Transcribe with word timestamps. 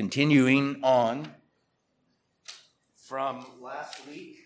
continuing 0.00 0.80
on 0.82 1.28
from 3.06 3.44
last 3.60 4.00
week 4.08 4.38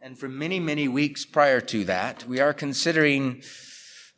and 0.00 0.18
from 0.18 0.38
many, 0.38 0.58
many 0.58 0.88
weeks 0.88 1.26
prior 1.26 1.60
to 1.60 1.84
that. 1.84 2.26
We 2.26 2.40
are 2.40 2.54
considering 2.54 3.42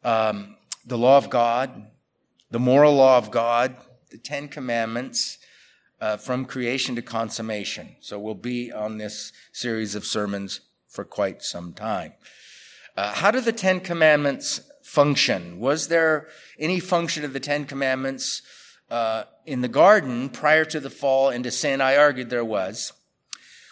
um, 0.04 0.54
the 0.86 0.96
law 0.96 1.16
of 1.16 1.30
God, 1.30 1.88
the 2.48 2.60
moral 2.60 2.94
law 2.94 3.18
of 3.18 3.32
God, 3.32 3.74
the 4.12 4.18
Ten 4.18 4.46
Commandments, 4.46 5.38
uh, 6.00 6.16
from 6.16 6.44
creation 6.44 6.94
to 6.94 7.02
consummation. 7.02 7.96
So 7.98 8.20
we'll 8.20 8.34
be 8.34 8.70
on 8.70 8.98
this 8.98 9.32
series 9.50 9.96
of 9.96 10.04
sermons 10.04 10.60
for 10.86 11.04
quite 11.04 11.42
some 11.42 11.72
time. 11.72 12.12
Uh, 12.96 13.14
how 13.14 13.32
do 13.32 13.40
the 13.40 13.50
Ten 13.50 13.80
Commandments 13.80 14.60
function? 14.84 15.58
Was 15.58 15.88
there 15.88 16.28
any 16.56 16.78
function 16.78 17.24
of 17.24 17.32
the 17.32 17.40
Ten 17.40 17.64
Commandments 17.64 18.42
uh, 18.92 19.24
in 19.46 19.62
the 19.62 19.68
garden 19.68 20.28
prior 20.28 20.64
to 20.66 20.78
the 20.78 20.90
fall 20.90 21.30
into 21.30 21.50
sin? 21.50 21.80
I 21.80 21.96
argued 21.96 22.30
there 22.30 22.44
was. 22.44 22.92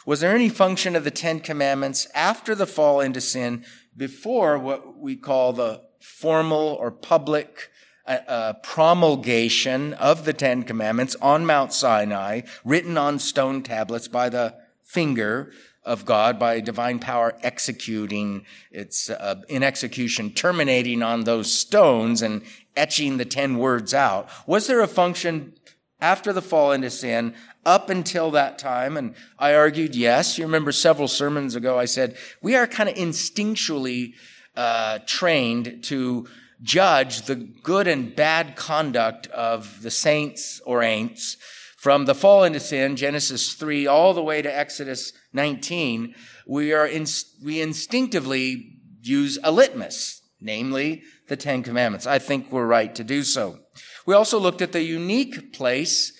Was 0.07 0.21
there 0.21 0.35
any 0.35 0.49
function 0.49 0.97
of 0.97 1.05
the 1.05 1.11
Ten 1.11 1.41
Commandments 1.41 2.09
after 2.15 2.55
the 2.55 2.67
fall 2.67 3.01
into 3.01 3.21
sin 3.21 3.65
before 3.97 4.59
what 4.59 4.99
we 4.99 5.17
call 5.17 5.53
the 5.53 5.83
formal 6.01 6.77
or 6.81 6.91
public 6.91 7.69
uh, 8.07 8.19
uh, 8.27 8.53
promulgation 8.55 9.93
of 9.95 10.25
the 10.25 10.33
Ten 10.33 10.63
Commandments 10.63 11.17
on 11.21 11.45
Mount 11.45 11.73
Sinai, 11.75 12.41
written 12.65 12.97
on 12.97 13.19
stone 13.19 13.63
tablets 13.63 14.09
by 14.09 14.31
the 14.31 14.55
finger 14.83 15.53
of 15.83 16.05
God 16.05 16.39
by 16.39 16.61
divine 16.61 16.99
power 16.99 17.37
executing 17.43 18.45
its 18.71 19.09
uh, 19.09 19.43
in 19.49 19.63
execution 19.63 20.31
terminating 20.31 21.03
on 21.03 21.25
those 21.25 21.53
stones 21.53 22.23
and 22.23 22.43
etching 22.77 23.17
the 23.17 23.25
10 23.25 23.59
words 23.59 23.95
out. 23.95 24.29
Was 24.47 24.67
there 24.67 24.81
a 24.81 24.87
function 24.87 25.55
after 26.01 26.33
the 26.33 26.43
fall 26.43 26.73
into 26.73 26.91
sin 26.91 27.35
up 27.65 27.89
until 27.89 28.31
that 28.33 28.59
time? 28.59 28.97
And 28.97 29.15
I 29.39 29.55
argued 29.55 29.95
yes. 29.95 30.39
You 30.39 30.45
remember 30.45 30.73
several 30.73 31.09
sermons 31.09 31.55
ago 31.55 31.79
I 31.79 31.87
said 31.87 32.17
we 32.43 32.55
are 32.57 32.67
kind 32.67 32.89
of 32.89 32.95
instinctually 32.97 34.15
uh, 34.57 34.99
trained 35.07 35.85
to 35.85 36.29
judge 36.63 37.23
the 37.23 37.37
good 37.37 37.89
and 37.89 38.15
bad 38.15 38.55
conduct 38.55 39.27
of 39.29 39.83
the 39.83 39.91
saints 39.91 40.61
or 40.67 40.83
ain'ts 40.83 41.37
from 41.81 42.05
the 42.05 42.15
fall 42.15 42.45
into 42.45 42.61
sin, 42.61 42.95
Genesis 42.95 43.55
3, 43.55 43.87
all 43.87 44.13
the 44.13 44.23
way 44.23 44.43
to 44.43 44.59
Exodus 44.59 45.15
19, 45.33 46.15
we 46.47 46.75
are 46.75 46.87
in, 46.87 47.07
we 47.43 47.63
instinctively 47.63 48.77
use 49.01 49.39
a 49.43 49.51
litmus, 49.51 50.21
namely 50.43 51.03
the 51.29 51.39
Ten 51.39 51.63
Commandments. 51.63 52.07
I 52.07 52.19
think 52.19 52.53
we're 52.53 52.67
right 52.67 52.95
to 52.95 53.03
do 53.03 53.23
so. 53.23 53.61
We 54.05 54.13
also 54.13 54.39
looked 54.39 54.61
at 54.61 54.73
the 54.73 54.83
unique 54.83 55.55
place, 55.55 56.13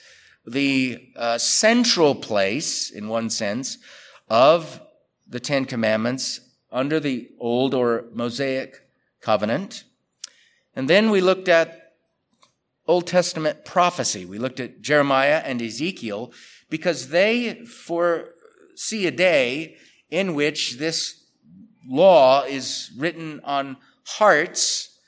the 0.47 0.99
uh, 1.15 1.37
central 1.37 2.15
place, 2.15 2.91
in 2.91 3.09
one 3.09 3.29
sense, 3.29 3.77
of 4.31 4.81
the 5.29 5.41
Ten 5.41 5.67
Commandments 5.67 6.41
under 6.73 6.99
the 6.99 7.29
Old 7.39 7.75
or 7.75 8.07
Mosaic 8.15 8.77
covenant. 9.21 9.85
And 10.75 10.89
then 10.89 11.11
we 11.11 11.21
looked 11.21 11.49
at 11.49 11.80
Old 12.91 13.07
Testament 13.07 13.65
prophecy. 13.65 14.25
We 14.25 14.39
looked 14.39 14.59
at 14.59 14.83
Jeremiah 14.83 15.41
and 15.45 15.63
Ezekiel 15.63 16.33
because 16.69 17.11
they 17.11 17.65
foresee 17.65 19.07
a 19.07 19.13
day 19.13 19.77
in 20.11 20.35
which 20.35 20.77
this 20.79 21.23
law 21.87 22.43
is 22.43 22.91
written 22.99 23.41
on 23.45 23.77
hearts 24.05 24.99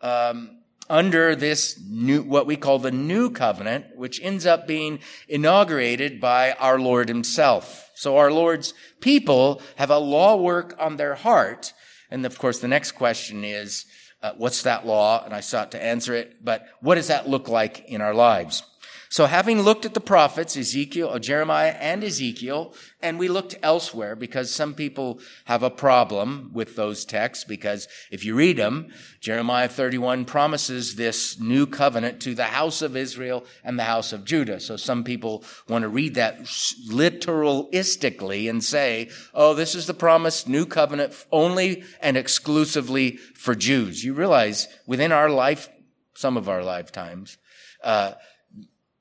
um, 0.00 0.58
under 0.90 1.36
this 1.36 1.80
new, 1.88 2.22
what 2.22 2.46
we 2.46 2.56
call 2.56 2.80
the 2.80 2.90
new 2.90 3.30
covenant, 3.30 3.84
which 3.94 4.20
ends 4.20 4.44
up 4.44 4.66
being 4.66 4.98
inaugurated 5.28 6.20
by 6.20 6.52
our 6.54 6.80
Lord 6.80 7.08
himself. 7.08 7.88
So 7.94 8.16
our 8.16 8.32
Lord's 8.32 8.74
people 9.00 9.62
have 9.76 9.90
a 9.90 9.98
law 9.98 10.34
work 10.34 10.74
on 10.80 10.96
their 10.96 11.14
heart. 11.14 11.72
And 12.10 12.26
of 12.26 12.36
course, 12.36 12.58
the 12.58 12.66
next 12.66 12.92
question 12.92 13.44
is, 13.44 13.86
uh, 14.22 14.32
what's 14.36 14.62
that 14.62 14.86
law? 14.86 15.24
And 15.24 15.32
I 15.34 15.40
sought 15.40 15.70
to 15.72 15.82
answer 15.82 16.14
it. 16.14 16.44
But 16.44 16.66
what 16.80 16.96
does 16.96 17.08
that 17.08 17.28
look 17.28 17.48
like 17.48 17.88
in 17.88 18.00
our 18.00 18.14
lives? 18.14 18.62
So 19.10 19.26
having 19.26 19.62
looked 19.62 19.86
at 19.86 19.94
the 19.94 20.00
prophets, 20.00 20.56
Ezekiel, 20.56 21.08
uh, 21.08 21.18
Jeremiah 21.18 21.74
and 21.78 22.04
Ezekiel, 22.04 22.74
and 23.00 23.18
we 23.18 23.28
looked 23.28 23.56
elsewhere 23.62 24.14
because 24.14 24.54
some 24.54 24.74
people 24.74 25.20
have 25.46 25.62
a 25.62 25.70
problem 25.70 26.50
with 26.52 26.76
those 26.76 27.06
texts 27.06 27.44
because 27.44 27.88
if 28.10 28.22
you 28.24 28.34
read 28.34 28.58
them, 28.58 28.92
Jeremiah 29.20 29.68
31 29.68 30.26
promises 30.26 30.96
this 30.96 31.40
new 31.40 31.66
covenant 31.66 32.20
to 32.20 32.34
the 32.34 32.44
house 32.44 32.82
of 32.82 32.96
Israel 32.96 33.46
and 33.64 33.78
the 33.78 33.84
house 33.84 34.12
of 34.12 34.24
Judah. 34.24 34.60
So 34.60 34.76
some 34.76 35.04
people 35.04 35.42
want 35.68 35.82
to 35.82 35.88
read 35.88 36.16
that 36.16 36.42
literalistically 36.42 38.50
and 38.50 38.62
say, 38.62 39.08
oh, 39.32 39.54
this 39.54 39.74
is 39.74 39.86
the 39.86 39.94
promised 39.94 40.46
new 40.48 40.66
covenant 40.66 41.14
only 41.32 41.84
and 42.00 42.16
exclusively 42.16 43.16
for 43.34 43.54
Jews. 43.54 44.04
You 44.04 44.12
realize 44.12 44.68
within 44.86 45.12
our 45.12 45.30
life, 45.30 45.70
some 46.14 46.36
of 46.36 46.48
our 46.48 46.64
lifetimes, 46.64 47.38
uh, 47.84 48.14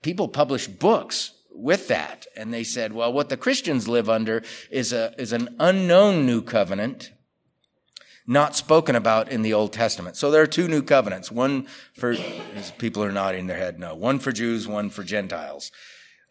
people 0.07 0.29
publish 0.29 0.67
books 0.67 1.33
with 1.51 1.89
that. 1.89 2.25
And 2.37 2.53
they 2.53 2.63
said, 2.63 2.93
well, 2.93 3.11
what 3.11 3.27
the 3.27 3.35
Christians 3.35 3.89
live 3.89 4.09
under 4.09 4.41
is 4.71 4.93
a, 4.93 5.13
is 5.17 5.33
an 5.33 5.53
unknown 5.59 6.25
new 6.25 6.41
covenant, 6.41 7.11
not 8.25 8.55
spoken 8.55 8.95
about 8.95 9.29
in 9.29 9.41
the 9.41 9.53
Old 9.53 9.73
Testament. 9.73 10.15
So 10.15 10.31
there 10.31 10.41
are 10.41 10.47
two 10.47 10.69
new 10.69 10.81
covenants. 10.81 11.29
One 11.29 11.67
for, 11.93 12.15
people 12.77 13.03
are 13.03 13.11
nodding 13.11 13.47
their 13.47 13.57
head, 13.57 13.79
no. 13.79 13.95
One 13.95 14.17
for 14.17 14.31
Jews, 14.31 14.65
one 14.65 14.89
for 14.89 15.03
Gentiles. 15.03 15.73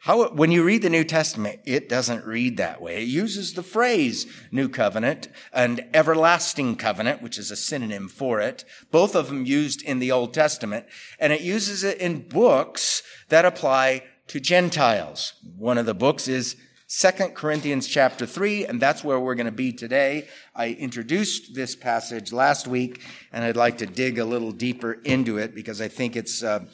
How, 0.01 0.29
when 0.29 0.53
you 0.53 0.63
read 0.63 0.83
the 0.83 0.91
New 0.91 1.05
Testament, 1.05 1.61
it 1.65 1.89
doesn't 1.89 2.25
read 2.25 2.59
that 2.59 2.81
way. 2.81 3.03
It 3.03 3.09
uses 3.09 3.55
the 3.55 3.63
phrase 3.63 4.27
new 4.53 4.69
covenant 4.69 5.29
and 5.53 5.85
everlasting 5.93 6.77
covenant, 6.77 7.23
which 7.23 7.39
is 7.39 7.51
a 7.51 7.57
synonym 7.57 8.09
for 8.09 8.41
it. 8.41 8.65
Both 8.93 9.17
of 9.17 9.29
them 9.29 9.47
used 9.47 9.83
in 9.83 9.99
the 9.99 10.13
Old 10.13 10.33
Testament. 10.33 10.87
And 11.19 11.33
it 11.33 11.41
uses 11.41 11.83
it 11.83 11.99
in 11.99 12.29
books 12.29 13.03
that 13.31 13.45
apply 13.45 14.05
to 14.29 14.39
Gentiles. 14.39 15.33
One 15.57 15.79
of 15.79 15.87
the 15.87 15.95
books 15.95 16.29
is 16.29 16.57
Second 16.89 17.35
Corinthians 17.35 17.89
chapter 17.89 18.27
3, 18.27 18.67
and 18.67 18.81
that's 18.81 19.03
where 19.03 19.19
we're 19.19 19.35
going 19.35 19.47
to 19.47 19.53
be 19.53 19.73
today. 19.73 20.29
I 20.55 20.69
introduced 20.69 21.53
this 21.53 21.75
passage 21.75 22.33
last 22.33 22.69
week, 22.69 23.03
and 23.33 23.43
I'd 23.43 23.57
like 23.57 23.79
to 23.79 23.87
dig 23.87 24.21
a 24.21 24.25
little 24.25 24.53
deeper 24.53 24.93
into 24.93 25.39
it 25.39 25.53
because 25.53 25.81
I 25.81 25.89
think 25.89 26.15
it's, 26.15 26.45
uh, 26.45 26.65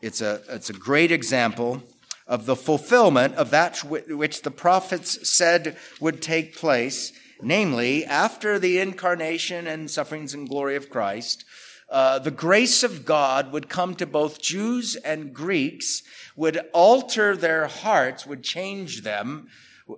it's, 0.00 0.20
a, 0.20 0.40
it's 0.50 0.70
a 0.70 0.72
great 0.72 1.10
example 1.10 1.82
of 2.26 2.46
the 2.46 2.56
fulfillment 2.56 3.34
of 3.34 3.50
that 3.50 3.78
which 3.84 4.42
the 4.42 4.50
prophets 4.50 5.28
said 5.28 5.76
would 6.00 6.20
take 6.20 6.56
place, 6.56 7.12
namely, 7.40 8.04
after 8.04 8.58
the 8.58 8.78
incarnation 8.78 9.66
and 9.66 9.90
sufferings 9.90 10.34
and 10.34 10.48
glory 10.48 10.76
of 10.76 10.90
Christ, 10.90 11.44
uh, 11.88 12.18
the 12.18 12.32
grace 12.32 12.82
of 12.82 13.04
God 13.04 13.52
would 13.52 13.68
come 13.68 13.94
to 13.94 14.06
both 14.06 14.42
Jews 14.42 14.96
and 14.96 15.32
Greeks, 15.32 16.02
would 16.34 16.58
alter 16.72 17.36
their 17.36 17.68
hearts, 17.68 18.26
would 18.26 18.42
change 18.42 19.02
them. 19.02 19.46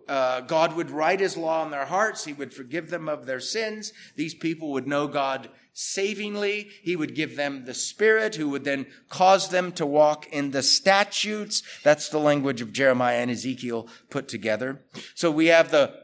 Uh, 0.06 0.42
God 0.42 0.76
would 0.76 0.90
write 0.90 1.20
his 1.20 1.36
law 1.36 1.62
on 1.62 1.70
their 1.70 1.86
hearts. 1.86 2.26
He 2.26 2.34
would 2.34 2.52
forgive 2.52 2.90
them 2.90 3.08
of 3.08 3.24
their 3.24 3.40
sins. 3.40 3.94
These 4.16 4.34
people 4.34 4.72
would 4.72 4.86
know 4.86 5.08
God 5.08 5.48
savingly. 5.78 6.68
He 6.82 6.96
would 6.96 7.14
give 7.14 7.36
them 7.36 7.64
the 7.64 7.72
Spirit 7.72 8.34
who 8.34 8.48
would 8.48 8.64
then 8.64 8.86
cause 9.08 9.50
them 9.50 9.70
to 9.72 9.86
walk 9.86 10.26
in 10.32 10.50
the 10.50 10.62
statutes. 10.62 11.62
That's 11.84 12.08
the 12.08 12.18
language 12.18 12.60
of 12.60 12.72
Jeremiah 12.72 13.18
and 13.18 13.30
Ezekiel 13.30 13.86
put 14.10 14.26
together. 14.26 14.82
So 15.14 15.30
we 15.30 15.46
have 15.46 15.70
the 15.70 15.94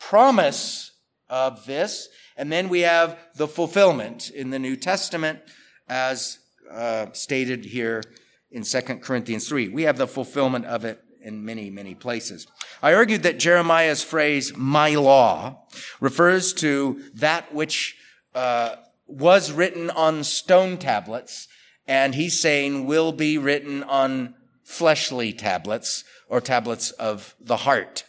promise 0.00 0.90
of 1.28 1.64
this, 1.66 2.08
and 2.36 2.50
then 2.50 2.68
we 2.68 2.80
have 2.80 3.20
the 3.36 3.46
fulfillment 3.46 4.30
in 4.30 4.50
the 4.50 4.58
New 4.58 4.74
Testament 4.74 5.38
as 5.88 6.40
uh, 6.68 7.06
stated 7.12 7.64
here 7.64 8.02
in 8.50 8.64
2 8.64 8.80
Corinthians 8.96 9.48
3. 9.48 9.68
We 9.68 9.84
have 9.84 9.96
the 9.96 10.08
fulfillment 10.08 10.64
of 10.64 10.84
it 10.84 11.04
in 11.22 11.44
many, 11.44 11.70
many 11.70 11.94
places. 11.94 12.48
I 12.82 12.94
argued 12.94 13.22
that 13.22 13.38
Jeremiah's 13.38 14.02
phrase, 14.02 14.56
my 14.56 14.96
law, 14.96 15.66
refers 16.00 16.52
to 16.54 17.00
that 17.14 17.54
which 17.54 17.96
uh, 18.34 18.74
was 19.10 19.52
written 19.52 19.90
on 19.90 20.24
stone 20.24 20.78
tablets, 20.78 21.48
and 21.86 22.14
he's 22.14 22.40
saying 22.40 22.86
will 22.86 23.12
be 23.12 23.38
written 23.38 23.82
on 23.82 24.34
fleshly 24.62 25.32
tablets 25.32 26.04
or 26.28 26.40
tablets 26.40 26.90
of 26.92 27.34
the 27.40 27.58
heart. 27.58 28.04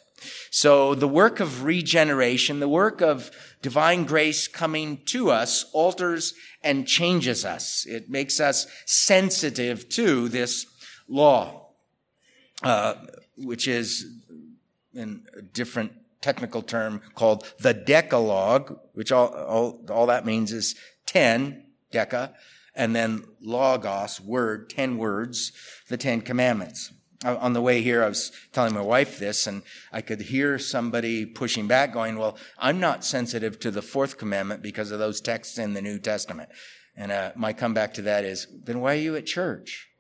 So 0.51 0.93
the 0.93 1.07
work 1.07 1.39
of 1.39 1.63
regeneration, 1.63 2.59
the 2.59 2.69
work 2.69 3.01
of 3.01 3.31
divine 3.61 4.05
grace 4.05 4.47
coming 4.47 5.01
to 5.05 5.31
us 5.31 5.65
alters 5.73 6.33
and 6.63 6.87
changes 6.87 7.43
us. 7.43 7.85
It 7.87 8.09
makes 8.09 8.39
us 8.39 8.67
sensitive 8.85 9.89
to 9.89 10.29
this 10.29 10.67
law, 11.07 11.69
uh, 12.61 12.95
which 13.37 13.67
is 13.67 14.05
in 14.93 15.23
a 15.35 15.41
different 15.41 15.93
technical 16.21 16.61
term 16.61 17.01
called 17.15 17.51
the 17.59 17.73
Decalogue, 17.73 18.79
which 18.93 19.11
all, 19.11 19.27
all, 19.33 19.85
all 19.89 20.05
that 20.05 20.25
means 20.25 20.51
is 20.51 20.75
10, 21.07 21.65
deca, 21.91 22.33
and 22.75 22.95
then 22.95 23.23
logos, 23.41 24.21
word, 24.21 24.69
10 24.69 24.97
words, 24.97 25.51
the 25.89 25.97
10 25.97 26.21
commandments. 26.21 26.93
on 27.23 27.53
the 27.53 27.61
way 27.61 27.81
here, 27.81 28.03
I 28.03 28.07
was 28.07 28.31
telling 28.51 28.73
my 28.73 28.81
wife 28.81 29.19
this, 29.19 29.45
and 29.45 29.61
I 29.91 30.01
could 30.01 30.21
hear 30.21 30.57
somebody 30.57 31.25
pushing 31.25 31.67
back, 31.67 31.93
going, 31.93 32.17
Well, 32.17 32.37
I'm 32.57 32.79
not 32.79 33.03
sensitive 33.03 33.59
to 33.59 33.71
the 33.71 33.81
fourth 33.81 34.17
commandment 34.17 34.61
because 34.61 34.91
of 34.91 34.99
those 34.99 35.21
texts 35.21 35.57
in 35.57 35.73
the 35.73 35.81
New 35.81 35.99
Testament. 35.99 36.49
And 36.95 37.11
uh, 37.11 37.31
my 37.35 37.53
comeback 37.53 37.93
to 37.95 38.01
that 38.03 38.23
is, 38.23 38.47
Then 38.63 38.79
why 38.79 38.93
are 38.93 38.99
you 38.99 39.15
at 39.15 39.25
church? 39.25 39.90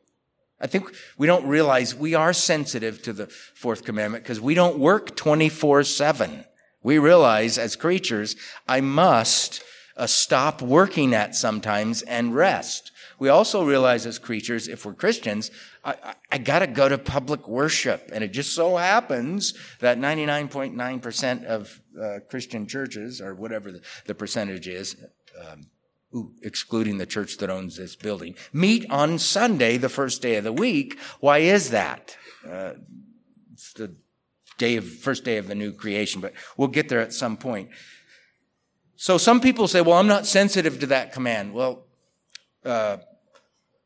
I 0.61 0.67
think 0.67 0.93
we 1.17 1.27
don't 1.27 1.47
realize 1.47 1.95
we 1.95 2.13
are 2.13 2.33
sensitive 2.33 3.01
to 3.03 3.13
the 3.13 3.27
fourth 3.27 3.83
commandment 3.83 4.23
because 4.23 4.39
we 4.39 4.53
don't 4.53 4.77
work 4.77 5.15
24 5.15 5.83
7. 5.83 6.45
We 6.83 6.99
realize 6.99 7.57
as 7.57 7.75
creatures, 7.75 8.35
I 8.67 8.81
must 8.81 9.63
uh, 9.97 10.07
stop 10.07 10.61
working 10.61 11.13
at 11.13 11.35
sometimes 11.35 12.03
and 12.03 12.35
rest. 12.35 12.91
We 13.19 13.29
also 13.29 13.63
realize 13.63 14.05
as 14.05 14.17
creatures, 14.17 14.67
if 14.67 14.85
we're 14.85 14.93
Christians, 14.93 15.51
I, 15.83 15.91
I, 15.91 16.15
I 16.31 16.37
gotta 16.37 16.67
go 16.67 16.89
to 16.89 16.97
public 16.97 17.47
worship. 17.47 18.09
And 18.13 18.23
it 18.23 18.29
just 18.29 18.55
so 18.55 18.77
happens 18.77 19.53
that 19.79 19.99
99.9% 19.99 21.45
of 21.45 21.81
uh, 22.01 22.19
Christian 22.29 22.65
churches, 22.67 23.21
or 23.21 23.35
whatever 23.35 23.71
the, 23.71 23.81
the 24.05 24.15
percentage 24.15 24.67
is, 24.67 24.95
um, 25.39 25.67
excluding 26.41 26.97
the 26.97 27.05
church 27.05 27.37
that 27.37 27.49
owns 27.49 27.77
this 27.77 27.95
building, 27.95 28.35
meet 28.51 28.89
on 28.89 29.17
Sunday, 29.19 29.77
the 29.77 29.89
first 29.89 30.21
day 30.21 30.35
of 30.35 30.43
the 30.43 30.53
week. 30.53 30.99
Why 31.19 31.39
is 31.39 31.69
that? 31.71 32.17
Uh, 32.47 32.73
it's 33.53 33.73
the 33.73 33.95
day 34.57 34.75
of, 34.75 34.85
first 34.85 35.23
day 35.23 35.37
of 35.37 35.47
the 35.47 35.55
new 35.55 35.71
creation, 35.71 36.21
but 36.21 36.33
we'll 36.57 36.67
get 36.67 36.89
there 36.89 37.01
at 37.01 37.13
some 37.13 37.37
point. 37.37 37.69
So 38.95 39.17
some 39.17 39.41
people 39.41 39.67
say, 39.67 39.81
well, 39.81 39.97
I'm 39.97 40.07
not 40.07 40.27
sensitive 40.27 40.79
to 40.81 40.87
that 40.87 41.11
command. 41.11 41.53
Well, 41.53 41.85
uh, 42.63 42.97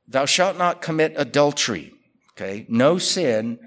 thou 0.07 0.25
shalt 0.25 0.57
not 0.57 0.81
commit 0.81 1.13
adultery. 1.15 1.93
Okay. 2.33 2.65
No 2.67 2.97
sin 2.97 3.59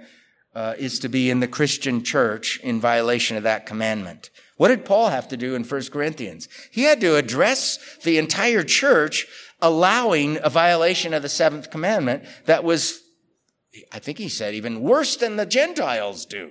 uh, 0.55 0.75
is 0.77 0.99
to 0.99 1.09
be 1.09 1.31
in 1.31 1.41
the 1.41 1.49
Christian 1.49 2.05
church 2.05 2.61
in 2.63 2.81
violation 2.81 3.39
of 3.39 3.45
that 3.45 3.65
commandment. 3.65 4.29
What 4.59 4.69
did 4.69 4.85
Paul 4.85 5.09
have 5.09 5.29
to 5.29 5.37
do 5.37 5.55
in 5.55 5.65
1 5.65 5.83
Corinthians? 5.91 6.49
He 6.71 6.83
had 6.83 7.01
to 7.01 7.17
address 7.17 7.79
the 8.03 8.19
entire 8.19 8.65
church 8.65 9.27
allowing 9.63 10.39
a 10.43 10.51
violation 10.51 11.15
of 11.15 11.23
the 11.23 11.29
seventh 11.29 11.71
commandment 11.71 12.25
that 12.45 12.65
was, 12.65 13.01
I 13.93 14.01
think 14.01 14.19
he 14.19 14.29
said, 14.29 14.55
even 14.55 14.83
worse 14.83 15.17
than 15.17 15.37
the 15.37 15.47
Gentiles 15.47 16.27
do. 16.27 16.51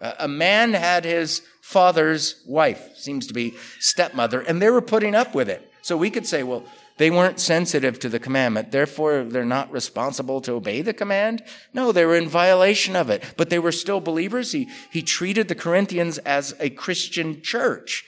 A 0.00 0.26
man 0.26 0.72
had 0.72 1.04
his 1.04 1.42
father's 1.62 2.42
wife, 2.48 2.96
seems 2.96 3.28
to 3.28 3.34
be 3.34 3.54
stepmother, 3.78 4.40
and 4.40 4.60
they 4.60 4.70
were 4.70 4.82
putting 4.82 5.14
up 5.14 5.34
with 5.34 5.48
it. 5.48 5.69
So 5.82 5.96
we 5.96 6.10
could 6.10 6.26
say, 6.26 6.42
well, 6.42 6.64
they 6.98 7.10
weren't 7.10 7.40
sensitive 7.40 7.98
to 8.00 8.08
the 8.08 8.18
commandment, 8.18 8.72
therefore 8.72 9.24
they're 9.24 9.44
not 9.44 9.72
responsible 9.72 10.40
to 10.42 10.52
obey 10.52 10.82
the 10.82 10.92
command. 10.92 11.42
No, 11.72 11.92
they 11.92 12.04
were 12.04 12.16
in 12.16 12.28
violation 12.28 12.94
of 12.94 13.08
it, 13.08 13.24
but 13.36 13.48
they 13.48 13.58
were 13.58 13.72
still 13.72 14.00
believers. 14.00 14.52
He, 14.52 14.68
he 14.90 15.02
treated 15.02 15.48
the 15.48 15.54
Corinthians 15.54 16.18
as 16.18 16.54
a 16.60 16.68
Christian 16.68 17.40
church. 17.42 18.04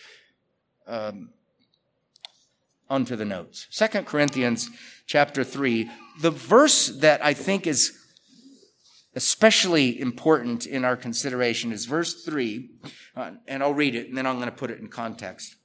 Um, 0.87 1.31
on 2.93 3.07
to 3.07 3.17
the 3.17 3.25
notes. 3.25 3.67
Second 3.71 4.07
Corinthians 4.07 4.69
chapter 5.07 5.43
3, 5.43 5.91
the 6.21 6.31
verse 6.31 6.89
that 6.89 7.25
I 7.25 7.33
think 7.33 7.67
is 7.67 7.99
especially 9.15 9.99
important 9.99 10.67
in 10.67 10.85
our 10.85 10.97
consideration 10.97 11.73
is 11.73 11.87
verse 11.87 12.23
3, 12.23 12.69
uh, 13.17 13.31
and 13.49 13.63
I'll 13.63 13.75
read 13.75 13.95
it 13.95 14.09
and 14.09 14.17
then 14.17 14.27
I'm 14.27 14.37
going 14.37 14.51
to 14.51 14.55
put 14.55 14.71
it 14.71 14.79
in 14.79 14.89
context. 14.89 15.57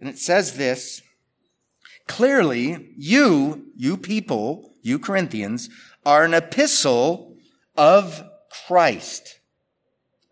And 0.00 0.08
it 0.08 0.18
says 0.18 0.54
this 0.54 1.02
Clearly, 2.06 2.94
you, 2.96 3.66
you 3.76 3.96
people, 3.96 4.74
you 4.82 4.98
Corinthians, 4.98 5.68
are 6.04 6.24
an 6.24 6.34
epistle 6.34 7.36
of 7.76 8.24
Christ. 8.66 9.40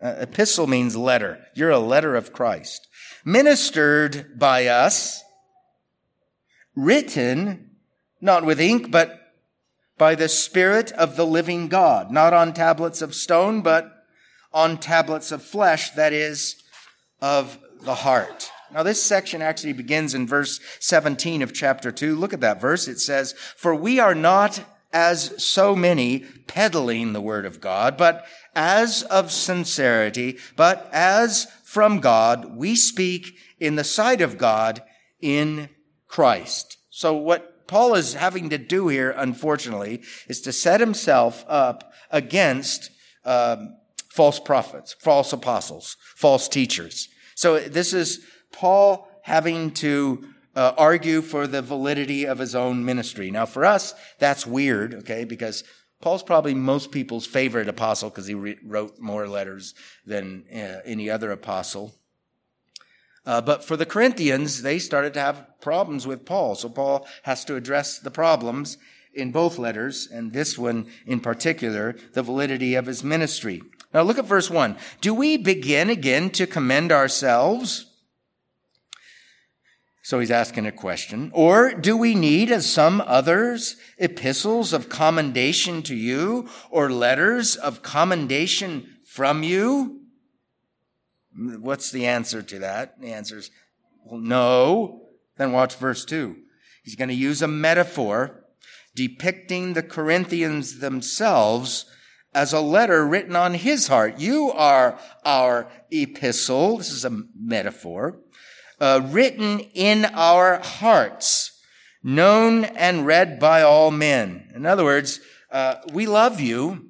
Uh, 0.03 0.15
epistle 0.19 0.67
means 0.67 0.97
letter. 0.97 1.47
You're 1.55 1.71
a 1.71 1.79
letter 1.79 2.17
of 2.17 2.33
Christ. 2.33 2.89
Ministered 3.25 4.39
by 4.39 4.67
us, 4.67 5.23
written, 6.75 7.71
not 8.21 8.45
with 8.45 8.61
ink, 8.61 8.91
but 8.91 9.21
by 9.99 10.15
the 10.15 10.29
Spirit 10.29 10.93
of 10.93 11.17
the 11.17 11.27
living 11.27 11.69
God, 11.69 12.11
not 12.11 12.33
on 12.33 12.53
tablets 12.53 13.01
of 13.01 13.15
stone, 13.15 13.63
but 13.63 13.91
on 14.53 14.79
tablets 14.79 15.33
of 15.33 15.43
flesh, 15.43 15.91
that 15.93 16.13
is, 16.13 16.63
of 17.21 17.59
the 17.83 17.95
heart. 17.95 18.51
Now, 18.77 18.83
this 18.83 19.03
section 19.03 19.41
actually 19.41 19.73
begins 19.73 20.13
in 20.13 20.27
verse 20.27 20.61
17 20.81 21.41
of 21.41 21.55
chapter 21.55 21.91
2. 21.91 22.15
Look 22.15 22.35
at 22.35 22.43
that 22.43 22.61
verse. 22.61 22.89
It 22.89 23.01
says, 23.01 23.33
For 23.33 23.75
we 23.75 23.99
are 23.99 24.15
not 24.15 24.63
as 24.93 25.43
so 25.43 25.75
many 25.75 26.27
peddling 26.47 27.15
the 27.15 27.23
word 27.23 27.47
of 27.47 27.63
God, 27.63 27.97
but 27.97 28.27
as 28.55 29.03
of 29.05 29.33
sincerity, 29.33 30.37
but 30.57 30.91
as 30.93 31.47
from 31.65 32.01
God, 32.01 32.55
we 32.55 32.77
speak 32.77 33.39
in 33.59 33.77
the 33.77 33.83
sight 33.83 34.21
of 34.21 34.37
God 34.37 34.83
in 35.23 35.71
Christ. 36.07 36.77
So 36.91 37.15
what 37.15 37.67
Paul 37.67 37.95
is 37.95 38.13
having 38.13 38.51
to 38.51 38.59
do 38.59 38.89
here, 38.89 39.11
unfortunately, 39.17 40.03
is 40.29 40.43
to 40.43 40.53
set 40.53 40.81
himself 40.81 41.47
up 41.49 41.95
against 42.11 42.91
um, 43.25 43.79
false 44.11 44.39
prophets, 44.39 44.95
false 45.01 45.33
apostles, 45.33 45.97
false 46.15 46.47
teachers. 46.47 47.09
So 47.37 47.59
this 47.59 47.95
is 47.95 48.27
Paul 48.53 49.09
having 49.23 49.73
to 49.73 50.25
uh, 50.55 50.73
argue 50.79 51.21
for 51.21 51.47
the 51.47 51.63
validity 51.63 52.25
of 52.25 52.39
his 52.39 52.55
own 52.55 52.85
ministry. 52.85 53.31
Now, 53.31 53.45
for 53.47 53.65
us, 53.65 53.95
that's 54.19 54.47
weird, 54.47 54.95
okay, 54.95 55.25
because 55.25 55.65
Paul's 56.01 56.23
probably 56.23 56.55
most 56.55 56.91
people's 56.91 57.27
favorite 57.27 57.69
apostle 57.69 58.11
because 58.11 58.27
he 58.27 58.35
re- 58.35 58.59
wrote 58.65 58.99
more 58.99 59.29
letters 59.29 59.75
than 60.05 60.45
uh, 60.53 60.81
any 60.85 61.11
other 61.11 61.31
apostle. 61.31 61.95
Uh, 63.25 63.41
but 63.41 63.65
for 63.65 63.77
the 63.77 63.87
Corinthians, 63.87 64.63
they 64.63 64.79
started 64.79 65.13
to 65.15 65.21
have 65.21 65.47
problems 65.61 66.07
with 66.07 66.25
Paul. 66.25 66.55
So 66.55 66.69
Paul 66.69 67.07
has 67.25 67.45
to 67.47 67.57
address 67.57 67.99
the 67.99 68.11
problems 68.11 68.79
in 69.13 69.33
both 69.33 69.59
letters, 69.59 70.07
and 70.13 70.33
this 70.33 70.57
one 70.57 70.87
in 71.07 71.21
particular, 71.21 71.97
the 72.13 72.23
validity 72.23 72.75
of 72.75 72.87
his 72.87 73.03
ministry. 73.03 73.63
Now 73.93 74.03
look 74.03 74.19
at 74.19 74.27
verse 74.27 74.51
1. 74.51 74.77
Do 75.01 75.15
we 75.15 75.37
begin 75.39 75.91
again 75.91 76.31
to 76.31 76.47
commend 76.47 76.93
ourselves? 76.93 77.86
So 80.07 80.21
he's 80.21 80.31
asking 80.31 80.67
a 80.67 80.71
question. 80.71 81.33
Or 81.35 81.75
do 81.75 81.97
we 81.97 82.15
need, 82.15 82.53
as 82.53 82.71
some 82.71 83.03
others, 83.05 83.75
epistles 83.99 84.73
of 84.73 84.89
commendation 84.89 85.83
to 85.83 85.97
you 85.97 86.49
or 86.71 86.93
letters 86.93 87.57
of 87.57 87.83
commendation 87.83 88.99
from 89.05 89.43
you? 89.43 90.03
What's 91.37 91.91
the 91.91 92.07
answer 92.07 92.41
to 92.41 92.61
that? 92.61 93.01
The 93.01 93.13
answer 93.13 93.39
is, 93.39 93.51
well, 94.05 94.21
no. 94.21 95.09
Then 95.39 95.51
watch 95.51 95.75
verse 95.75 96.05
2. 96.05 96.37
He's 96.85 96.95
going 96.95 97.09
to 97.09 97.15
use 97.15 97.43
a 97.43 97.49
metaphor 97.49 98.45
depicting 98.95 99.73
the 99.73 99.83
Corinthians 99.83 100.79
themselves 100.79 101.85
as 102.33 102.53
a 102.53 102.61
letter 102.61 103.05
written 103.05 103.35
on 103.35 103.55
his 103.55 103.89
heart. 103.89 104.21
You 104.21 104.53
are 104.53 105.01
our 105.25 105.69
epistle. 105.91 106.77
This 106.79 106.93
is 106.93 107.05
a 107.05 107.23
metaphor. 107.35 108.21
Uh, 108.79 109.01
written 109.07 109.61
in 109.61 110.05
our 110.05 110.61
hearts, 110.63 111.61
known 112.03 112.65
and 112.65 113.07
read 113.07 113.39
by 113.39 113.63
all 113.63 113.91
men. 113.91 114.51
In 114.55 114.67
other 114.67 114.85
words, 114.85 115.21
uh, 115.51 115.77
we 115.93 116.07
love 116.07 116.41
you 116.41 116.87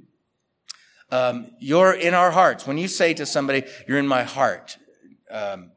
um, 1.10 1.52
you're 1.60 1.92
in 1.92 2.14
our 2.14 2.30
hearts. 2.30 2.66
When 2.66 2.78
you 2.78 2.88
say 2.88 3.14
to 3.14 3.26
somebody, 3.26 3.64
you're 3.86 3.98
in 3.98 4.08
my 4.08 4.24
heart, 4.24 4.76
um, 5.30 5.70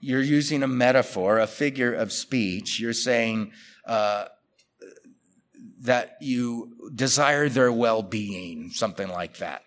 you're 0.00 0.22
using 0.22 0.62
a 0.62 0.68
metaphor, 0.68 1.38
a 1.38 1.46
figure 1.46 1.92
of 1.94 2.12
speech. 2.12 2.80
You're 2.80 2.92
saying 2.92 3.52
uh, 3.86 4.26
that 5.82 6.16
you 6.20 6.90
desire 6.92 7.48
their 7.48 7.72
well-being, 7.72 8.70
something 8.70 9.08
like 9.08 9.38
that. 9.38 9.62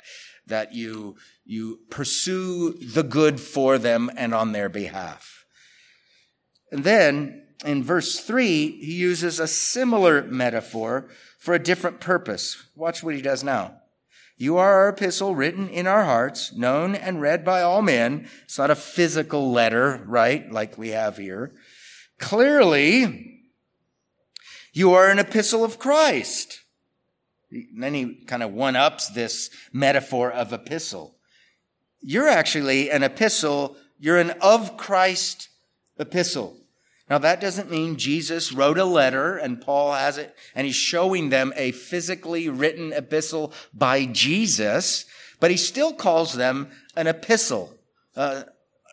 That 0.47 0.73
you 0.73 1.15
you 1.45 1.79
pursue 1.89 2.73
the 2.73 3.03
good 3.03 3.39
for 3.39 3.77
them 3.77 4.11
and 4.15 4.33
on 4.33 4.51
their 4.51 4.69
behalf. 4.69 5.34
And 6.75 6.83
then 6.83 7.43
in 7.63 7.85
verse 7.85 8.19
three, 8.19 8.69
he 8.81 8.95
uses 8.95 9.39
a 9.39 9.47
similar 9.47 10.23
metaphor 10.23 11.07
for 11.39 11.53
a 11.53 11.63
different 11.63 12.01
purpose. 12.01 12.61
Watch 12.75 13.01
what 13.01 13.15
he 13.15 13.21
does 13.21 13.45
now. 13.45 13.77
You 14.35 14.57
are 14.57 14.73
our 14.73 14.89
epistle 14.89 15.35
written 15.35 15.69
in 15.69 15.87
our 15.87 16.03
hearts, 16.03 16.51
known 16.51 16.93
and 16.93 17.21
read 17.21 17.45
by 17.45 17.61
all 17.61 17.81
men. 17.81 18.27
It's 18.43 18.57
not 18.57 18.71
a 18.71 18.75
physical 18.75 19.53
letter, 19.53 20.03
right? 20.05 20.51
Like 20.51 20.77
we 20.77 20.89
have 20.89 21.15
here. 21.15 21.53
Clearly, 22.19 23.39
you 24.73 24.91
are 24.91 25.09
an 25.09 25.19
epistle 25.19 25.63
of 25.63 25.79
Christ. 25.79 26.59
And 27.51 27.81
then 27.81 27.93
he 27.93 28.15
kind 28.25 28.43
of 28.43 28.51
one 28.51 28.75
ups 28.75 29.07
this 29.07 29.49
metaphor 29.71 30.29
of 30.29 30.51
epistle. 30.51 31.15
You're 32.01 32.27
actually 32.27 32.91
an 32.91 33.01
epistle. 33.01 33.77
You're 33.97 34.17
an 34.17 34.31
of 34.41 34.75
Christ 34.75 35.47
epistle. 35.97 36.57
Now 37.09 37.19
that 37.19 37.39
doesn't 37.39 37.69
mean 37.69 37.97
Jesus 37.97 38.51
wrote 38.51 38.77
a 38.77 38.85
letter 38.85 39.37
and 39.37 39.61
Paul 39.61 39.93
has 39.93 40.17
it 40.17 40.35
and 40.55 40.65
he's 40.65 40.75
showing 40.75 41.29
them 41.29 41.53
a 41.55 41.71
physically 41.71 42.49
written 42.49 42.93
epistle 42.93 43.53
by 43.73 44.05
Jesus, 44.05 45.05
but 45.39 45.51
he 45.51 45.57
still 45.57 45.93
calls 45.93 46.33
them 46.33 46.71
an 46.95 47.07
epistle 47.07 47.77
uh, 48.15 48.43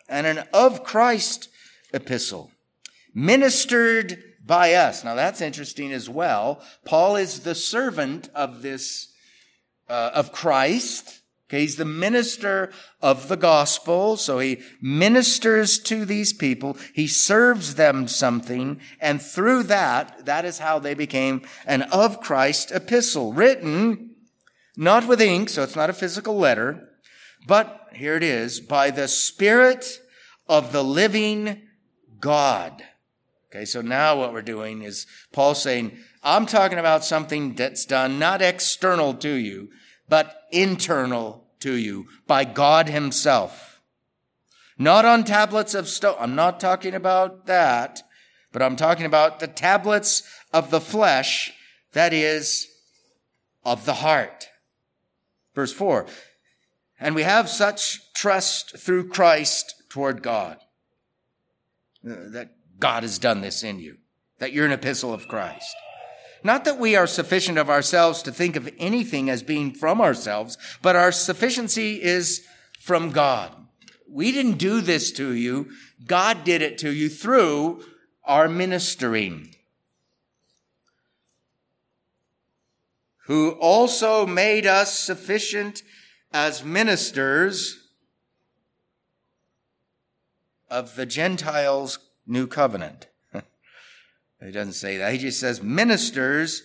and 0.09 0.26
an 0.26 0.45
of 0.52 0.85
Christ 0.85 1.49
epistle 1.95 2.50
ministered 3.14 4.23
by 4.45 4.75
us. 4.75 5.04
Now 5.04 5.14
that's 5.14 5.40
interesting 5.40 5.92
as 5.92 6.09
well. 6.09 6.62
Paul 6.85 7.16
is 7.16 7.40
the 7.40 7.54
servant 7.54 8.28
of 8.35 8.62
this, 8.62 9.12
uh, 9.88 10.11
of 10.14 10.33
Christ. 10.33 11.22
Okay, 11.52 11.61
he's 11.61 11.76
the 11.76 11.85
minister 11.85 12.73
of 13.02 13.28
the 13.28 13.37
gospel. 13.37 14.16
So 14.16 14.38
he 14.38 14.62
ministers 14.80 15.78
to 15.80 16.06
these 16.06 16.32
people. 16.32 16.78
He 16.94 17.06
serves 17.06 17.75
them 17.75 18.09
something. 18.09 18.80
And 19.02 19.21
through 19.21 19.64
that, 19.64 20.25
that 20.25 20.47
is 20.47 20.61
how 20.61 20.78
they 20.78 20.94
became 20.94 21.42
an 21.66 21.82
of 21.82 22.21
Christ 22.21 22.73
epistle 22.73 23.35
written 23.35 24.14
not 24.78 25.06
with 25.06 25.21
ink. 25.21 25.50
So 25.50 25.62
it's 25.62 25.76
not 25.76 25.90
a 25.90 25.92
physical 25.92 26.38
letter, 26.38 26.88
but 27.47 27.88
here 27.92 28.16
it 28.16 28.23
is 28.23 28.59
by 28.59 28.90
the 28.90 29.06
spirit 29.06 30.00
of 30.49 30.73
the 30.73 30.82
living 30.82 31.61
God. 32.18 32.82
Okay. 33.50 33.66
So 33.66 33.82
now 33.82 34.18
what 34.18 34.32
we're 34.32 34.40
doing 34.40 34.80
is 34.80 35.06
Paul 35.32 35.54
saying, 35.54 35.99
I'm 36.23 36.47
talking 36.47 36.78
about 36.78 37.04
something 37.04 37.56
that's 37.56 37.85
done 37.85 38.18
not 38.18 38.40
external 38.40 39.12
to 39.16 39.35
you, 39.35 39.68
but 40.09 40.44
internal 40.50 41.41
to 41.62 41.75
you 41.75 42.07
by 42.26 42.45
God 42.45 42.88
Himself. 42.88 43.81
Not 44.78 45.04
on 45.04 45.25
tablets 45.25 45.75
of 45.75 45.88
stone. 45.88 46.16
I'm 46.19 46.35
not 46.35 46.61
talking 46.61 46.95
about 46.95 47.47
that, 47.47 48.02
but 48.52 48.62
I'm 48.62 48.76
talking 48.76 49.07
about 49.07 49.40
the 49.40 49.47
tablets 49.47 50.23
of 50.52 50.71
the 50.71 50.81
flesh, 50.81 51.52
that 51.92 52.12
is, 52.12 52.66
of 53.64 53.85
the 53.85 53.95
heart. 53.95 54.49
Verse 55.54 55.73
4. 55.73 56.07
And 56.99 57.14
we 57.14 57.23
have 57.23 57.49
such 57.49 58.12
trust 58.12 58.78
through 58.78 59.09
Christ 59.09 59.75
toward 59.88 60.23
God. 60.23 60.59
Uh, 62.04 62.31
that 62.31 62.50
God 62.78 63.02
has 63.02 63.19
done 63.19 63.40
this 63.40 63.62
in 63.62 63.78
you. 63.78 63.99
That 64.38 64.52
you're 64.52 64.66
an 64.66 64.73
epistle 64.73 65.12
of 65.12 65.28
Christ. 65.28 65.75
Not 66.44 66.64
that 66.64 66.78
we 66.78 66.96
are 66.96 67.06
sufficient 67.06 67.58
of 67.58 67.70
ourselves 67.70 68.22
to 68.22 68.32
think 68.32 68.56
of 68.56 68.70
anything 68.78 69.30
as 69.30 69.42
being 69.42 69.72
from 69.72 70.00
ourselves, 70.00 70.58
but 70.82 70.96
our 70.96 71.12
sufficiency 71.12 72.02
is 72.02 72.46
from 72.80 73.11
God. 73.11 73.54
We 74.08 74.32
didn't 74.32 74.58
do 74.58 74.80
this 74.80 75.12
to 75.12 75.32
you. 75.32 75.70
God 76.04 76.44
did 76.44 76.62
it 76.62 76.78
to 76.78 76.92
you 76.92 77.08
through 77.08 77.84
our 78.25 78.49
ministering. 78.49 79.54
Who 83.26 83.52
also 83.52 84.26
made 84.26 84.66
us 84.66 84.99
sufficient 84.99 85.82
as 86.32 86.64
ministers 86.64 87.88
of 90.68 90.96
the 90.96 91.06
Gentiles' 91.06 91.99
new 92.26 92.46
covenant. 92.46 93.06
He 94.44 94.50
doesn't 94.50 94.72
say 94.72 94.96
that. 94.96 95.12
He 95.12 95.18
just 95.18 95.38
says 95.38 95.62
ministers 95.62 96.62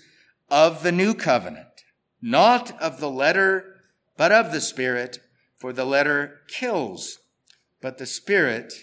of 0.49 0.83
the 0.83 0.91
new 0.91 1.13
covenant, 1.13 1.83
not 2.21 2.79
of 2.81 2.99
the 2.99 3.09
letter, 3.09 3.81
but 4.17 4.31
of 4.31 4.51
the 4.51 4.61
spirit, 4.61 5.19
for 5.55 5.73
the 5.73 5.85
letter 5.85 6.41
kills, 6.47 7.19
but 7.81 7.97
the 7.97 8.05
spirit 8.05 8.73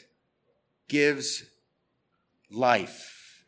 gives 0.89 1.45
life. 2.51 3.45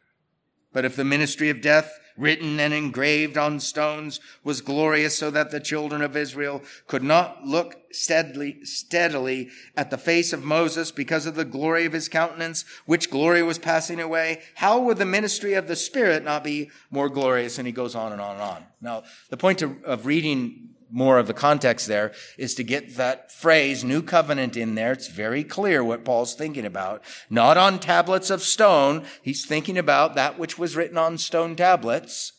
But 0.72 0.84
if 0.84 0.96
the 0.96 1.04
ministry 1.04 1.48
of 1.48 1.60
death 1.60 1.98
written 2.16 2.58
and 2.60 2.72
engraved 2.72 3.36
on 3.36 3.60
stones, 3.60 4.20
was 4.44 4.60
glorious 4.60 5.16
so 5.16 5.30
that 5.30 5.50
the 5.50 5.60
children 5.60 6.02
of 6.02 6.16
Israel 6.16 6.62
could 6.86 7.02
not 7.02 7.44
look 7.44 7.76
steadily, 7.92 8.64
steadily 8.64 9.48
at 9.76 9.90
the 9.90 9.98
face 9.98 10.32
of 10.32 10.44
Moses 10.44 10.90
because 10.90 11.26
of 11.26 11.34
the 11.34 11.44
glory 11.44 11.84
of 11.84 11.92
his 11.92 12.08
countenance, 12.08 12.64
which 12.84 13.10
glory 13.10 13.42
was 13.42 13.58
passing 13.58 14.00
away. 14.00 14.42
How 14.54 14.80
would 14.80 14.98
the 14.98 15.06
ministry 15.06 15.54
of 15.54 15.68
the 15.68 15.76
Spirit 15.76 16.24
not 16.24 16.44
be 16.44 16.70
more 16.90 17.08
glorious? 17.08 17.58
And 17.58 17.66
he 17.66 17.72
goes 17.72 17.94
on 17.94 18.12
and 18.12 18.20
on 18.20 18.34
and 18.34 18.42
on. 18.42 18.64
Now, 18.80 19.04
the 19.30 19.36
point 19.36 19.62
of, 19.62 19.82
of 19.84 20.06
reading 20.06 20.70
more 20.90 21.18
of 21.18 21.26
the 21.26 21.34
context 21.34 21.86
there 21.86 22.12
is 22.38 22.54
to 22.54 22.64
get 22.64 22.96
that 22.96 23.32
phrase, 23.32 23.84
new 23.84 24.02
covenant 24.02 24.56
in 24.56 24.74
there. 24.74 24.92
It's 24.92 25.08
very 25.08 25.44
clear 25.44 25.82
what 25.82 26.04
Paul's 26.04 26.34
thinking 26.34 26.64
about. 26.64 27.02
Not 27.28 27.56
on 27.56 27.78
tablets 27.78 28.30
of 28.30 28.42
stone. 28.42 29.04
He's 29.22 29.44
thinking 29.44 29.78
about 29.78 30.14
that 30.14 30.38
which 30.38 30.58
was 30.58 30.76
written 30.76 30.98
on 30.98 31.18
stone 31.18 31.56
tablets. 31.56 32.32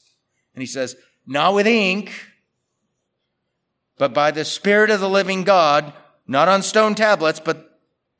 And 0.54 0.62
he 0.62 0.68
says, 0.68 0.96
not 1.26 1.54
with 1.54 1.68
ink, 1.68 2.12
but 3.98 4.14
by 4.14 4.32
the 4.32 4.46
Spirit 4.46 4.90
of 4.90 5.00
the 5.00 5.10
living 5.10 5.44
God, 5.44 5.92
not 6.26 6.48
on 6.48 6.62
stone 6.62 6.96
tablets, 6.96 7.40
but 7.40 7.67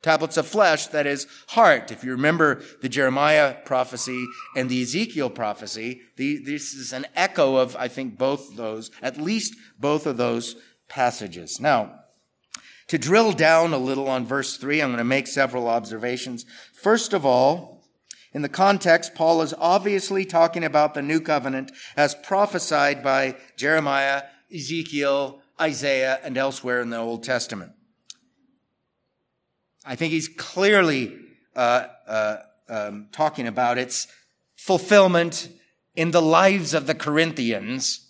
tablets 0.02 0.36
of 0.36 0.46
flesh, 0.46 0.86
that 0.88 1.06
is 1.06 1.26
heart. 1.48 1.90
If 1.90 2.04
you 2.04 2.12
remember 2.12 2.62
the 2.82 2.88
Jeremiah 2.88 3.56
prophecy 3.64 4.26
and 4.56 4.68
the 4.68 4.82
Ezekiel 4.82 5.30
prophecy, 5.30 6.02
the, 6.16 6.38
this 6.38 6.74
is 6.74 6.92
an 6.92 7.06
echo 7.16 7.56
of, 7.56 7.76
I 7.76 7.88
think, 7.88 8.16
both 8.18 8.56
those, 8.56 8.90
at 9.02 9.18
least 9.18 9.56
both 9.78 10.06
of 10.06 10.16
those 10.16 10.56
passages. 10.88 11.60
Now, 11.60 12.00
to 12.88 12.98
drill 12.98 13.32
down 13.32 13.74
a 13.74 13.78
little 13.78 14.08
on 14.08 14.24
verse 14.24 14.56
3, 14.56 14.80
I'm 14.80 14.88
going 14.88 14.98
to 14.98 15.04
make 15.04 15.26
several 15.26 15.68
observations. 15.68 16.46
First 16.72 17.12
of 17.12 17.26
all, 17.26 17.84
in 18.32 18.42
the 18.42 18.48
context, 18.48 19.14
Paul 19.14 19.42
is 19.42 19.54
obviously 19.58 20.24
talking 20.24 20.64
about 20.64 20.94
the 20.94 21.02
new 21.02 21.20
covenant 21.20 21.72
as 21.96 22.14
prophesied 22.14 23.02
by 23.02 23.36
Jeremiah, 23.56 24.22
Ezekiel, 24.54 25.42
Isaiah, 25.60 26.20
and 26.22 26.36
elsewhere 26.36 26.80
in 26.80 26.90
the 26.90 26.98
Old 26.98 27.24
Testament. 27.24 27.72
I 29.88 29.96
think 29.96 30.12
he's 30.12 30.28
clearly 30.28 31.16
uh, 31.56 31.86
uh, 32.06 32.36
um, 32.68 33.06
talking 33.10 33.46
about 33.46 33.78
its 33.78 34.06
fulfillment 34.54 35.48
in 35.96 36.10
the 36.10 36.20
lives 36.20 36.74
of 36.74 36.86
the 36.86 36.94
Corinthians. 36.94 38.06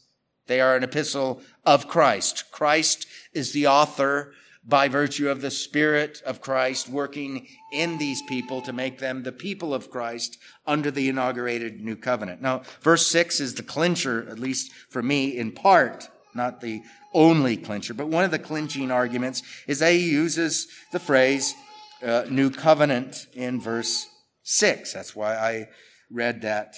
They 0.48 0.60
are 0.60 0.74
an 0.74 0.82
epistle 0.82 1.40
of 1.64 1.86
Christ. 1.86 2.50
Christ 2.50 3.06
is 3.32 3.52
the 3.52 3.68
author 3.68 4.32
by 4.64 4.88
virtue 4.88 5.28
of 5.28 5.40
the 5.40 5.52
Spirit 5.52 6.20
of 6.26 6.40
Christ 6.40 6.88
working 6.88 7.46
in 7.72 7.96
these 7.98 8.22
people 8.22 8.60
to 8.62 8.72
make 8.72 8.98
them 8.98 9.22
the 9.22 9.30
people 9.30 9.72
of 9.72 9.88
Christ 9.88 10.36
under 10.66 10.90
the 10.90 11.08
inaugurated 11.08 11.80
new 11.80 11.94
covenant. 11.94 12.42
Now, 12.42 12.62
verse 12.80 13.06
6 13.06 13.38
is 13.38 13.54
the 13.54 13.62
clincher, 13.62 14.26
at 14.28 14.40
least 14.40 14.72
for 14.90 15.00
me, 15.00 15.38
in 15.38 15.52
part, 15.52 16.08
not 16.34 16.60
the 16.60 16.82
only 17.14 17.56
clincher, 17.56 17.94
but 17.94 18.08
one 18.08 18.24
of 18.24 18.32
the 18.32 18.38
clinching 18.38 18.90
arguments 18.90 19.42
is 19.68 19.78
that 19.78 19.92
he 19.92 20.10
uses 20.10 20.66
the 20.92 20.98
phrase, 20.98 21.54
uh, 22.02 22.24
new 22.28 22.50
covenant 22.50 23.26
in 23.34 23.60
verse 23.60 24.06
6. 24.42 24.92
That's 24.92 25.14
why 25.14 25.36
I 25.36 25.68
read 26.10 26.42
that 26.42 26.76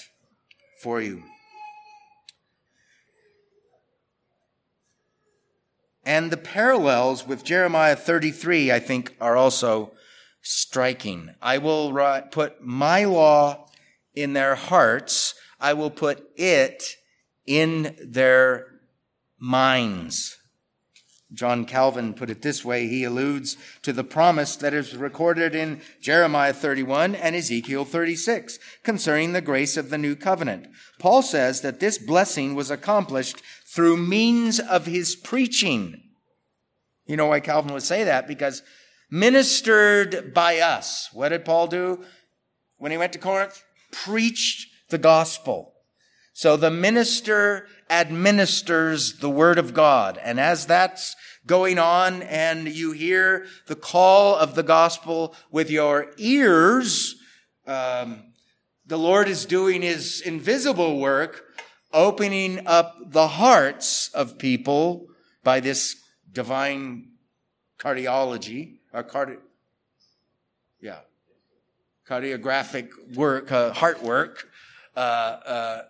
for 0.82 1.00
you. 1.00 1.22
And 6.04 6.30
the 6.30 6.36
parallels 6.36 7.26
with 7.26 7.44
Jeremiah 7.44 7.94
33, 7.94 8.72
I 8.72 8.80
think, 8.80 9.14
are 9.20 9.36
also 9.36 9.92
striking. 10.42 11.34
I 11.42 11.58
will 11.58 11.92
put 12.30 12.62
my 12.62 13.04
law 13.04 13.68
in 14.14 14.32
their 14.32 14.54
hearts. 14.54 15.34
I 15.60 15.74
will 15.74 15.90
put 15.90 16.28
it 16.36 16.96
in 17.46 17.96
their 18.04 18.66
minds. 19.38 20.39
John 21.32 21.64
Calvin 21.64 22.14
put 22.14 22.30
it 22.30 22.42
this 22.42 22.64
way. 22.64 22.88
He 22.88 23.04
alludes 23.04 23.56
to 23.82 23.92
the 23.92 24.02
promise 24.04 24.56
that 24.56 24.74
is 24.74 24.96
recorded 24.96 25.54
in 25.54 25.80
Jeremiah 26.00 26.52
31 26.52 27.14
and 27.14 27.36
Ezekiel 27.36 27.84
36 27.84 28.58
concerning 28.82 29.32
the 29.32 29.40
grace 29.40 29.76
of 29.76 29.90
the 29.90 29.98
new 29.98 30.16
covenant. 30.16 30.66
Paul 30.98 31.22
says 31.22 31.60
that 31.60 31.78
this 31.78 31.98
blessing 31.98 32.54
was 32.54 32.70
accomplished 32.70 33.42
through 33.64 33.96
means 33.96 34.58
of 34.58 34.86
his 34.86 35.14
preaching. 35.14 36.02
You 37.06 37.16
know 37.16 37.26
why 37.26 37.40
Calvin 37.40 37.72
would 37.72 37.82
say 37.82 38.04
that? 38.04 38.26
Because 38.26 38.62
ministered 39.10 40.32
by 40.34 40.58
us. 40.58 41.10
What 41.12 41.30
did 41.30 41.44
Paul 41.44 41.68
do 41.68 42.04
when 42.78 42.92
he 42.92 42.98
went 42.98 43.12
to 43.12 43.18
Corinth? 43.18 43.62
Preached 43.92 44.68
the 44.90 44.98
gospel. 44.98 45.74
So 46.32 46.56
the 46.56 46.70
minister 46.70 47.66
administers 47.88 49.18
the 49.18 49.30
word 49.30 49.58
of 49.58 49.74
God. 49.74 50.18
And 50.22 50.38
as 50.38 50.66
that's 50.66 51.16
going 51.46 51.78
on 51.78 52.22
and 52.22 52.68
you 52.68 52.92
hear 52.92 53.46
the 53.66 53.74
call 53.74 54.36
of 54.36 54.54
the 54.54 54.62
gospel 54.62 55.34
with 55.50 55.70
your 55.70 56.12
ears, 56.16 57.16
um, 57.66 58.22
the 58.86 58.98
Lord 58.98 59.28
is 59.28 59.46
doing 59.46 59.82
his 59.82 60.20
invisible 60.20 60.98
work, 60.98 61.44
opening 61.92 62.66
up 62.66 62.96
the 63.06 63.28
hearts 63.28 64.08
of 64.14 64.38
people 64.38 65.06
by 65.42 65.60
this 65.60 65.96
divine 66.32 67.08
cardiology 67.78 68.78
or 68.92 69.02
cardi- 69.02 69.36
yeah, 70.80 71.00
cardiographic 72.08 72.90
work, 73.14 73.50
uh, 73.50 73.72
heart 73.72 74.02
work, 74.02 74.48
uh, 74.96 74.98
uh, 74.98 75.82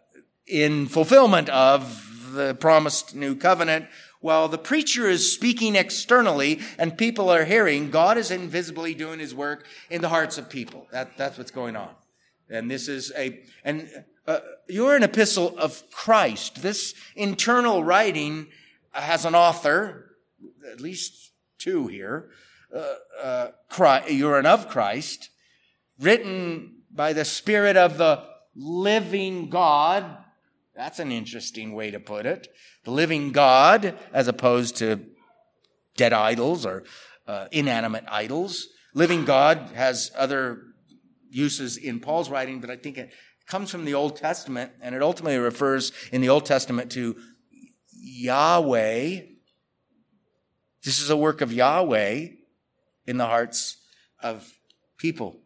in 0.50 0.86
fulfillment 0.86 1.48
of 1.48 2.32
the 2.32 2.54
promised 2.54 3.14
new 3.14 3.36
covenant. 3.36 3.86
While 4.20 4.48
the 4.48 4.58
preacher 4.58 5.08
is 5.08 5.32
speaking 5.32 5.76
externally 5.76 6.60
and 6.76 6.98
people 6.98 7.30
are 7.30 7.44
hearing, 7.44 7.90
God 7.90 8.18
is 8.18 8.30
invisibly 8.30 8.92
doing 8.92 9.18
his 9.18 9.34
work 9.34 9.64
in 9.88 10.02
the 10.02 10.10
hearts 10.10 10.36
of 10.36 10.50
people. 10.50 10.86
That, 10.92 11.16
that's 11.16 11.38
what's 11.38 11.50
going 11.50 11.76
on. 11.76 11.90
And 12.50 12.70
this 12.70 12.88
is 12.88 13.12
a, 13.16 13.40
and 13.64 13.88
uh, 14.26 14.40
you're 14.68 14.96
an 14.96 15.04
epistle 15.04 15.56
of 15.56 15.82
Christ. 15.90 16.62
This 16.62 16.94
internal 17.16 17.82
writing 17.82 18.48
has 18.92 19.24
an 19.24 19.34
author, 19.34 20.16
at 20.70 20.80
least 20.80 21.32
two 21.58 21.86
here. 21.86 22.30
Uh, 22.74 22.94
uh, 23.22 23.48
Christ, 23.68 24.10
you're 24.10 24.38
an 24.38 24.46
of 24.46 24.68
Christ, 24.68 25.30
written 25.98 26.82
by 26.90 27.12
the 27.12 27.24
Spirit 27.24 27.76
of 27.76 27.98
the 27.98 28.24
living 28.54 29.48
God. 29.48 30.19
That's 30.80 30.98
an 30.98 31.12
interesting 31.12 31.74
way 31.74 31.90
to 31.90 32.00
put 32.00 32.24
it. 32.24 32.48
The 32.84 32.90
living 32.90 33.32
God, 33.32 33.98
as 34.14 34.28
opposed 34.28 34.76
to 34.76 35.00
dead 35.98 36.14
idols 36.14 36.64
or 36.64 36.84
uh, 37.26 37.48
inanimate 37.52 38.04
idols. 38.08 38.66
Living 38.94 39.26
God 39.26 39.72
has 39.74 40.10
other 40.16 40.62
uses 41.28 41.76
in 41.76 42.00
Paul's 42.00 42.30
writing, 42.30 42.62
but 42.62 42.70
I 42.70 42.76
think 42.76 42.96
it 42.96 43.12
comes 43.46 43.70
from 43.70 43.84
the 43.84 43.92
Old 43.92 44.16
Testament, 44.16 44.72
and 44.80 44.94
it 44.94 45.02
ultimately 45.02 45.36
refers 45.36 45.92
in 46.12 46.22
the 46.22 46.30
Old 46.30 46.46
Testament 46.46 46.90
to 46.92 47.14
Yahweh. 47.92 49.20
This 50.82 50.98
is 50.98 51.10
a 51.10 51.16
work 51.16 51.42
of 51.42 51.52
Yahweh 51.52 52.28
in 53.06 53.18
the 53.18 53.26
hearts 53.26 53.76
of 54.22 54.50
people. 54.96 55.42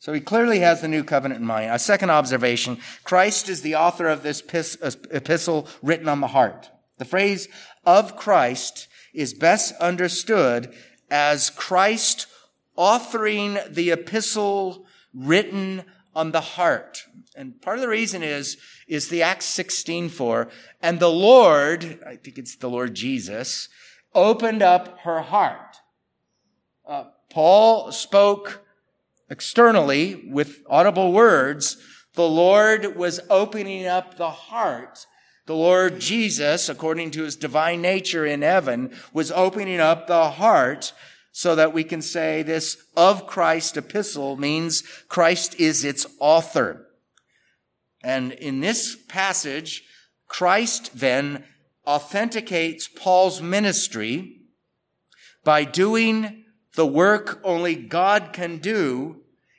So 0.00 0.12
he 0.12 0.20
clearly 0.20 0.60
has 0.60 0.80
the 0.80 0.88
new 0.88 1.02
covenant 1.02 1.40
in 1.40 1.46
mind. 1.46 1.70
A 1.70 1.78
second 1.78 2.10
observation 2.10 2.78
Christ 3.04 3.48
is 3.48 3.62
the 3.62 3.74
author 3.74 4.06
of 4.06 4.22
this 4.22 4.42
epistle 5.10 5.68
written 5.82 6.08
on 6.08 6.20
the 6.20 6.28
heart. 6.28 6.70
The 6.98 7.04
phrase 7.04 7.48
of 7.84 8.16
Christ 8.16 8.88
is 9.12 9.34
best 9.34 9.74
understood 9.80 10.74
as 11.10 11.50
Christ 11.50 12.26
authoring 12.76 13.74
the 13.74 13.90
epistle 13.90 14.86
written 15.12 15.84
on 16.14 16.32
the 16.32 16.40
heart. 16.40 17.04
And 17.34 17.60
part 17.60 17.78
of 17.78 17.82
the 17.82 17.88
reason 17.88 18.22
is, 18.22 18.56
is 18.86 19.08
the 19.08 19.22
Acts 19.22 19.46
16 19.46 20.08
4, 20.08 20.48
and 20.82 20.98
the 20.98 21.10
Lord, 21.10 22.00
I 22.06 22.16
think 22.16 22.38
it's 22.38 22.56
the 22.56 22.70
Lord 22.70 22.94
Jesus, 22.94 23.68
opened 24.14 24.62
up 24.62 25.00
her 25.00 25.22
heart. 25.22 25.76
Uh, 26.86 27.04
Paul 27.30 27.92
spoke 27.92 28.64
externally 29.30 30.28
with 30.30 30.62
audible 30.68 31.12
words. 31.12 31.76
The 32.14 32.28
Lord 32.28 32.96
was 32.96 33.20
opening 33.30 33.86
up 33.86 34.16
the 34.16 34.30
heart. 34.30 35.06
The 35.46 35.54
Lord 35.54 36.00
Jesus, 36.00 36.68
according 36.68 37.12
to 37.12 37.22
his 37.22 37.36
divine 37.36 37.80
nature 37.80 38.26
in 38.26 38.42
heaven, 38.42 38.94
was 39.12 39.32
opening 39.32 39.80
up 39.80 40.06
the 40.06 40.30
heart 40.32 40.92
so 41.32 41.54
that 41.54 41.72
we 41.72 41.84
can 41.84 42.02
say 42.02 42.42
this 42.42 42.76
of 42.96 43.26
Christ 43.26 43.76
epistle 43.76 44.36
means 44.36 44.82
Christ 45.08 45.54
is 45.58 45.84
its 45.84 46.06
author. 46.18 46.86
And 48.02 48.32
in 48.32 48.60
this 48.60 48.96
passage, 49.08 49.84
Christ 50.26 50.90
then 50.94 51.44
authenticates 51.86 52.88
Paul's 52.88 53.40
ministry 53.40 54.40
by 55.44 55.64
doing 55.64 56.37
the 56.78 56.86
work 56.86 57.40
only 57.42 57.74
God 57.74 58.32
can 58.32 58.58
do 58.58 59.16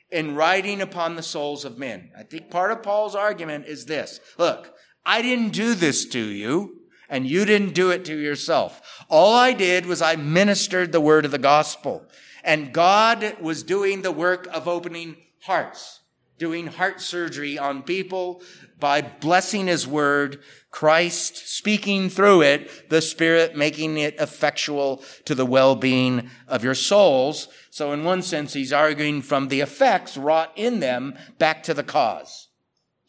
in 0.09 0.35
writing 0.35 0.79
upon 0.79 1.17
the 1.17 1.21
souls 1.21 1.65
of 1.65 1.77
men. 1.77 2.11
I 2.17 2.23
think 2.23 2.49
part 2.49 2.71
of 2.71 2.81
Paul's 2.81 3.13
argument 3.13 3.65
is 3.65 3.87
this. 3.87 4.21
Look, 4.37 4.73
I 5.05 5.21
didn't 5.21 5.49
do 5.49 5.73
this 5.73 6.05
to 6.05 6.19
you 6.19 6.79
and 7.09 7.27
you 7.27 7.43
didn't 7.43 7.73
do 7.73 7.89
it 7.89 8.05
to 8.05 8.17
yourself. 8.17 9.03
All 9.09 9.33
I 9.33 9.51
did 9.51 9.85
was 9.85 10.01
I 10.01 10.15
ministered 10.15 10.93
the 10.93 11.01
word 11.01 11.25
of 11.25 11.31
the 11.31 11.37
gospel 11.37 12.05
and 12.41 12.71
God 12.71 13.35
was 13.41 13.63
doing 13.63 14.01
the 14.01 14.13
work 14.13 14.47
of 14.53 14.69
opening 14.69 15.17
hearts, 15.41 15.98
doing 16.39 16.67
heart 16.67 17.01
surgery 17.01 17.59
on 17.59 17.83
people 17.83 18.41
by 18.79 19.01
blessing 19.01 19.67
his 19.67 19.85
word, 19.85 20.41
Christ 20.71 21.35
speaking 21.49 22.09
through 22.09 22.41
it, 22.41 22.89
the 22.89 23.01
Spirit 23.01 23.55
making 23.55 23.97
it 23.97 24.15
effectual 24.19 25.03
to 25.25 25.35
the 25.35 25.45
well-being 25.45 26.29
of 26.47 26.63
your 26.63 26.75
souls. 26.75 27.49
So 27.69 27.91
in 27.91 28.03
one 28.03 28.21
sense, 28.21 28.53
he's 28.53 28.73
arguing 28.73 29.21
from 29.21 29.49
the 29.49 29.61
effects 29.61 30.17
wrought 30.17 30.51
in 30.55 30.79
them 30.79 31.15
back 31.37 31.61
to 31.63 31.73
the 31.73 31.83
cause. 31.83 32.47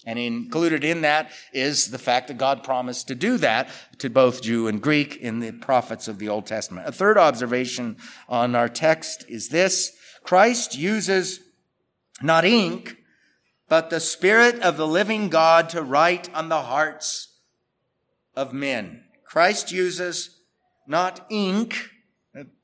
And 0.07 0.19
included 0.19 0.83
in 0.83 1.03
that 1.03 1.31
is 1.53 1.91
the 1.91 1.99
fact 1.99 2.29
that 2.29 2.39
God 2.39 2.65
promised 2.65 3.09
to 3.09 3.15
do 3.15 3.37
that 3.39 3.69
to 3.99 4.09
both 4.09 4.43
Jew 4.43 4.67
and 4.67 4.81
Greek 4.81 5.17
in 5.17 5.41
the 5.41 5.53
prophets 5.53 6.09
of 6.09 6.19
the 6.19 6.29
Old 6.29 6.47
Testament. 6.47 6.89
A 6.89 6.93
third 6.93 7.19
observation 7.19 7.97
on 8.29 8.55
our 8.55 8.69
text 8.69 9.27
is 9.29 9.51
this. 9.51 9.93
Christ 10.25 10.77
uses 10.77 11.41
not 12.23 12.45
ink, 12.45 12.97
but 13.71 13.89
the 13.89 14.01
Spirit 14.01 14.61
of 14.63 14.77
the 14.77 14.87
living 14.87 15.29
God 15.29 15.71
to 15.71 15.81
write 15.81 16.29
on 16.35 16.49
the 16.49 16.63
hearts 16.63 17.39
of 18.35 18.53
men. 18.53 19.05
Christ 19.25 19.71
uses 19.71 20.41
not 20.89 21.25
ink, 21.31 21.89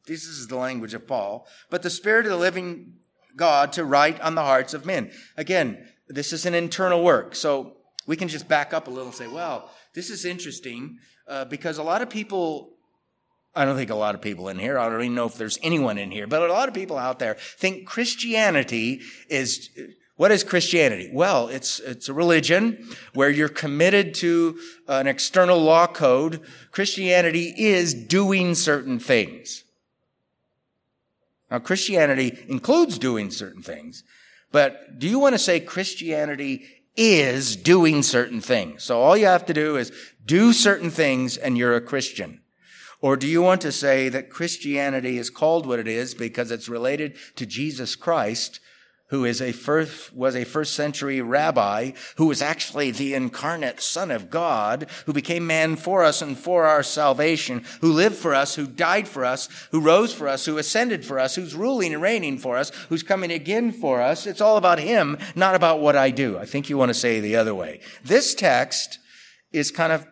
this 0.07 0.25
is 0.25 0.49
the 0.49 0.57
language 0.57 0.95
of 0.95 1.07
Paul, 1.07 1.47
but 1.71 1.83
the 1.83 1.91
Spirit 1.91 2.27
of 2.27 2.33
the 2.33 2.37
living 2.37 2.95
God 3.37 3.73
to 3.75 3.85
write 3.85 4.21
on 4.21 4.35
the 4.35 4.43
hearts 4.43 4.75
of 4.75 4.85
men. 4.85 5.13
Again, 5.37 5.87
this 6.09 6.33
is 6.33 6.45
an 6.45 6.55
internal 6.55 7.05
work. 7.05 7.37
So 7.37 7.77
we 8.09 8.17
can 8.17 8.27
just 8.27 8.49
back 8.49 8.75
up 8.75 8.89
a 8.89 8.91
little 8.91 9.07
and 9.07 9.15
say, 9.15 9.29
well, 9.29 9.71
this 9.95 10.11
is 10.11 10.25
interesting 10.25 10.99
uh, 11.29 11.45
because 11.45 11.79
a 11.79 11.85
lot 11.85 12.03
of 12.03 12.11
people, 12.11 12.75
I 13.55 13.65
don't 13.65 13.77
think 13.77 13.91
a 13.91 13.95
lot 13.95 14.17
of 14.17 14.21
people 14.21 14.49
in 14.49 14.59
here, 14.59 14.77
I 14.77 14.89
don't 14.89 15.03
even 15.03 15.15
know 15.15 15.27
if 15.27 15.37
there's 15.37 15.59
anyone 15.63 15.99
in 15.99 16.11
here, 16.11 16.27
but 16.27 16.43
a 16.43 16.53
lot 16.53 16.67
of 16.67 16.75
people 16.75 16.99
out 16.99 17.21
there 17.21 17.35
think 17.35 17.87
Christianity 17.87 19.03
is, 19.29 19.71
what 20.17 20.33
is 20.33 20.43
Christianity? 20.43 21.11
Well, 21.13 21.49
it's, 21.49 21.79
it's 21.79 22.09
a 22.09 22.15
religion 22.15 22.89
where 23.13 23.29
you're 23.29 23.51
committed 23.51 24.15
to 24.15 24.59
an 24.89 25.07
external 25.07 25.61
law 25.61 25.87
code. 25.87 26.41
Christianity 26.71 27.53
is 27.57 27.93
doing 27.93 28.55
certain 28.55 28.99
things. 28.99 29.65
Now, 31.51 31.59
Christianity 31.59 32.37
includes 32.49 32.99
doing 32.99 33.31
certain 33.31 33.63
things, 33.63 34.05
but 34.51 34.99
do 34.99 35.07
you 35.07 35.19
want 35.19 35.35
to 35.35 35.39
say 35.39 35.61
Christianity 35.61 36.65
is 36.97 37.55
doing 37.55 38.03
certain 38.03 38.41
things? 38.41 38.85
So 38.85 39.01
all 39.01 39.17
you 39.17 39.27
have 39.27 39.47
to 39.47 39.55
do 39.55 39.77
is 39.77 39.93
do 40.25 40.53
certain 40.53 40.91
things 40.91 41.37
and 41.37 41.59
you're 41.59 41.77
a 41.77 41.81
Christian. 41.81 42.41
Or 43.03 43.17
do 43.17 43.27
you 43.27 43.43
want 43.43 43.61
to 43.61 43.71
say 43.71 44.09
that 44.09 44.31
Christianity 44.31 45.19
is 45.19 45.29
called 45.29 45.67
what 45.67 45.79
it 45.79 45.87
is 45.87 46.15
because 46.15 46.51
it's 46.51 46.71
related 46.71 47.17
to 47.37 47.45
Jesus 47.45 47.95
Christ 47.95 48.61
who 49.09 49.25
is 49.25 49.41
a 49.41 49.53
first, 49.53 50.13
was 50.13 50.35
a 50.35 50.45
first 50.45 50.75
century 50.75 51.21
rabbi, 51.21 51.93
who 52.17 52.27
was 52.27 52.43
actually 52.43 52.91
the 52.91 53.15
incarnate 53.15 53.81
son 53.81 54.11
of 54.11 54.31
God, 54.31 54.89
who 55.07 55.13
became 55.13 55.47
man 55.47 55.77
for 55.77 56.03
us 56.03 56.21
and 56.23 56.37
for 56.37 56.65
our 56.65 56.83
salvation, 56.83 57.65
who 57.81 57.93
lived 57.93 58.17
for 58.17 58.35
us, 58.35 58.57
who 58.57 58.67
died 58.67 59.07
for 59.07 59.25
us, 59.25 59.49
who 59.71 59.81
rose 59.81 60.13
for 60.13 60.27
us, 60.27 60.45
who 60.47 60.59
ascended 60.59 61.05
for 61.05 61.21
us, 61.21 61.37
who's 61.37 61.55
ruling 61.55 61.93
and 61.93 62.03
reigning 62.03 62.37
for 62.37 62.57
us, 62.57 62.71
who's 62.89 63.05
coming 63.05 63.31
again 63.31 63.71
for 63.71 64.03
us. 64.03 64.27
It's 64.27 64.41
all 64.41 64.57
about 64.57 64.81
him, 64.81 65.19
not 65.37 65.55
about 65.55 65.81
what 65.81 65.97
I 65.97 66.11
do. 66.11 66.37
I 66.39 66.45
think 66.45 66.69
you 66.69 66.77
want 66.77 66.91
to 66.91 66.95
say 66.95 67.21
the 67.21 67.37
other 67.37 67.55
way. 67.55 67.81
This 68.05 68.35
text 68.35 68.99
is 69.53 69.71
kind 69.71 69.93
of, 69.93 70.07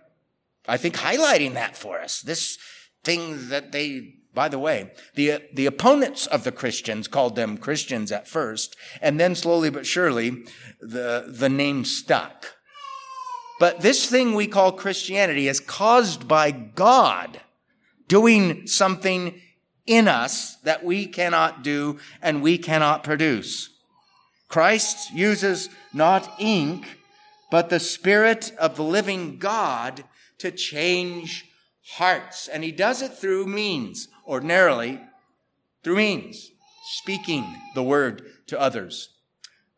I 0.68 0.76
think, 0.76 0.94
highlighting 0.94 1.54
that 1.54 1.76
for 1.76 2.00
us. 2.00 2.20
This 2.20 2.58
thing 3.02 3.48
that 3.48 3.72
they 3.72 4.14
by 4.34 4.48
the 4.48 4.58
way, 4.58 4.90
the, 5.14 5.42
the 5.52 5.66
opponents 5.66 6.26
of 6.26 6.44
the 6.44 6.52
Christians 6.52 7.06
called 7.08 7.36
them 7.36 7.56
Christians 7.56 8.10
at 8.10 8.26
first, 8.26 8.76
and 9.00 9.18
then 9.18 9.34
slowly 9.34 9.70
but 9.70 9.86
surely 9.86 10.44
the, 10.80 11.26
the 11.28 11.48
name 11.48 11.84
stuck. 11.84 12.56
But 13.60 13.80
this 13.80 14.10
thing 14.10 14.34
we 14.34 14.48
call 14.48 14.72
Christianity 14.72 15.46
is 15.46 15.60
caused 15.60 16.26
by 16.26 16.50
God 16.50 17.40
doing 18.08 18.66
something 18.66 19.40
in 19.86 20.08
us 20.08 20.56
that 20.56 20.84
we 20.84 21.06
cannot 21.06 21.62
do 21.62 21.98
and 22.20 22.42
we 22.42 22.58
cannot 22.58 23.04
produce. 23.04 23.70
Christ 24.48 25.12
uses 25.12 25.68
not 25.92 26.34
ink, 26.38 26.98
but 27.50 27.70
the 27.70 27.80
Spirit 27.80 28.52
of 28.58 28.76
the 28.76 28.84
living 28.84 29.38
God 29.38 30.04
to 30.38 30.50
change 30.50 31.46
hearts. 31.92 32.48
And 32.48 32.64
he 32.64 32.72
does 32.72 33.02
it 33.02 33.12
through 33.14 33.46
means 33.46 34.08
ordinarily 34.26 35.00
through 35.82 35.96
means, 35.96 36.50
speaking 36.96 37.44
the 37.74 37.82
word 37.82 38.22
to 38.46 38.60
others. 38.60 39.10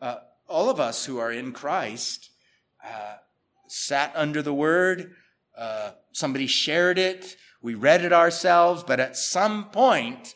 Uh, 0.01 0.17
all 0.49 0.71
of 0.71 0.81
us 0.81 1.05
who 1.05 1.19
are 1.19 1.33
in 1.33 1.53
Christ 1.53 2.31
uh, 2.85 3.17
sat 3.69 4.13
under 4.15 4.43
the 4.43 4.55
word, 4.55 5.15
uh, 5.57 5.93
somebody 6.13 6.47
shared 6.47 6.99
it, 6.99 7.37
we 7.63 7.75
read 7.75 8.05
it 8.05 8.13
ourselves, 8.13 8.85
but 8.85 9.01
at 9.01 9.17
some 9.17 9.71
point, 9.71 10.35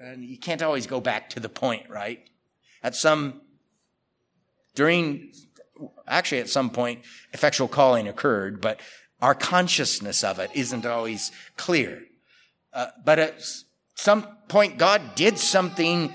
and 0.00 0.24
you 0.24 0.38
can't 0.38 0.62
always 0.62 0.86
go 0.86 1.00
back 1.00 1.30
to 1.30 1.40
the 1.40 1.48
point, 1.48 1.88
right? 1.88 2.28
At 2.82 2.96
some, 2.96 3.42
during, 4.74 5.32
actually 6.08 6.40
at 6.40 6.48
some 6.48 6.70
point, 6.70 7.04
effectual 7.32 7.68
calling 7.68 8.08
occurred, 8.08 8.60
but 8.60 8.80
our 9.20 9.36
consciousness 9.36 10.24
of 10.24 10.40
it 10.40 10.50
isn't 10.54 10.84
always 10.84 11.30
clear. 11.56 12.02
Uh, 12.72 12.86
but 13.04 13.18
at 13.18 13.42
some 13.94 14.26
point, 14.48 14.78
God 14.78 15.14
did 15.14 15.38
something 15.38 16.12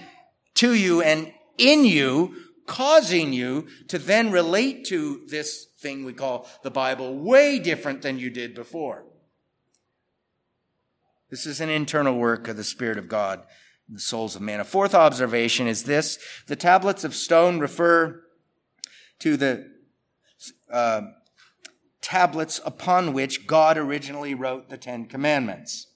to 0.56 0.74
you 0.74 1.02
and 1.02 1.32
in 1.58 1.86
you, 1.86 2.36
causing 2.66 3.32
you 3.34 3.68
to 3.88 3.98
then 3.98 4.32
relate 4.32 4.86
to 4.86 5.22
this 5.28 5.66
thing 5.80 6.04
we 6.04 6.14
call 6.14 6.48
the 6.64 6.72
Bible 6.72 7.18
way 7.18 7.60
different 7.60 8.02
than 8.02 8.20
you 8.20 8.30
did 8.30 8.54
before. 8.54 9.06
This 11.30 11.46
is 11.46 11.62
an 11.62 11.70
internal 11.70 12.18
work 12.18 12.48
of 12.48 12.58
the 12.58 12.64
Spirit 12.64 12.98
of 12.98 13.08
God 13.08 13.44
in 13.88 13.96
the 13.96 14.00
souls 14.00 14.36
of 14.36 14.42
man. 14.42 14.60
A 14.60 14.66
fourth 14.66 14.96
observation 14.96 15.68
is 15.68 15.84
this 15.84 16.18
the 16.48 16.56
tablets 16.56 17.04
of 17.04 17.14
stone 17.14 17.60
refer 17.60 18.22
to 19.20 19.38
the 19.38 19.72
uh, 20.72 21.02
tablets 22.02 22.62
upon 22.66 23.14
which 23.14 23.48
God 23.48 23.78
originally 23.78 24.34
wrote 24.34 24.70
the 24.70 24.78
Ten 24.78 25.06
Commandments. 25.06 25.88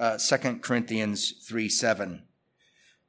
Uh, 0.00 0.16
2 0.16 0.60
Corinthians 0.60 1.32
3 1.46 1.68
7. 1.68 2.22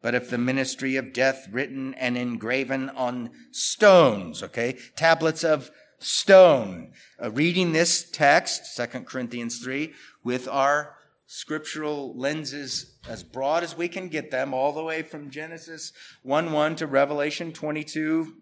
But 0.02 0.14
if 0.14 0.30
the 0.30 0.38
ministry 0.38 0.98
of 0.98 1.14
death 1.14 1.48
written 1.50 1.94
and 1.94 2.18
engraven 2.18 2.90
on 2.90 3.30
stones, 3.52 4.44
okay, 4.44 4.78
tablets 4.98 5.44
of 5.44 5.72
stone. 6.00 6.92
Uh, 7.24 7.32
reading 7.32 7.72
this 7.72 8.10
text, 8.12 8.76
2 8.76 9.02
Corinthians 9.02 9.60
3, 9.60 9.94
with 10.24 10.50
our 10.50 10.96
scriptural 11.28 12.14
lenses 12.18 12.98
as 13.08 13.24
broad 13.24 13.64
as 13.64 13.78
we 13.78 13.88
can 13.88 14.10
get 14.10 14.30
them, 14.30 14.54
all 14.54 14.74
the 14.74 14.84
way 14.84 15.02
from 15.02 15.30
Genesis 15.30 15.94
1 16.24 16.52
1 16.52 16.76
to 16.76 16.88
Revelation 16.88 17.54
22 17.54 18.34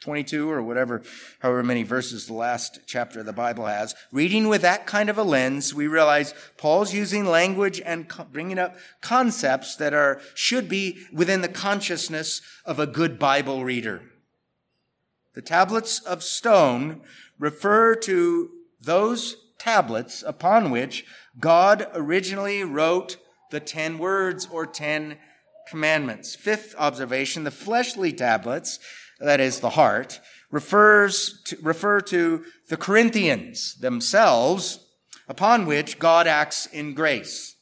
22 0.00 0.48
or 0.48 0.62
whatever, 0.62 1.02
however 1.40 1.62
many 1.62 1.82
verses 1.82 2.26
the 2.26 2.32
last 2.32 2.80
chapter 2.86 3.20
of 3.20 3.26
the 3.26 3.32
Bible 3.32 3.66
has. 3.66 3.94
Reading 4.12 4.48
with 4.48 4.62
that 4.62 4.86
kind 4.86 5.10
of 5.10 5.18
a 5.18 5.22
lens, 5.22 5.74
we 5.74 5.86
realize 5.86 6.34
Paul's 6.56 6.94
using 6.94 7.24
language 7.24 7.80
and 7.84 8.06
bringing 8.32 8.58
up 8.58 8.76
concepts 9.00 9.74
that 9.76 9.92
are, 9.92 10.20
should 10.34 10.68
be 10.68 10.98
within 11.12 11.40
the 11.40 11.48
consciousness 11.48 12.40
of 12.64 12.78
a 12.78 12.86
good 12.86 13.18
Bible 13.18 13.64
reader. 13.64 14.02
The 15.34 15.42
tablets 15.42 16.00
of 16.00 16.22
stone 16.22 17.00
refer 17.38 17.94
to 17.96 18.50
those 18.80 19.36
tablets 19.58 20.22
upon 20.26 20.70
which 20.70 21.04
God 21.40 21.88
originally 21.94 22.64
wrote 22.64 23.16
the 23.50 23.60
ten 23.60 23.98
words 23.98 24.48
or 24.50 24.66
ten 24.66 25.18
commandments. 25.68 26.34
Fifth 26.34 26.74
observation, 26.78 27.44
the 27.44 27.50
fleshly 27.50 28.12
tablets, 28.12 28.78
that 29.20 29.40
is 29.40 29.60
the 29.60 29.70
heart, 29.70 30.20
refers 30.50 31.42
to, 31.44 31.58
refer 31.62 32.00
to 32.00 32.44
the 32.68 32.76
Corinthians 32.76 33.74
themselves 33.76 34.84
upon 35.28 35.66
which 35.66 35.98
God 35.98 36.26
acts 36.26 36.66
in 36.66 36.94
grace. 36.94 37.56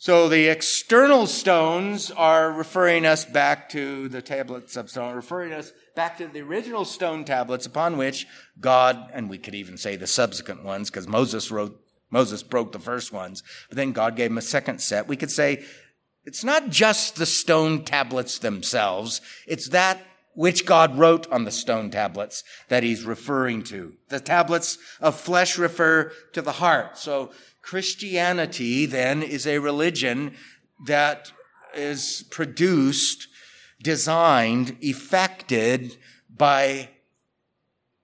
So 0.00 0.28
the 0.28 0.46
external 0.46 1.26
stones 1.26 2.12
are 2.12 2.52
referring 2.52 3.04
us 3.04 3.24
back 3.24 3.68
to 3.70 4.08
the 4.08 4.22
tablets 4.22 4.76
of 4.76 4.90
stone, 4.90 5.14
referring 5.14 5.52
us 5.52 5.72
back 5.96 6.18
to 6.18 6.28
the 6.28 6.40
original 6.40 6.84
stone 6.84 7.24
tablets 7.24 7.66
upon 7.66 7.96
which 7.96 8.26
God, 8.60 9.10
and 9.12 9.28
we 9.28 9.38
could 9.38 9.56
even 9.56 9.76
say 9.76 9.96
the 9.96 10.06
subsequent 10.06 10.62
ones, 10.62 10.88
because 10.88 11.08
Moses 11.08 11.50
wrote, 11.50 11.80
Moses 12.10 12.44
broke 12.44 12.70
the 12.70 12.78
first 12.78 13.12
ones, 13.12 13.42
but 13.68 13.76
then 13.76 13.90
God 13.90 14.14
gave 14.14 14.30
him 14.30 14.38
a 14.38 14.42
second 14.42 14.80
set. 14.80 15.08
We 15.08 15.16
could 15.16 15.32
say 15.32 15.64
it's 16.28 16.44
not 16.44 16.68
just 16.68 17.16
the 17.16 17.24
stone 17.24 17.84
tablets 17.84 18.38
themselves, 18.38 19.22
it's 19.46 19.70
that 19.70 20.02
which 20.34 20.66
God 20.66 20.98
wrote 20.98 21.26
on 21.32 21.44
the 21.44 21.50
stone 21.50 21.90
tablets 21.90 22.44
that 22.68 22.82
he's 22.82 23.02
referring 23.02 23.62
to. 23.64 23.94
The 24.10 24.20
tablets 24.20 24.76
of 25.00 25.18
flesh 25.18 25.56
refer 25.56 26.12
to 26.34 26.42
the 26.42 26.52
heart. 26.52 26.98
So 26.98 27.32
Christianity 27.62 28.84
then 28.84 29.22
is 29.22 29.46
a 29.46 29.58
religion 29.58 30.34
that 30.86 31.32
is 31.74 32.26
produced, 32.30 33.26
designed, 33.82 34.76
effected 34.82 35.96
by 36.28 36.90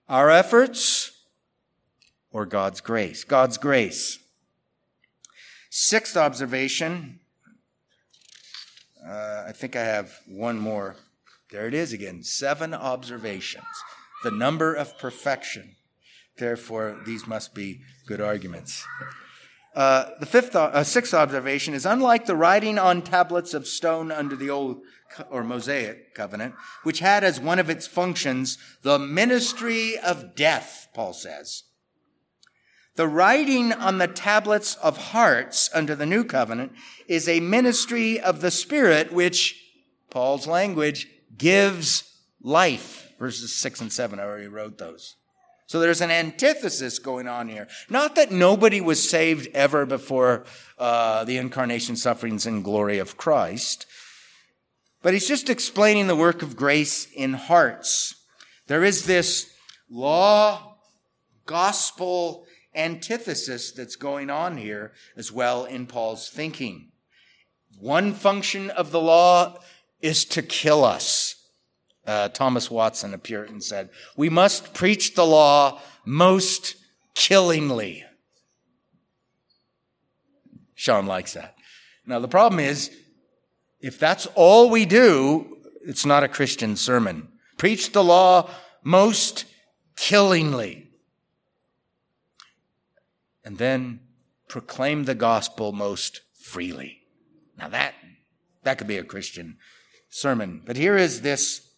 our 0.09 0.31
efforts 0.31 1.13
or 2.31 2.47
God's 2.47 2.81
grace. 2.81 3.23
God's 3.23 3.59
grace. 3.59 4.19
Sixth 5.69 6.17
observation. 6.17 7.21
Uh, 9.07 9.45
I 9.49 9.53
think 9.53 9.77
I 9.77 9.85
have 9.85 10.13
one 10.27 10.59
more. 10.59 10.97
There 11.51 11.67
it 11.67 11.75
is 11.75 11.93
again. 11.93 12.23
Seven 12.23 12.73
observations. 12.73 13.65
The 14.23 14.31
number 14.31 14.75
of 14.75 14.99
perfection. 14.99 15.77
Therefore, 16.37 17.01
these 17.05 17.27
must 17.27 17.55
be 17.55 17.81
good 18.07 18.21
arguments. 18.21 18.85
Uh, 19.75 20.11
the 20.21 20.27
fifth, 20.27 20.55
uh, 20.55 20.85
sixth 20.85 21.13
observation 21.13 21.75
is 21.75 21.85
unlike 21.85 22.27
the 22.27 22.37
writing 22.37 22.79
on 22.79 23.03
tablets 23.03 23.55
of 23.55 23.67
stone 23.67 24.11
under 24.11 24.37
the 24.37 24.49
old 24.51 24.81
or 25.31 25.45
Mosaic 25.45 26.15
covenant, 26.15 26.55
which 26.83 27.01
had 27.01 27.25
as 27.25 27.41
one 27.41 27.59
of 27.59 27.71
its 27.71 27.87
functions 27.87 28.57
the 28.83 28.99
ministry 28.99 29.99
of 29.99 30.35
death, 30.35 30.89
Paul 30.95 31.13
says. 31.13 31.65
The 32.97 33.09
writing 33.09 33.73
on 33.73 33.99
the 33.99 34.07
tablets 34.07 34.77
of 34.77 34.97
hearts 34.97 35.69
under 35.75 35.97
the 35.97 36.07
new 36.07 36.23
covenant 36.23 36.73
is 37.09 37.29
a 37.29 37.41
ministry 37.41 38.21
of 38.21 38.41
the 38.41 38.53
Spirit, 38.53 39.13
which, 39.13 39.61
Paul's 40.11 40.47
language, 40.47 41.09
gives 41.37 42.05
life. 42.41 43.13
Verses 43.19 43.53
six 43.53 43.81
and 43.81 43.93
seven, 43.93 44.21
I 44.21 44.23
already 44.23 44.47
wrote 44.47 44.79
those. 44.79 45.17
So 45.67 45.81
there's 45.81 46.03
an 46.03 46.11
antithesis 46.11 46.99
going 46.99 47.27
on 47.27 47.49
here. 47.49 47.67
Not 47.89 48.15
that 48.15 48.31
nobody 48.31 48.81
was 48.81 49.09
saved 49.09 49.49
ever 49.55 49.87
before 49.87 50.45
uh, 50.79 51.25
the 51.25 51.39
incarnation, 51.39 51.97
sufferings, 51.97 52.47
and 52.47 52.63
glory 52.63 52.99
of 52.99 53.17
Christ, 53.17 53.87
but 55.03 55.15
he's 55.15 55.27
just 55.27 55.51
explaining 55.51 56.07
the 56.07 56.15
work 56.15 56.43
of 56.43 56.55
grace 56.55 57.09
in 57.13 57.33
hearts. 57.33 58.15
There 58.67 58.85
is 58.85 59.07
this 59.07 59.51
law, 59.91 60.77
gospel 61.47 62.44
antithesis 62.75 63.73
that's 63.73 63.97
going 63.97 64.31
on 64.31 64.57
here 64.57 64.93
as 65.17 65.31
well 65.31 65.65
in 65.65 65.87
Paul's 65.87 66.29
thinking. 66.29 66.91
One 67.79 68.13
function 68.13 68.71
of 68.71 68.91
the 68.91 69.01
law 69.01 69.59
is 70.01 70.25
to 70.27 70.43
kill 70.43 70.85
us. 70.85 71.37
Uh, 72.07 72.29
Thomas 72.29 72.71
Watson, 72.71 73.15
a 73.15 73.19
Puritan, 73.19 73.61
said, 73.61 73.91
We 74.17 74.29
must 74.29 74.75
preach 74.75 75.15
the 75.15 75.25
law 75.25 75.81
most 76.05 76.77
killingly. 77.15 78.05
Sean 80.75 81.07
likes 81.07 81.33
that. 81.33 81.55
Now, 82.07 82.19
the 82.19 82.29
problem 82.29 82.61
is, 82.61 82.91
if 83.81 83.99
that's 83.99 84.27
all 84.35 84.69
we 84.69 84.85
do, 84.85 85.59
it's 85.87 86.05
not 86.05 86.25
a 86.25 86.29
Christian 86.29 86.77
sermon. 86.77 87.29
Preach 87.57 87.93
the 87.93 88.05
law 88.05 88.51
most 88.83 89.47
killingly. 89.97 90.84
And 93.45 93.59
then 93.59 94.01
proclaim 94.49 95.05
the 95.05 95.15
gospel 95.15 95.73
most 95.73 96.21
freely. 96.41 97.03
Now 97.59 97.69
that, 97.69 97.95
that 98.63 98.79
could 98.79 98.87
be 98.87 98.99
a 98.99 99.05
Christian 99.05 99.59
sermon. 100.09 100.63
But 100.65 100.77
here 100.77 100.97
is 100.97 101.21
this 101.21 101.69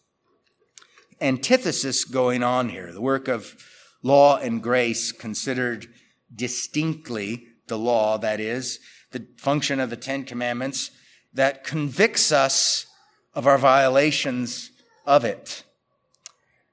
antithesis 1.19 2.03
going 2.03 2.43
on 2.43 2.69
here. 2.69 2.93
The 2.93 3.01
work 3.01 3.27
of 3.27 3.55
law 4.03 4.37
and 4.37 4.61
grace 4.61 5.11
considered 5.11 5.87
distinctly 6.33 7.47
the 7.67 7.77
law, 7.77 8.17
that 8.17 8.39
is, 8.39 8.79
the 9.11 9.27
function 9.37 9.79
of 9.79 9.89
the 9.89 9.97
Ten 9.97 10.23
Commandments 10.23 10.91
that 11.33 11.63
convicts 11.63 12.31
us 12.31 12.85
of 13.33 13.47
our 13.47 13.57
violations 13.57 14.71
of 15.05 15.25
it. 15.25 15.63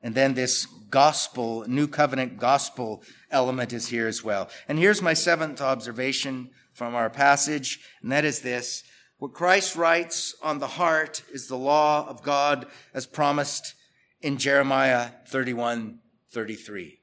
And 0.04 0.14
then 0.14 0.34
this 0.34 0.66
gospel, 0.90 1.64
new 1.66 1.88
covenant 1.88 2.38
gospel 2.38 3.02
element 3.30 3.72
is 3.72 3.88
here 3.88 4.06
as 4.06 4.22
well. 4.22 4.50
And 4.68 4.78
here's 4.78 5.00
my 5.00 5.14
seventh 5.14 5.62
observation 5.62 6.50
from 6.74 6.94
our 6.94 7.08
passage, 7.08 7.80
and 8.02 8.12
that 8.12 8.26
is 8.26 8.40
this. 8.40 8.84
What 9.16 9.32
Christ 9.32 9.76
writes 9.76 10.34
on 10.42 10.58
the 10.58 10.66
heart 10.66 11.22
is 11.32 11.48
the 11.48 11.56
law 11.56 12.06
of 12.06 12.22
God 12.22 12.66
as 12.92 13.06
promised 13.06 13.74
in 14.20 14.36
Jeremiah 14.36 15.10
31 15.28 16.00
33. 16.32 16.98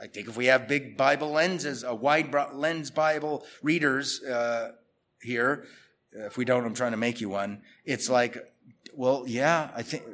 I 0.00 0.06
think 0.08 0.28
if 0.28 0.36
we 0.36 0.46
have 0.46 0.68
big 0.68 0.98
Bible 0.98 1.30
lenses, 1.30 1.84
a 1.84 1.94
wide 1.94 2.34
lens 2.52 2.90
Bible 2.90 3.46
readers 3.62 4.22
uh, 4.24 4.72
here, 5.22 5.64
if 6.12 6.36
we 6.36 6.44
don't, 6.44 6.66
I'm 6.66 6.74
trying 6.74 6.90
to 6.90 6.98
make 6.98 7.20
you 7.20 7.30
one. 7.30 7.62
It's 7.86 8.10
like, 8.10 8.36
well, 8.94 9.24
yeah, 9.26 9.70
I 9.74 9.82
think, 9.82 10.04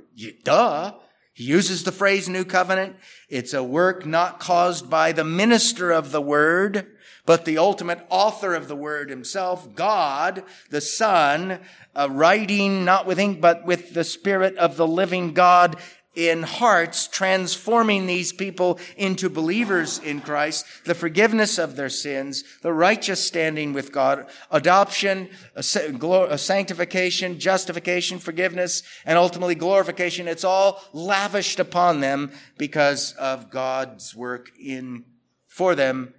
duh. 0.45 0.95
He 1.33 1.45
uses 1.45 1.85
the 1.85 1.93
phrase 1.93 2.29
new 2.29 2.45
covenant. 2.45 2.97
It's 3.29 3.55
a 3.55 3.63
work 3.63 4.05
not 4.05 4.41
caused 4.41 4.91
by 4.91 5.13
the 5.13 5.23
minister 5.23 5.93
of 5.93 6.11
the 6.11 6.21
word, 6.21 6.87
but 7.27 7.45
the 7.45 7.59
ultimate 7.59 8.05
author 8.11 8.55
of 8.55 8.67
the 8.67 8.75
word 8.75 9.09
himself, 9.09 9.75
God, 9.75 10.43
the 10.71 10.81
Son, 10.81 11.61
uh, 11.95 12.09
writing 12.11 12.85
not 12.85 13.07
with 13.07 13.21
ink, 13.21 13.41
but 13.41 13.65
with 13.65 13.95
the 13.95 14.03
Spirit 14.03 14.57
of 14.57 14.77
the 14.77 14.87
living 14.87 15.33
God 15.33 15.77
in 16.19 16.43
hearts, 16.43 17.07
transforming 17.07 18.07
these 18.07 18.33
people 18.33 18.81
into 18.97 19.31
believers 19.31 20.01
in 20.01 20.21
Christ, 20.21 20.67
the 20.85 20.97
forgiveness 20.97 21.59
of 21.59 21.77
their 21.77 21.89
sins, 21.89 22.43
the 22.61 22.73
righteous 22.73 23.25
standing 23.25 23.73
with 23.73 23.93
God, 23.93 24.27
adoption, 24.51 25.29
sanctification, 25.61 27.39
justification, 27.39 28.19
forgiveness, 28.19 28.83
and 29.07 29.17
ultimately 29.17 29.55
glorification. 29.55 30.27
It's 30.27 30.43
all 30.43 30.83
lavished 30.93 31.61
upon 31.61 32.01
them 32.01 32.33
because 32.59 33.13
of 33.13 33.49
God's 33.49 34.17
work 34.17 34.51
in, 34.61 35.05
for 35.47 35.77
them 35.77 36.15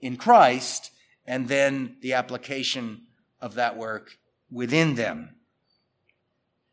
in 0.00 0.16
Christ, 0.16 0.90
and 1.24 1.46
then 1.46 1.94
the 2.02 2.14
application 2.14 3.02
of 3.40 3.54
that 3.54 3.76
work 3.76 4.18
within 4.50 4.96
them. 4.96 5.36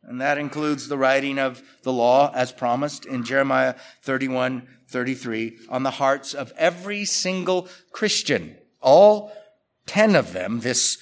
And 0.07 0.21
that 0.21 0.37
includes 0.37 0.87
the 0.87 0.97
writing 0.97 1.39
of 1.39 1.63
the 1.83 1.91
law 1.91 2.31
as 2.33 2.51
promised 2.51 3.05
in 3.05 3.23
Jeremiah 3.23 3.75
31, 4.03 4.67
33 4.87 5.57
on 5.69 5.83
the 5.83 5.91
hearts 5.91 6.33
of 6.33 6.53
every 6.57 7.05
single 7.05 7.67
Christian. 7.91 8.55
All 8.81 9.31
10 9.87 10.15
of 10.15 10.31
them, 10.33 10.59
this 10.59 10.97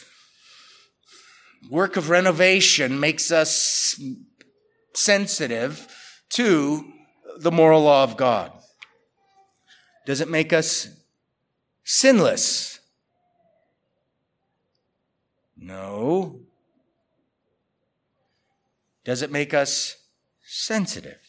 work 1.69 1.97
of 1.97 2.09
renovation 2.09 2.99
makes 2.99 3.31
us 3.31 3.99
sensitive 4.93 5.87
to 6.29 6.85
the 7.37 7.51
moral 7.51 7.83
law 7.83 8.03
of 8.03 8.15
God. 8.15 8.51
Does 10.05 10.21
it 10.21 10.29
make 10.29 10.53
us 10.53 10.87
sinless? 11.83 12.79
No. 15.57 16.42
Does 19.05 19.21
it 19.21 19.31
make 19.31 19.53
us 19.53 19.97
sensitive? 20.43 21.19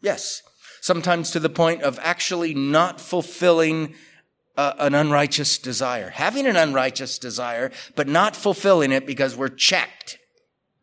Yes. 0.00 0.42
Sometimes 0.80 1.30
to 1.30 1.40
the 1.40 1.48
point 1.48 1.82
of 1.82 1.98
actually 2.02 2.54
not 2.54 3.00
fulfilling 3.00 3.94
uh, 4.56 4.74
an 4.78 4.94
unrighteous 4.94 5.58
desire. 5.58 6.10
Having 6.10 6.46
an 6.46 6.56
unrighteous 6.56 7.18
desire, 7.18 7.70
but 7.94 8.08
not 8.08 8.36
fulfilling 8.36 8.92
it 8.92 9.06
because 9.06 9.36
we're 9.36 9.48
checked 9.48 10.18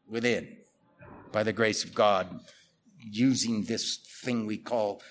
within 0.07 0.57
by 1.31 1.43
the 1.43 1.53
grace 1.53 1.83
of 1.83 1.93
God 1.93 2.39
using 2.99 3.63
this 3.63 3.97
thing 4.21 4.45
we 4.45 4.57
call 4.57 5.01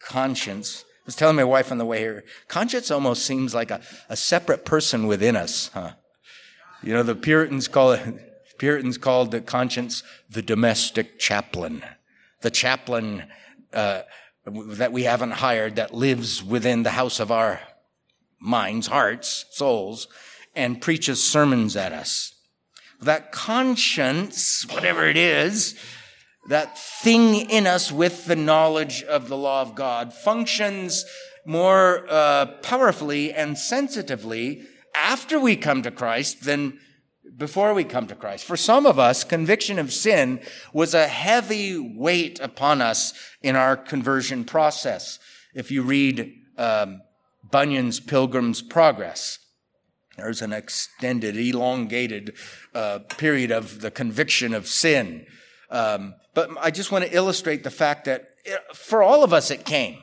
conscience. 0.00 0.84
I 0.86 1.02
was 1.06 1.16
telling 1.16 1.36
my 1.36 1.44
wife 1.44 1.70
on 1.70 1.78
the 1.78 1.84
way 1.84 1.98
here, 1.98 2.24
conscience 2.48 2.90
almost 2.90 3.24
seems 3.24 3.54
like 3.54 3.70
a, 3.70 3.80
a 4.08 4.16
separate 4.16 4.64
person 4.64 5.06
within 5.06 5.36
us, 5.36 5.70
huh? 5.74 5.92
You 6.82 6.92
know, 6.92 7.02
the 7.02 7.14
Puritans 7.14 7.68
call 7.68 7.92
it 7.92 8.25
Puritans 8.58 8.98
called 8.98 9.30
the 9.30 9.40
conscience 9.40 10.02
the 10.30 10.42
domestic 10.42 11.18
chaplain, 11.18 11.82
the 12.42 12.50
chaplain 12.50 13.24
uh, 13.72 14.02
that 14.46 14.92
we 14.92 15.04
haven't 15.04 15.32
hired 15.32 15.76
that 15.76 15.94
lives 15.94 16.42
within 16.42 16.82
the 16.82 16.90
house 16.90 17.20
of 17.20 17.30
our 17.30 17.60
minds, 18.38 18.86
hearts, 18.86 19.46
souls, 19.50 20.08
and 20.54 20.80
preaches 20.80 21.22
sermons 21.22 21.76
at 21.76 21.92
us. 21.92 22.34
That 23.00 23.32
conscience, 23.32 24.66
whatever 24.70 25.06
it 25.06 25.16
is, 25.16 25.78
that 26.48 26.78
thing 26.78 27.50
in 27.50 27.66
us 27.66 27.90
with 27.90 28.26
the 28.26 28.36
knowledge 28.36 29.02
of 29.02 29.28
the 29.28 29.36
law 29.36 29.62
of 29.62 29.74
God 29.74 30.12
functions 30.12 31.04
more 31.44 32.06
uh, 32.08 32.46
powerfully 32.62 33.32
and 33.32 33.58
sensitively 33.58 34.62
after 34.94 35.38
we 35.38 35.56
come 35.56 35.82
to 35.82 35.90
Christ 35.90 36.44
than 36.44 36.78
before 37.36 37.74
we 37.74 37.84
come 37.84 38.06
to 38.06 38.14
Christ. 38.14 38.44
For 38.44 38.56
some 38.56 38.86
of 38.86 38.98
us, 38.98 39.24
conviction 39.24 39.78
of 39.78 39.92
sin 39.92 40.40
was 40.72 40.94
a 40.94 41.06
heavy 41.06 41.78
weight 41.78 42.40
upon 42.40 42.80
us 42.80 43.12
in 43.42 43.56
our 43.56 43.76
conversion 43.76 44.44
process. 44.44 45.18
If 45.54 45.70
you 45.70 45.82
read 45.82 46.32
um, 46.56 47.02
Bunyan's 47.50 48.00
Pilgrim's 48.00 48.62
Progress, 48.62 49.38
there's 50.16 50.40
an 50.40 50.52
extended, 50.52 51.36
elongated 51.36 52.36
uh, 52.74 53.00
period 53.00 53.50
of 53.50 53.80
the 53.80 53.90
conviction 53.90 54.54
of 54.54 54.66
sin. 54.66 55.26
Um, 55.70 56.14
but 56.34 56.50
I 56.60 56.70
just 56.70 56.90
want 56.90 57.04
to 57.04 57.14
illustrate 57.14 57.64
the 57.64 57.70
fact 57.70 58.06
that 58.06 58.30
it, 58.44 58.60
for 58.74 59.02
all 59.02 59.24
of 59.24 59.32
us, 59.32 59.50
it 59.50 59.64
came. 59.64 59.98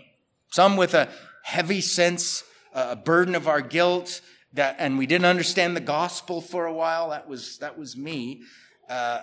Some 0.52 0.78
with 0.78 0.94
a 0.94 1.10
heavy 1.44 1.82
sense, 1.82 2.44
a 2.74 2.96
burden 2.96 3.34
of 3.34 3.48
our 3.48 3.62
guilt, 3.62 4.22
that, 4.54 4.76
and 4.80 4.98
we 4.98 5.06
didn't 5.06 5.26
understand 5.26 5.76
the 5.76 5.82
gospel 5.82 6.42
for 6.42 6.66
a 6.66 6.74
while. 6.74 7.10
That 7.10 7.28
was, 7.28 7.58
that 7.60 7.78
was 7.78 7.98
me. 7.98 8.44
Uh, 8.90 9.22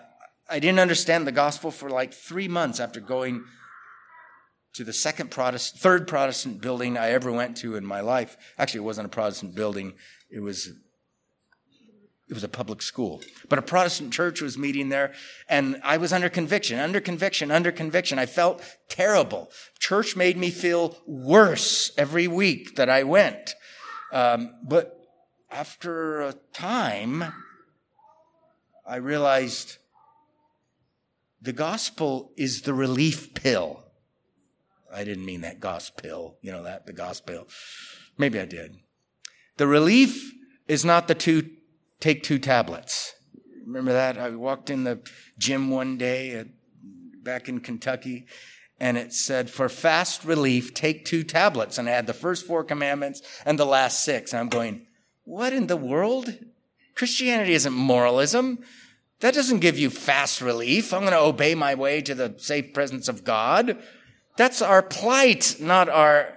I 0.48 0.58
didn't 0.58 0.80
understand 0.80 1.26
the 1.26 1.32
gospel 1.32 1.70
for 1.70 1.88
like 1.88 2.12
three 2.12 2.48
months 2.48 2.80
after 2.80 3.00
going 3.00 3.44
to 4.72 4.84
the 4.84 4.92
second 4.92 5.30
Protestant, 5.30 5.80
third 5.80 6.08
Protestant 6.08 6.60
building 6.60 6.96
I 6.96 7.10
ever 7.10 7.30
went 7.32 7.56
to 7.58 7.76
in 7.76 7.84
my 7.84 8.00
life. 8.00 8.36
Actually, 8.58 8.78
it 8.78 8.84
wasn't 8.84 9.06
a 9.06 9.10
Protestant 9.10 9.54
building. 9.54 9.94
It 10.28 10.40
was, 10.40 10.68
it 12.28 12.34
was 12.34 12.44
a 12.44 12.48
public 12.48 12.82
school. 12.82 13.20
But 13.48 13.58
a 13.58 13.62
Protestant 13.62 14.12
church 14.12 14.40
was 14.40 14.58
meeting 14.58 14.88
there, 14.88 15.12
and 15.48 15.80
I 15.84 15.96
was 15.96 16.12
under 16.12 16.28
conviction, 16.28 16.78
under 16.78 17.00
conviction, 17.00 17.50
under 17.50 17.72
conviction. 17.72 18.18
I 18.18 18.26
felt 18.26 18.62
terrible. 18.88 19.50
Church 19.78 20.16
made 20.16 20.36
me 20.36 20.50
feel 20.50 20.96
worse 21.06 21.92
every 21.96 22.28
week 22.28 22.76
that 22.76 22.88
I 22.88 23.04
went. 23.04 23.54
Um, 24.12 24.54
but 24.62 24.99
after 25.50 26.20
a 26.20 26.34
time, 26.52 27.24
I 28.86 28.96
realized 28.96 29.78
the 31.42 31.52
gospel 31.52 32.32
is 32.36 32.62
the 32.62 32.74
relief 32.74 33.34
pill. 33.34 33.84
I 34.92 35.04
didn't 35.04 35.24
mean 35.24 35.42
that 35.42 35.60
gospel, 35.60 36.38
you 36.42 36.52
know, 36.52 36.64
that, 36.64 36.86
the 36.86 36.92
gospel. 36.92 37.46
Maybe 38.18 38.38
I 38.38 38.44
did. 38.44 38.76
The 39.56 39.66
relief 39.66 40.32
is 40.68 40.84
not 40.84 41.08
the 41.08 41.14
two, 41.14 41.50
take 42.00 42.22
two 42.22 42.38
tablets. 42.38 43.14
Remember 43.66 43.92
that? 43.92 44.18
I 44.18 44.30
walked 44.30 44.70
in 44.70 44.84
the 44.84 45.00
gym 45.38 45.70
one 45.70 45.96
day 45.96 46.32
at, 46.32 46.48
back 47.22 47.48
in 47.48 47.60
Kentucky 47.60 48.26
and 48.80 48.96
it 48.96 49.12
said, 49.12 49.50
for 49.50 49.68
fast 49.68 50.24
relief, 50.24 50.72
take 50.72 51.04
two 51.04 51.22
tablets. 51.22 51.76
And 51.76 51.88
I 51.88 51.92
had 51.92 52.06
the 52.06 52.14
first 52.14 52.46
four 52.46 52.64
commandments 52.64 53.20
and 53.44 53.58
the 53.58 53.66
last 53.66 54.02
six. 54.02 54.32
And 54.32 54.40
I'm 54.40 54.48
going, 54.48 54.86
what 55.30 55.52
in 55.52 55.68
the 55.68 55.76
world? 55.76 56.36
Christianity 56.96 57.52
isn't 57.52 57.72
moralism. 57.72 58.58
That 59.20 59.32
doesn't 59.32 59.60
give 59.60 59.78
you 59.78 59.88
fast 59.88 60.40
relief. 60.40 60.92
I'm 60.92 61.02
going 61.02 61.12
to 61.12 61.20
obey 61.20 61.54
my 61.54 61.76
way 61.76 62.02
to 62.02 62.16
the 62.16 62.34
safe 62.36 62.74
presence 62.74 63.06
of 63.06 63.22
God. 63.22 63.80
That's 64.36 64.60
our 64.60 64.82
plight, 64.82 65.54
not 65.60 65.88
our, 65.88 66.32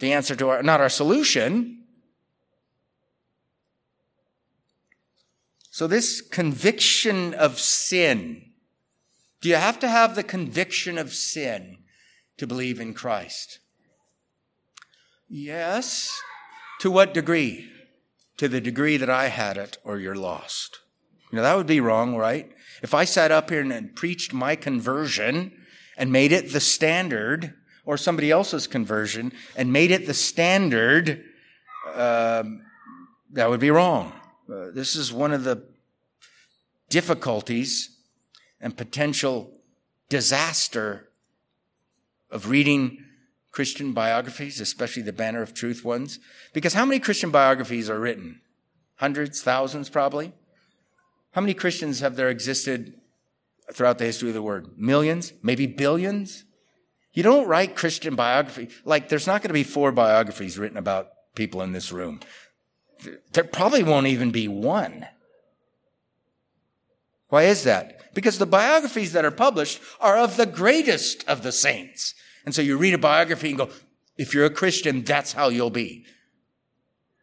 the 0.00 0.12
answer 0.12 0.34
to 0.34 0.48
our, 0.48 0.62
not 0.64 0.80
our 0.80 0.88
solution. 0.88 1.84
So 5.70 5.86
this 5.86 6.20
conviction 6.20 7.32
of 7.34 7.60
sin, 7.60 8.42
do 9.40 9.48
you 9.48 9.54
have 9.54 9.78
to 9.78 9.88
have 9.88 10.16
the 10.16 10.24
conviction 10.24 10.98
of 10.98 11.14
sin 11.14 11.78
to 12.38 12.46
believe 12.48 12.80
in 12.80 12.92
Christ? 12.92 13.60
Yes. 15.28 16.20
To 16.80 16.90
what 16.90 17.14
degree? 17.14 17.70
To 18.38 18.48
the 18.48 18.60
degree 18.60 18.96
that 18.96 19.10
I 19.10 19.28
had 19.28 19.56
it 19.56 19.78
or 19.84 19.98
you're 19.98 20.14
lost. 20.14 20.78
You 21.30 21.36
know, 21.36 21.42
that 21.42 21.56
would 21.56 21.66
be 21.66 21.80
wrong, 21.80 22.16
right? 22.16 22.50
If 22.82 22.94
I 22.94 23.04
sat 23.04 23.30
up 23.30 23.50
here 23.50 23.60
and 23.60 23.94
preached 23.94 24.32
my 24.32 24.56
conversion 24.56 25.52
and 25.96 26.12
made 26.12 26.32
it 26.32 26.52
the 26.52 26.60
standard, 26.60 27.54
or 27.88 27.96
somebody 27.96 28.30
else's 28.30 28.66
conversion 28.66 29.32
and 29.56 29.72
made 29.72 29.90
it 29.90 30.06
the 30.06 30.12
standard, 30.12 31.24
um, 31.94 32.60
that 33.32 33.48
would 33.48 33.60
be 33.60 33.70
wrong. 33.70 34.12
Uh, 34.46 34.66
this 34.74 34.94
is 34.94 35.10
one 35.10 35.32
of 35.32 35.42
the 35.42 35.66
difficulties 36.90 37.96
and 38.60 38.76
potential 38.76 39.50
disaster 40.10 41.08
of 42.30 42.50
reading 42.50 43.02
Christian 43.50 43.92
biographies, 43.92 44.60
especially 44.60 45.02
the 45.02 45.12
Banner 45.12 45.42
of 45.42 45.54
Truth 45.54 45.84
ones? 45.84 46.18
Because 46.52 46.74
how 46.74 46.84
many 46.84 47.00
Christian 47.00 47.30
biographies 47.30 47.88
are 47.90 47.98
written? 47.98 48.40
Hundreds, 48.96 49.42
thousands, 49.42 49.88
probably? 49.88 50.32
How 51.32 51.40
many 51.40 51.54
Christians 51.54 52.00
have 52.00 52.16
there 52.16 52.30
existed 52.30 52.94
throughout 53.72 53.98
the 53.98 54.04
history 54.04 54.28
of 54.28 54.34
the 54.34 54.42
word? 54.42 54.76
Millions? 54.76 55.32
Maybe 55.42 55.66
billions? 55.66 56.44
You 57.12 57.22
don't 57.22 57.48
write 57.48 57.76
Christian 57.76 58.14
biography. 58.14 58.68
Like, 58.84 59.08
there's 59.08 59.26
not 59.26 59.42
going 59.42 59.48
to 59.48 59.54
be 59.54 59.64
four 59.64 59.92
biographies 59.92 60.58
written 60.58 60.76
about 60.76 61.08
people 61.34 61.62
in 61.62 61.72
this 61.72 61.90
room. 61.90 62.20
There 63.32 63.44
probably 63.44 63.82
won't 63.82 64.06
even 64.06 64.30
be 64.30 64.48
one. 64.48 65.06
Why 67.28 67.44
is 67.44 67.64
that? 67.64 68.14
Because 68.14 68.38
the 68.38 68.46
biographies 68.46 69.12
that 69.12 69.24
are 69.24 69.30
published 69.30 69.80
are 70.00 70.16
of 70.16 70.36
the 70.36 70.46
greatest 70.46 71.28
of 71.28 71.42
the 71.42 71.52
saints. 71.52 72.14
And 72.48 72.54
so 72.54 72.62
you 72.62 72.78
read 72.78 72.94
a 72.94 72.98
biography 72.98 73.50
and 73.50 73.58
go, 73.58 73.68
if 74.16 74.32
you're 74.32 74.46
a 74.46 74.50
Christian, 74.50 75.02
that's 75.02 75.34
how 75.34 75.50
you'll 75.50 75.68
be. 75.68 76.06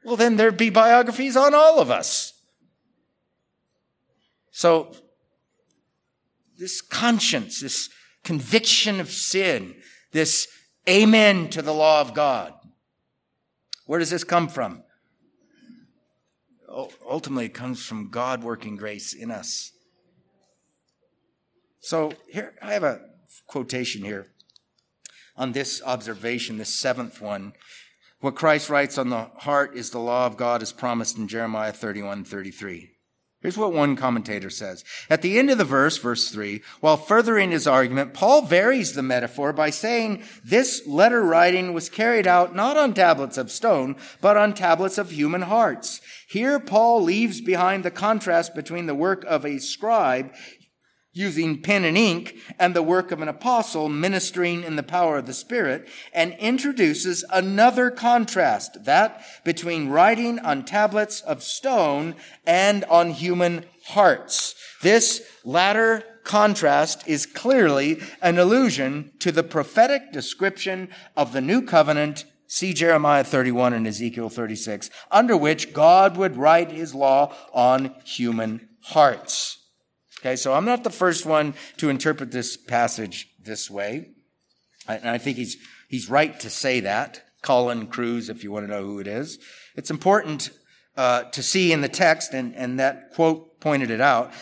Well, 0.03 0.17
then 0.17 0.35
there'd 0.35 0.55
be 0.55 0.69
biographies 0.69 1.35
on 1.35 1.55
all 1.55 1.79
of 1.79 1.89
us. 1.89 2.33
So, 4.51 4.95
this 6.59 6.79
conscience, 6.79 7.61
this 7.61 7.89
conviction 8.23 8.99
of 8.99 9.09
sin, 9.09 9.73
this 10.11 10.47
amen 10.88 11.49
to 11.49 11.63
the 11.63 11.73
law 11.73 12.01
of 12.01 12.13
God, 12.13 12.53
where 13.88 13.97
does 13.97 14.11
this 14.11 14.23
come 14.23 14.47
from? 14.47 14.83
Ultimately, 17.09 17.45
it 17.45 17.55
comes 17.55 17.83
from 17.83 18.11
God 18.11 18.43
working 18.43 18.75
grace 18.75 19.11
in 19.15 19.31
us. 19.31 19.71
So, 21.79 22.13
here, 22.31 22.53
I 22.61 22.73
have 22.73 22.83
a 22.83 23.01
quotation 23.47 24.03
here 24.03 24.27
on 25.37 25.51
this 25.51 25.81
observation, 25.85 26.57
this 26.57 26.73
seventh 26.73 27.21
one. 27.21 27.53
What 28.19 28.35
Christ 28.35 28.69
writes 28.69 28.97
on 28.97 29.09
the 29.09 29.29
heart 29.37 29.75
is 29.75 29.89
the 29.89 29.99
law 29.99 30.25
of 30.25 30.37
God 30.37 30.61
as 30.61 30.71
promised 30.71 31.17
in 31.17 31.27
Jeremiah 31.27 31.73
31 31.73 32.23
33. 32.23 32.91
Here's 33.45 33.59
what 33.59 33.73
one 33.73 33.95
commentator 33.95 34.49
says. 34.49 34.83
At 35.07 35.21
the 35.21 35.37
end 35.37 35.51
of 35.51 35.59
the 35.59 35.63
verse, 35.63 35.99
verse 35.99 36.31
3, 36.31 36.63
while 36.79 36.97
furthering 36.97 37.51
his 37.51 37.67
argument, 37.67 38.15
Paul 38.15 38.41
varies 38.41 38.93
the 38.93 39.03
metaphor 39.03 39.53
by 39.53 39.69
saying 39.69 40.23
this 40.43 40.87
letter 40.87 41.21
writing 41.21 41.71
was 41.71 41.87
carried 41.87 42.25
out 42.25 42.55
not 42.55 42.75
on 42.75 42.95
tablets 42.95 43.37
of 43.37 43.51
stone, 43.51 43.97
but 44.19 44.35
on 44.35 44.55
tablets 44.55 44.97
of 44.97 45.11
human 45.11 45.43
hearts. 45.43 46.01
Here, 46.27 46.59
Paul 46.59 47.03
leaves 47.03 47.39
behind 47.39 47.85
the 47.85 47.91
contrast 47.91 48.55
between 48.55 48.87
the 48.87 48.95
work 48.95 49.23
of 49.25 49.45
a 49.45 49.59
scribe 49.59 50.33
using 51.15 51.62
pen 51.62 51.86
and 51.86 51.97
ink 51.97 52.36
and 52.60 52.75
the 52.75 52.84
work 52.84 53.12
of 53.12 53.21
an 53.21 53.30
apostle 53.30 53.88
ministering 53.88 54.63
in 54.63 54.75
the 54.75 54.84
power 54.84 55.17
of 55.17 55.25
the 55.25 55.34
Spirit 55.34 55.88
and 56.13 56.34
introduces 56.34 57.23
another 57.32 57.89
contrast, 57.89 58.84
that 58.84 59.23
between 59.43 59.89
writing 59.89 60.38
on 60.39 60.65
tablets 60.65 61.21
of 61.21 61.41
stone 61.41 62.13
and 62.45 62.84
on 62.86 63.10
human 63.10 63.65
hearts. 63.86 64.54
This 64.82 65.25
latter 65.45 66.04
contrast 66.25 67.08
is 67.08 67.25
clearly 67.25 68.01
an 68.21 68.38
allusion 68.38 69.12
to 69.19 69.32
the 69.32 69.43
prophetic 69.43 70.12
description 70.12 70.89
of 71.15 71.32
the 71.32 71.41
new 71.41 71.62
covenant 71.62 72.25
See 72.47 72.73
Jeremiah 72.73 73.23
31 73.23 73.73
and 73.73 73.88
Ezekiel 73.88 74.30
36, 74.30 74.91
under 75.10 75.36
which 75.36 75.73
God 75.73 76.15
would 76.15 76.38
write 76.38 76.71
his 76.71 76.93
law 76.93 77.34
on 77.51 77.95
human 78.06 78.69
hearts. 78.82 79.54
Okay, 80.25 80.35
so 80.35 80.55
I'm 80.55 80.65
not 80.65 80.83
the 80.83 80.89
first 80.89 81.27
one 81.27 81.53
to 81.77 81.89
interpret 81.89 82.31
this 82.31 82.57
passage 82.57 83.29
this 83.39 83.69
way. 83.69 84.09
And 84.88 85.07
I 85.07 85.19
think 85.19 85.38
he's, 85.38 85.55
he's 85.88 86.09
right 86.09 86.39
to 86.39 86.49
say 86.49 86.79
that. 86.79 87.23
Colin 87.43 87.85
Kruse, 87.85 88.27
if 88.27 88.43
you 88.43 88.51
want 88.51 88.65
to 88.65 88.71
know 88.71 88.83
who 88.83 88.99
it 88.99 89.05
is. 89.05 89.38
It's 89.75 89.91
important 89.91 90.49
uh, 90.97 91.25
to 91.25 91.43
see 91.43 91.71
in 91.71 91.81
the 91.81 91.89
text, 91.89 92.33
and, 92.33 92.55
and 92.55 92.79
that 92.79 93.11
quote 93.13 93.59
pointed 93.59 93.91
it 93.91 94.01
out, 94.01 94.33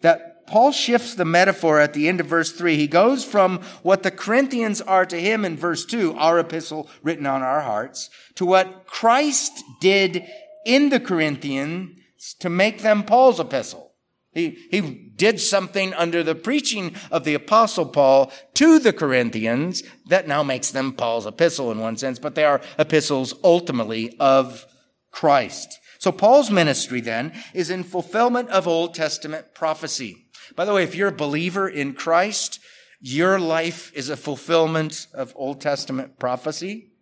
that 0.00 0.46
Paul 0.46 0.72
shifts 0.72 1.14
the 1.14 1.26
metaphor 1.26 1.78
at 1.80 1.92
the 1.92 2.08
end 2.08 2.20
of 2.20 2.26
verse 2.26 2.52
3. 2.52 2.76
He 2.76 2.86
goes 2.86 3.22
from 3.22 3.60
what 3.82 4.02
the 4.02 4.10
Corinthians 4.10 4.80
are 4.80 5.04
to 5.04 5.20
him 5.20 5.44
in 5.44 5.54
verse 5.54 5.84
2, 5.84 6.14
our 6.14 6.38
epistle 6.38 6.88
written 7.02 7.26
on 7.26 7.42
our 7.42 7.60
hearts, 7.60 8.08
to 8.36 8.46
what 8.46 8.86
Christ 8.86 9.62
did 9.82 10.24
in 10.64 10.88
the 10.88 11.00
Corinthians 11.00 11.90
to 12.38 12.48
make 12.48 12.80
them 12.80 13.02
Paul's 13.02 13.38
epistle. 13.38 13.90
He, 14.32 14.56
he 14.70 15.09
did 15.20 15.38
something 15.38 15.92
under 15.92 16.22
the 16.22 16.34
preaching 16.34 16.94
of 17.10 17.24
the 17.24 17.34
apostle 17.34 17.84
Paul 17.84 18.32
to 18.54 18.78
the 18.78 18.94
Corinthians 18.94 19.82
that 20.06 20.26
now 20.26 20.42
makes 20.42 20.70
them 20.70 20.94
Paul's 20.94 21.26
epistle 21.26 21.70
in 21.70 21.78
one 21.78 21.98
sense, 21.98 22.18
but 22.18 22.34
they 22.34 22.44
are 22.44 22.62
epistles 22.78 23.34
ultimately 23.44 24.16
of 24.18 24.64
Christ. 25.10 25.78
So 25.98 26.10
Paul's 26.10 26.50
ministry 26.50 27.02
then 27.02 27.34
is 27.52 27.68
in 27.68 27.84
fulfillment 27.84 28.48
of 28.48 28.66
Old 28.66 28.94
Testament 28.94 29.54
prophecy. 29.54 30.24
By 30.56 30.64
the 30.64 30.72
way, 30.72 30.84
if 30.84 30.94
you're 30.94 31.08
a 31.08 31.12
believer 31.12 31.68
in 31.68 31.92
Christ, 31.92 32.58
your 32.98 33.38
life 33.38 33.92
is 33.94 34.08
a 34.08 34.16
fulfillment 34.16 35.06
of 35.12 35.34
Old 35.36 35.60
Testament 35.60 36.18
prophecy. 36.18 36.92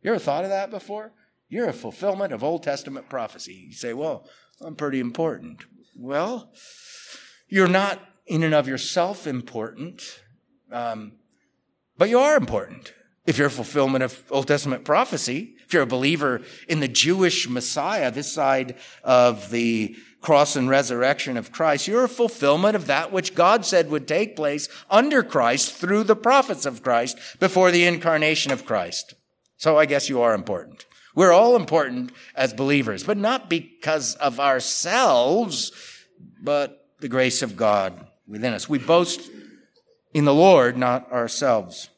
You 0.00 0.12
ever 0.12 0.18
thought 0.18 0.44
of 0.44 0.50
that 0.50 0.70
before? 0.70 1.12
You're 1.50 1.68
a 1.68 1.74
fulfillment 1.74 2.32
of 2.32 2.42
Old 2.42 2.62
Testament 2.62 3.10
prophecy. 3.10 3.66
You 3.68 3.74
say, 3.74 3.92
well, 3.92 4.26
I'm 4.62 4.76
pretty 4.76 5.00
important. 5.00 5.62
Well, 5.94 6.50
you're 7.54 7.68
not 7.68 8.00
in 8.26 8.42
and 8.42 8.52
of 8.52 8.66
yourself 8.66 9.28
important, 9.28 10.02
um, 10.72 11.12
but 11.96 12.08
you 12.08 12.18
are 12.18 12.36
important. 12.36 12.92
If 13.26 13.38
you're 13.38 13.46
a 13.46 13.50
fulfillment 13.50 14.02
of 14.02 14.24
Old 14.28 14.48
Testament 14.48 14.84
prophecy, 14.84 15.54
if 15.64 15.72
you're 15.72 15.84
a 15.84 15.86
believer 15.86 16.40
in 16.68 16.80
the 16.80 16.88
Jewish 16.88 17.48
Messiah, 17.48 18.10
this 18.10 18.32
side 18.32 18.74
of 19.04 19.50
the 19.50 19.94
cross 20.20 20.56
and 20.56 20.68
resurrection 20.68 21.36
of 21.36 21.52
Christ, 21.52 21.86
you're 21.86 22.02
a 22.02 22.08
fulfillment 22.08 22.74
of 22.74 22.88
that 22.88 23.12
which 23.12 23.36
God 23.36 23.64
said 23.64 23.88
would 23.88 24.08
take 24.08 24.34
place 24.34 24.68
under 24.90 25.22
Christ 25.22 25.74
through 25.74 26.02
the 26.02 26.16
prophets 26.16 26.66
of 26.66 26.82
Christ 26.82 27.16
before 27.38 27.70
the 27.70 27.86
incarnation 27.86 28.50
of 28.50 28.66
Christ. 28.66 29.14
So 29.58 29.78
I 29.78 29.86
guess 29.86 30.08
you 30.08 30.20
are 30.22 30.34
important. 30.34 30.86
We're 31.14 31.30
all 31.30 31.54
important 31.54 32.10
as 32.34 32.52
believers, 32.52 33.04
but 33.04 33.16
not 33.16 33.48
because 33.48 34.16
of 34.16 34.40
ourselves, 34.40 35.70
but 36.42 36.83
the 37.04 37.08
grace 37.10 37.42
of 37.42 37.54
God 37.54 38.06
within 38.26 38.54
us. 38.54 38.66
We 38.66 38.78
boast 38.78 39.30
in 40.14 40.24
the 40.24 40.32
Lord, 40.32 40.78
not 40.78 41.12
ourselves. 41.12 41.90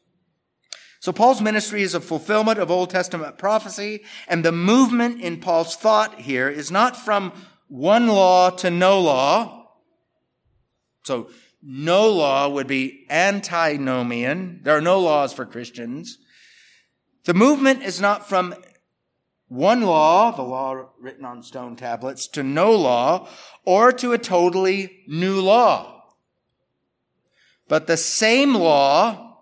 So 0.98 1.12
Paul's 1.12 1.40
ministry 1.40 1.82
is 1.82 1.94
a 1.94 2.00
fulfillment 2.00 2.58
of 2.58 2.72
Old 2.72 2.90
Testament 2.90 3.38
prophecy, 3.38 4.02
and 4.26 4.44
the 4.44 4.50
movement 4.50 5.20
in 5.20 5.38
Paul's 5.38 5.76
thought 5.76 6.22
here 6.22 6.48
is 6.48 6.72
not 6.72 6.96
from 6.96 7.32
one 7.68 8.08
law 8.08 8.50
to 8.50 8.68
no 8.68 9.00
law. 9.00 9.68
So 11.04 11.30
no 11.62 12.08
law 12.08 12.48
would 12.48 12.66
be 12.66 13.06
antinomian. 13.08 14.58
There 14.64 14.76
are 14.76 14.80
no 14.80 14.98
laws 14.98 15.32
for 15.32 15.46
Christians. 15.46 16.18
The 17.26 17.34
movement 17.34 17.84
is 17.84 18.00
not 18.00 18.28
from 18.28 18.56
one 19.48 19.82
law, 19.82 20.32
the 20.32 20.42
law 20.42 20.90
written 21.00 21.24
on 21.24 21.42
stone 21.42 21.76
tablets, 21.76 22.26
to 22.28 22.42
no 22.42 22.72
law, 22.72 23.28
or 23.64 23.92
to 23.92 24.12
a 24.12 24.18
totally 24.18 25.04
new 25.06 25.40
law. 25.40 26.02
But 27.68 27.87
the 27.87 27.96
same 27.96 28.54
law 28.54 29.38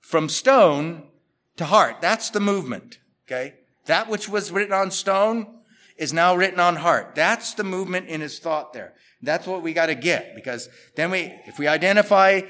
from 0.00 0.28
stone 0.28 1.08
to 1.56 1.64
heart. 1.64 2.00
That's 2.00 2.30
the 2.30 2.40
movement. 2.40 2.98
Okay. 3.26 3.54
That 3.86 4.08
which 4.08 4.28
was 4.28 4.52
written 4.52 4.72
on 4.72 4.90
stone 4.90 5.60
is 5.96 6.12
now 6.12 6.34
written 6.36 6.60
on 6.60 6.76
heart. 6.76 7.14
That's 7.14 7.54
the 7.54 7.64
movement 7.64 8.08
in 8.08 8.20
his 8.20 8.38
thought 8.38 8.72
there. 8.72 8.94
That's 9.22 9.46
what 9.46 9.62
we 9.62 9.72
got 9.72 9.86
to 9.86 9.94
get 9.94 10.34
because 10.34 10.68
then 10.96 11.10
we, 11.10 11.32
if 11.46 11.58
we 11.58 11.68
identify 11.68 12.42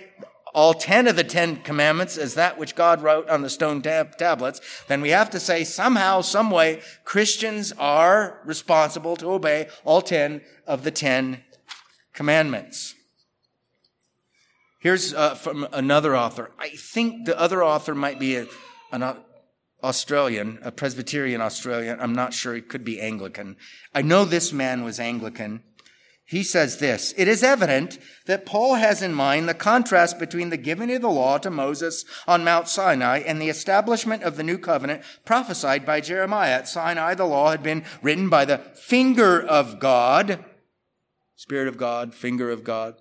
all 0.55 0.75
10 0.75 1.09
of 1.09 1.17
the 1.17 1.25
10 1.25 1.63
commandments 1.63 2.17
as 2.17 2.35
that 2.35 2.59
which 2.59 2.75
God 2.75 3.03
wrote 3.03 3.29
on 3.29 3.43
the 3.43 3.51
stone 3.51 3.83
tab- 3.83 4.17
tablets, 4.17 4.61
then 4.89 5.01
we 5.01 5.11
have 5.11 5.31
to 5.31 5.41
say 5.41 5.65
somehow, 5.65 6.21
some 6.21 6.51
way, 6.51 6.81
Christians 7.05 7.73
are 7.79 8.41
responsible 8.45 9.17
to 9.17 9.31
obey 9.31 9.69
all 9.85 10.03
10 10.03 10.43
of 10.67 10.85
the 10.85 10.91
10 10.91 11.43
commandments. 12.13 12.95
Here's 14.81 15.15
uh, 15.15 15.37
from 15.37 15.69
another 15.73 16.17
author. 16.17 16.51
I 16.59 16.71
think 16.71 17.27
the 17.27 17.39
other 17.39 17.63
author 17.63 17.95
might 17.95 18.19
be 18.19 18.37
a, 18.37 18.47
an 18.91 19.17
Australian, 19.83 20.59
a 20.63 20.73
Presbyterian 20.73 21.41
Australian. 21.41 22.01
I'm 22.01 22.15
not 22.15 22.35
sure. 22.35 22.57
It 22.57 22.69
could 22.69 22.85
be 22.85 23.01
Anglican. 23.01 23.57
I 23.95 24.03
know 24.03 24.25
this 24.25 24.53
man 24.53 24.83
was 24.83 24.99
Anglican. 24.99 25.63
He 26.25 26.43
says 26.43 26.79
this, 26.79 27.13
it 27.17 27.29
is 27.29 27.43
evident 27.43 27.99
that 28.27 28.47
Paul 28.47 28.77
has 28.77 29.03
in 29.03 29.13
mind 29.13 29.49
the 29.49 29.55
contrast 29.55 30.19
between 30.19 30.51
the 30.51 30.57
giving 30.57 30.91
of 30.95 31.03
the 31.03 31.11
law 31.11 31.37
to 31.39 31.51
Moses 31.51 32.05
on 32.27 32.45
Mount 32.45 32.69
Sinai 32.69 33.19
and 33.19 33.41
the 33.41 33.51
establishment 33.51 34.23
of 34.23 34.37
the 34.37 34.43
new 34.43 34.57
covenant 34.57 35.03
prophesied 35.25 35.85
by 35.85 36.01
Jeremiah. 36.01 36.53
At 36.53 36.69
Sinai, 36.69 37.15
the 37.15 37.27
law 37.27 37.51
had 37.51 37.63
been 37.63 37.85
written 38.01 38.31
by 38.31 38.45
the 38.45 38.59
finger 38.59 39.43
of 39.43 39.79
God, 39.79 40.45
Spirit 41.37 41.69
of 41.69 41.77
God, 41.77 42.15
finger 42.15 42.51
of 42.51 42.65
God, 42.65 42.95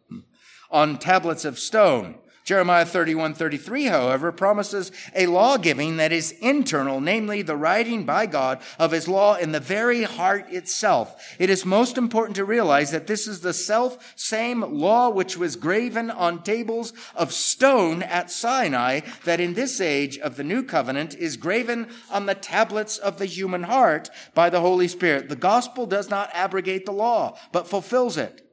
on 0.70 0.98
tablets 0.98 1.46
of 1.46 1.60
stone. 1.60 2.16
Jeremiah 2.44 2.86
31, 2.86 3.36
33, 3.36 3.86
however, 3.86 4.32
promises 4.32 4.92
a 5.16 5.28
law 5.28 5.58
giving 5.58 5.98
that 5.98 6.12
is 6.12 6.32
internal, 6.42 7.00
namely 7.00 7.44
the 7.44 7.56
writing 7.56 8.04
by 8.04 8.26
God 8.26 8.62
of 8.80 8.92
his 8.92 9.08
law 9.08 9.36
in 9.36 9.52
the 9.52 9.60
very 9.60 10.04
heart 10.04 10.52
itself. 10.52 11.36
It 11.38 11.52
is 11.52 11.66
most 11.66 12.00
important 12.00 12.36
to 12.38 12.46
realize 12.46 12.90
that 12.92 13.06
this 13.06 13.28
is 13.28 13.42
the 13.42 13.54
self 13.54 14.14
same 14.16 14.62
law 14.62 15.10
which 15.10 15.38
was 15.38 15.56
graven 15.56 16.10
on 16.10 16.42
tables 16.42 16.94
of 17.16 17.32
stone 17.32 18.02
at 18.02 18.32
Sinai 18.32 19.02
that 19.24 19.40
in 19.40 19.54
this 19.54 19.80
age 19.80 20.18
of 20.18 20.36
the 20.36 20.44
new 20.44 20.64
covenant 20.64 21.14
is 21.14 21.38
graven 21.38 21.88
on 22.10 22.26
the 22.26 22.36
tablets 22.36 22.98
of 22.98 23.20
the 23.20 23.28
human 23.28 23.64
heart 23.64 24.10
by 24.34 24.50
the 24.50 24.62
Holy 24.62 24.88
Spirit. 24.88 25.30
The 25.30 25.36
gospel 25.36 25.86
does 25.86 26.10
not 26.10 26.32
abrogate 26.34 26.88
the 26.88 26.92
law, 26.92 27.38
but 27.52 27.68
fulfills 27.68 28.18
it. 28.18 28.48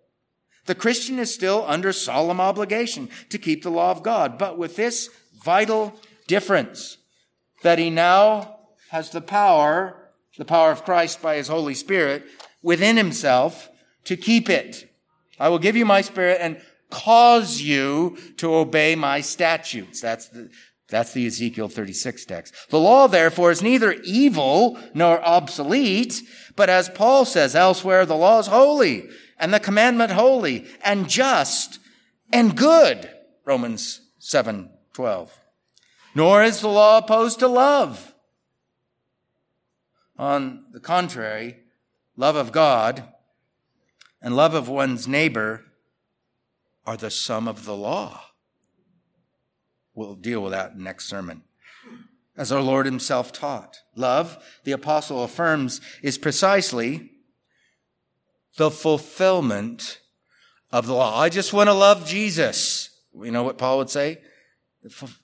The 0.69 0.75
Christian 0.75 1.19
is 1.19 1.33
still 1.33 1.65
under 1.67 1.95
solemn 1.95 2.43
obligation 2.43 3.09
to 3.31 3.39
keep 3.39 3.63
the 3.63 3.71
law 3.71 3.91
of 3.91 4.03
God, 4.03 4.37
but 4.37 4.59
with 4.59 4.77
this 4.77 5.09
vital 5.43 5.99
difference 6.27 6.99
that 7.63 7.79
he 7.79 7.89
now 7.89 8.59
has 8.91 9.09
the 9.09 9.23
power, 9.23 10.11
the 10.37 10.45
power 10.45 10.71
of 10.71 10.85
Christ 10.85 11.23
by 11.23 11.37
his 11.37 11.49
Holy 11.49 11.73
Spirit 11.73 12.27
within 12.63 12.99
himself 12.99 13.71
to 14.05 14.15
keep 14.15 14.51
it. 14.51 14.93
I 15.41 15.49
will 15.49 15.59
give 15.59 15.75
you 15.75 15.87
my 15.87 16.03
spirit 16.03 16.37
and 16.39 16.61
cause 16.91 17.63
you 17.63 18.19
to 18.37 18.55
obey 18.55 18.95
my 18.95 19.23
statutes. 19.23 20.03
That's 20.03 20.29
the, 20.29 20.51
that's 20.91 21.15
the 21.15 21.27
Ezekiel 21.27 21.71
36 21.71 22.27
text. 22.27 22.55
The 22.69 22.79
law, 22.79 23.07
therefore, 23.07 23.53
is 23.53 23.63
neither 23.63 23.93
evil 24.05 24.79
nor 24.93 25.19
obsolete, 25.25 26.21
but 26.57 26.69
as 26.69 26.91
Paul 26.91 27.25
says 27.25 27.57
elsewhere, 27.57 28.05
the 28.05 28.17
law 28.17 28.39
is 28.41 28.49
holy 28.49 29.09
and 29.39 29.53
the 29.53 29.61
commandment 29.61 30.13
holy 30.13 30.67
and 30.83 31.09
just 31.09 31.79
and 32.33 32.57
good. 32.57 33.11
Romans 33.45 34.01
7 34.19 34.71
12. 34.93 35.39
Nor 36.15 36.43
is 36.43 36.61
the 36.61 36.69
law 36.69 36.99
opposed 36.99 37.39
to 37.39 37.49
love. 37.49 38.15
On 40.19 40.65
the 40.73 40.81
contrary, 40.81 41.59
love 42.17 42.35
of 42.35 42.51
God 42.51 43.05
and 44.21 44.35
love 44.35 44.55
of 44.55 44.69
one's 44.69 45.07
neighbor 45.07 45.65
are 46.85 46.97
the 46.97 47.11
sum 47.11 47.47
of 47.47 47.65
the 47.65 47.77
law. 47.77 48.25
We'll 49.95 50.15
deal 50.15 50.43
with 50.43 50.53
that 50.53 50.77
next 50.77 51.09
sermon. 51.09 51.43
As 52.37 52.53
our 52.53 52.63
Lord 52.63 52.87
himself 52.87 53.33
taught. 53.33 53.79
Love, 53.97 54.43
the 54.65 54.73
apostle 54.73 55.25
affirms, 55.25 55.81
is 56.03 56.19
precisely 56.19 57.11
the 58.59 58.71
fulfillment 58.71 60.01
of 60.71 60.87
the 60.87 60.93
law. 60.93 61.19
I 61.19 61.31
just 61.31 61.53
want 61.53 61.69
to 61.69 61.73
love 61.73 62.07
Jesus. 62.07 62.91
You 63.15 63.31
know 63.31 63.45
what 63.45 63.57
Paul 63.57 63.79
would 63.79 63.89
say? 63.89 64.19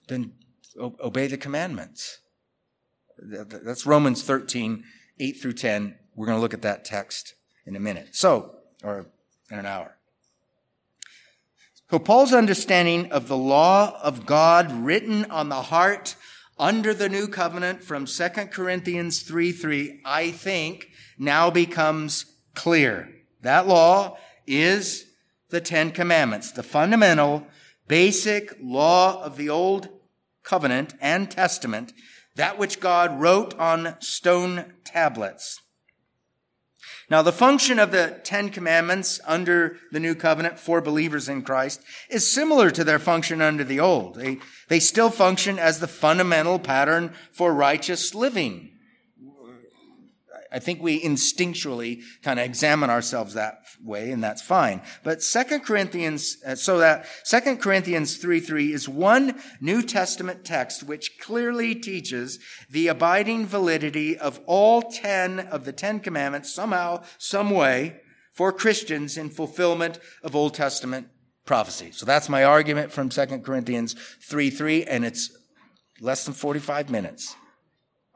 Then 0.09 0.33
obey 0.79 1.27
the 1.27 1.37
commandments. 1.37 2.21
That's 3.19 3.87
Romans 3.87 4.23
13, 4.23 4.85
8 5.21 5.33
through 5.33 5.53
10. 5.53 5.97
We're 6.15 6.27
going 6.27 6.39
to 6.39 6.43
look 6.43 6.55
at 6.55 6.63
that 6.63 6.85
text 6.85 7.35
in 7.67 7.77
a 7.77 7.81
minute. 7.81 8.15
So, 8.15 8.57
or 8.83 9.07
in 9.51 9.59
an 9.59 9.67
hour. 9.67 9.97
So 11.91 11.99
Paul's 11.99 12.33
understanding 12.33 13.13
of 13.13 13.29
the 13.29 13.37
law 13.37 13.99
of 14.03 14.27
God 14.27 14.73
written 14.73 15.31
on 15.31 15.49
the 15.49 15.63
heart 15.63 16.17
under 16.59 16.95
the 16.95 17.09
new 17.09 17.27
covenant 17.27 17.83
from 17.83 18.07
2 18.07 18.29
Corinthians 18.51 19.23
3 19.23 19.53
3, 19.53 20.01
I 20.05 20.31
think 20.31 20.89
now 21.19 21.51
becomes 21.51 22.27
clear. 22.55 23.14
That 23.45 23.69
law 23.69 24.17
is 24.47 25.05
the 25.51 25.61
Ten 25.61 25.91
Commandments, 25.91 26.51
the 26.51 26.63
fundamental, 26.63 27.47
basic 27.87 28.57
law 28.61 29.23
of 29.23 29.37
the 29.37 29.51
Old 29.51 29.89
Covenant 30.43 30.95
and 31.01 31.31
Testament, 31.31 31.93
that 32.37 32.59
which 32.59 32.81
God 32.81 33.21
wrote 33.21 33.55
on 33.59 33.97
stone 34.01 34.73
tablets. 34.83 35.61
Now, 37.11 37.21
the 37.21 37.33
function 37.33 37.79
of 37.79 37.91
the 37.91 38.19
Ten 38.25 38.49
Commandments 38.49 39.21
under 39.27 39.77
the 39.93 40.01
New 40.01 40.15
Covenant 40.15 40.59
for 40.59 40.81
believers 40.81 41.29
in 41.29 41.43
Christ 41.43 41.83
is 42.09 42.31
similar 42.31 42.71
to 42.71 42.83
their 42.83 42.99
function 42.99 43.43
under 43.43 43.63
the 43.63 43.79
Old. 43.79 44.15
They, 44.15 44.39
they 44.69 44.81
still 44.81 45.11
function 45.11 45.59
as 45.59 45.81
the 45.81 45.87
fundamental 45.87 46.59
pattern 46.59 47.13
for 47.31 47.53
righteous 47.53 48.15
living. 48.15 48.74
I 50.55 50.61
think 50.61 50.81
we 50.81 51.03
instinctually 51.03 52.03
kind 52.23 52.39
of 52.39 52.47
examine 52.47 52.89
ourselves 52.89 53.35
that 53.35 53.65
way, 53.83 54.13
and 54.13 54.23
that's 54.23 54.41
fine. 54.41 54.83
But 55.03 55.21
Second 55.21 55.61
Corinthians, 55.61 56.37
uh, 56.47 56.55
so 56.55 56.79
that 56.79 57.07
Second 57.25 57.61
Corinthians 57.61 58.19
3 58.19 58.39
3 58.39 58.73
is 58.73 58.89
one 58.89 59.41
New 59.61 59.83
Testament 59.83 60.45
text 60.45 60.85
which 60.85 61.19
clearly 61.19 61.75
teaches 61.75 62.39
the 62.71 62.87
abiding 62.87 63.47
validity 63.47 64.17
of 64.17 64.41
all 64.47 64.83
10 64.83 65.41
of 65.41 65.65
the 65.65 65.73
Ten 65.73 65.99
Commandments 65.99 66.55
somehow, 66.55 67.03
some 67.19 67.51
way, 67.51 68.01
for 68.33 68.53
Christians 68.53 69.19
in 69.19 69.31
fulfillment 69.31 69.99
of 70.23 70.37
Old 70.37 70.55
Testament 70.55 71.09
prophecy. 71.45 71.91
So 71.91 72.07
that's 72.07 72.29
my 72.29 72.45
argument 72.45 72.93
from 72.93 73.11
Second 73.11 73.45
Corinthians 73.45 73.95
3 74.23 74.51
3, 74.51 74.85
and 74.85 75.05
it's 75.05 75.37
less 76.01 76.25
than 76.25 76.35
45 76.35 76.91
minutes. 76.91 77.35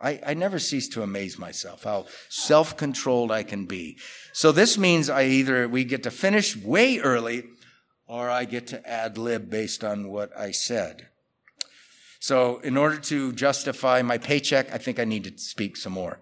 I, 0.00 0.20
I 0.26 0.34
never 0.34 0.58
cease 0.58 0.88
to 0.90 1.02
amaze 1.02 1.38
myself 1.38 1.84
how 1.84 2.06
self 2.28 2.76
controlled 2.76 3.32
I 3.32 3.42
can 3.42 3.64
be. 3.66 3.98
So 4.32 4.52
this 4.52 4.78
means 4.78 5.10
I 5.10 5.24
either 5.24 5.68
we 5.68 5.84
get 5.84 6.04
to 6.04 6.10
finish 6.10 6.56
way 6.56 6.98
early 6.98 7.44
or 8.06 8.30
I 8.30 8.44
get 8.44 8.68
to 8.68 8.88
ad 8.88 9.18
lib 9.18 9.50
based 9.50 9.82
on 9.82 10.08
what 10.08 10.36
I 10.36 10.52
said. 10.52 11.08
So 12.20 12.58
in 12.58 12.76
order 12.76 12.96
to 12.96 13.32
justify 13.32 14.02
my 14.02 14.18
paycheck, 14.18 14.72
I 14.72 14.78
think 14.78 14.98
I 14.98 15.04
need 15.04 15.24
to 15.24 15.38
speak 15.38 15.76
some 15.76 15.92
more. 15.92 16.20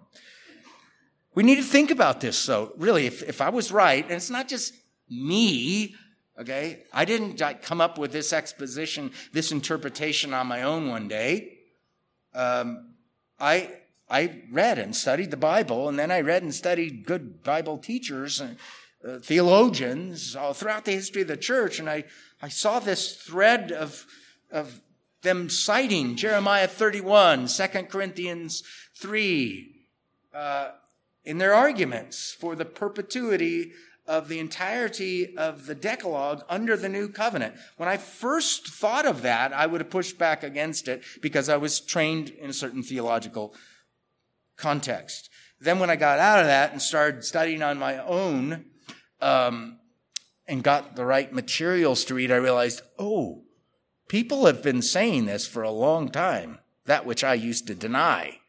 We 1.35 1.43
need 1.43 1.57
to 1.57 1.63
think 1.63 1.91
about 1.91 2.21
this. 2.21 2.37
So 2.37 2.73
really, 2.77 3.07
if, 3.07 3.23
if 3.23 3.41
I 3.41 3.51
was 3.51 3.71
right, 3.71 4.03
and 4.05 4.13
it's 4.13 4.31
not 4.31 4.49
just 4.49 4.75
me, 5.09 5.95
okay, 6.39 6.85
I 6.93 7.05
didn't 7.05 7.41
come 7.63 7.81
up 7.81 7.99
with 7.99 8.11
this 8.13 8.33
exposition, 8.33 9.13
this 9.33 9.53
interpretation 9.53 10.35
on 10.35 10.47
my 10.47 10.63
own 10.63 10.89
one 10.89 11.09
day. 11.09 11.59
Um, 12.35 12.96
I, 13.39 13.71
I 14.09 14.43
read 14.51 14.79
and 14.79 14.95
studied 14.95 15.31
the 15.31 15.37
Bible, 15.37 15.89
and 15.89 15.99
then 15.99 16.11
I 16.11 16.21
read 16.21 16.43
and 16.43 16.55
studied 16.55 17.07
good 17.07 17.43
Bible 17.43 17.79
teachers 17.79 18.41
and 18.41 18.57
uh, 19.07 19.19
theologians 19.19 20.35
all 20.35 20.53
throughout 20.53 20.85
the 20.85 20.93
history 20.93 21.23
of 21.23 21.29
the 21.29 21.37
church, 21.37 21.79
and 21.79 21.89
I, 21.89 22.05
I 22.41 22.49
saw 22.49 22.79
this 22.79 23.17
thread 23.17 23.73
of, 23.73 24.07
of 24.51 24.81
them 25.23 25.49
citing 25.51 26.17
Jeremiah 26.17 26.69
31, 26.69 27.49
2 27.49 27.67
Corinthians 27.85 28.63
3, 28.95 29.73
uh, 30.35 30.71
in 31.25 31.39
their 31.39 31.55
arguments 31.55 32.33
for 32.33 32.55
the 32.55 32.65
perpetuity 32.65 33.73
of 34.07 34.29
the 34.29 34.39
entirety 34.39 35.37
of 35.37 35.67
the 35.67 35.75
Decalogue 35.75 36.45
under 36.49 36.77
the 36.77 36.89
new 36.89 37.09
covenant. 37.09 37.55
When 37.77 37.89
I 37.89 37.97
first 37.97 38.69
thought 38.69 39.07
of 39.07 39.23
that, 39.23 39.53
I 39.53 39.67
would 39.67 39.81
have 39.81 39.91
pushed 39.91 40.19
back 40.19 40.43
against 40.43 40.89
it 40.89 41.03
because 41.21 41.49
I 41.49 41.57
was 41.57 41.81
trained 41.81 42.31
in 42.31 42.51
a 42.51 42.55
certain 42.55 42.83
theological 42.83 43.55
context. 44.57 45.29
Then, 45.61 45.79
when 45.79 45.91
I 45.91 45.97
got 45.97 46.19
out 46.19 46.41
of 46.41 46.47
that 46.47 46.73
and 46.73 46.83
started 46.83 47.25
studying 47.25 47.63
on 47.63 47.79
my 47.79 47.99
own 48.05 48.67
um, 49.21 49.79
and 50.47 50.63
got 50.63 50.97
the 50.97 51.07
right 51.07 51.33
materials 51.33 52.05
to 52.05 52.15
read, 52.15 52.31
I 52.31 52.37
realized, 52.37 52.83
oh, 52.99 53.45
people 54.09 54.47
have 54.47 54.63
been 54.63 54.83
saying 54.83 55.27
this 55.27 55.47
for 55.47 55.63
a 55.63 55.71
long 55.71 56.11
time, 56.11 56.59
that 56.85 57.07
which 57.07 57.25
I 57.25 57.35
used 57.35 57.67
to 57.69 57.75
deny 57.75 58.41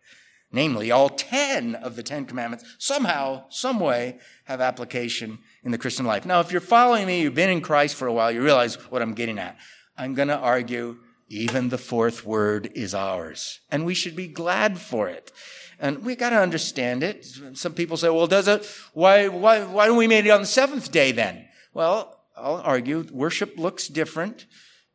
namely 0.52 0.92
all 0.92 1.10
10 1.10 1.76
of 1.76 1.96
the 1.96 2.04
10 2.04 2.26
commandments, 2.26 2.66
somehow, 2.78 3.44
some 3.50 3.80
way 3.80 4.20
have 4.46 4.62
application 4.62 5.40
in 5.64 5.72
the 5.72 5.78
Christian 5.78 6.06
life. 6.06 6.26
Now, 6.26 6.40
if 6.40 6.52
you're 6.52 6.62
following 6.62 7.08
me, 7.08 7.22
you've 7.22 7.36
been 7.36 7.50
in 7.50 7.62
Christ 7.62 7.96
for 7.96 8.08
a 8.08 8.14
while, 8.14 8.32
you 8.32 8.44
realize 8.44 8.76
what 8.90 9.02
I'm 9.02 9.14
getting 9.14 9.40
at. 9.40 9.58
I'm 9.98 10.14
going 10.14 10.30
to 10.30 10.38
argue 10.38 10.98
even 11.30 11.70
the 11.70 11.78
fourth 11.78 12.26
word 12.26 12.72
is 12.76 12.96
ours, 12.96 13.60
and 13.70 13.86
we 13.86 13.94
should 13.94 14.16
be 14.16 14.28
glad 14.28 14.80
for 14.80 15.10
it. 15.10 15.32
And 15.80 16.04
we 16.04 16.16
got 16.16 16.32
to 16.32 16.38
understand 16.38 17.04
it. 17.04 17.26
Some 17.54 17.74
people 17.74 17.98
say, 17.98 18.10
well, 18.10 18.26
does 18.26 18.48
it, 18.48 18.66
why, 18.94 19.28
why, 19.28 19.64
why 19.64 19.86
don't 19.86 19.98
we 19.98 20.08
make 20.08 20.26
it 20.26 20.32
on 20.32 20.42
the 20.42 20.48
seventh 20.48 20.92
day 20.92 21.12
then? 21.12 21.48
Well, 21.74 22.20
I'll 22.36 22.62
argue 22.64 23.06
worship 23.12 23.58
looks 23.58 23.88
different 23.88 24.48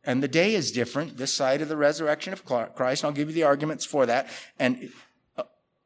and 0.05 0.21
the 0.21 0.27
day 0.27 0.53
is 0.53 0.71
different 0.71 1.17
this 1.17 1.33
side 1.33 1.61
of 1.61 1.69
the 1.69 1.77
resurrection 1.77 2.33
of 2.33 2.43
Christ. 2.45 3.03
And 3.03 3.09
I'll 3.09 3.15
give 3.15 3.29
you 3.29 3.35
the 3.35 3.43
arguments 3.43 3.85
for 3.85 4.05
that. 4.05 4.29
And 4.59 4.91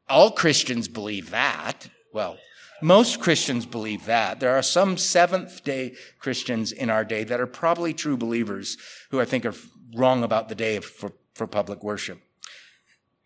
all 0.08 0.30
Christians 0.30 0.88
believe 0.88 1.30
that. 1.30 1.88
Well, 2.12 2.38
most 2.80 3.20
Christians 3.20 3.66
believe 3.66 4.06
that. 4.06 4.40
There 4.40 4.56
are 4.56 4.62
some 4.62 4.96
Seventh 4.96 5.64
day 5.64 5.94
Christians 6.18 6.72
in 6.72 6.90
our 6.90 7.04
day 7.04 7.24
that 7.24 7.40
are 7.40 7.46
probably 7.46 7.92
true 7.92 8.16
believers 8.16 8.76
who 9.10 9.20
I 9.20 9.24
think 9.24 9.44
are 9.44 9.54
wrong 9.94 10.22
about 10.22 10.48
the 10.48 10.54
day 10.54 10.78
for, 10.80 11.12
for 11.34 11.46
public 11.46 11.82
worship. 11.82 12.20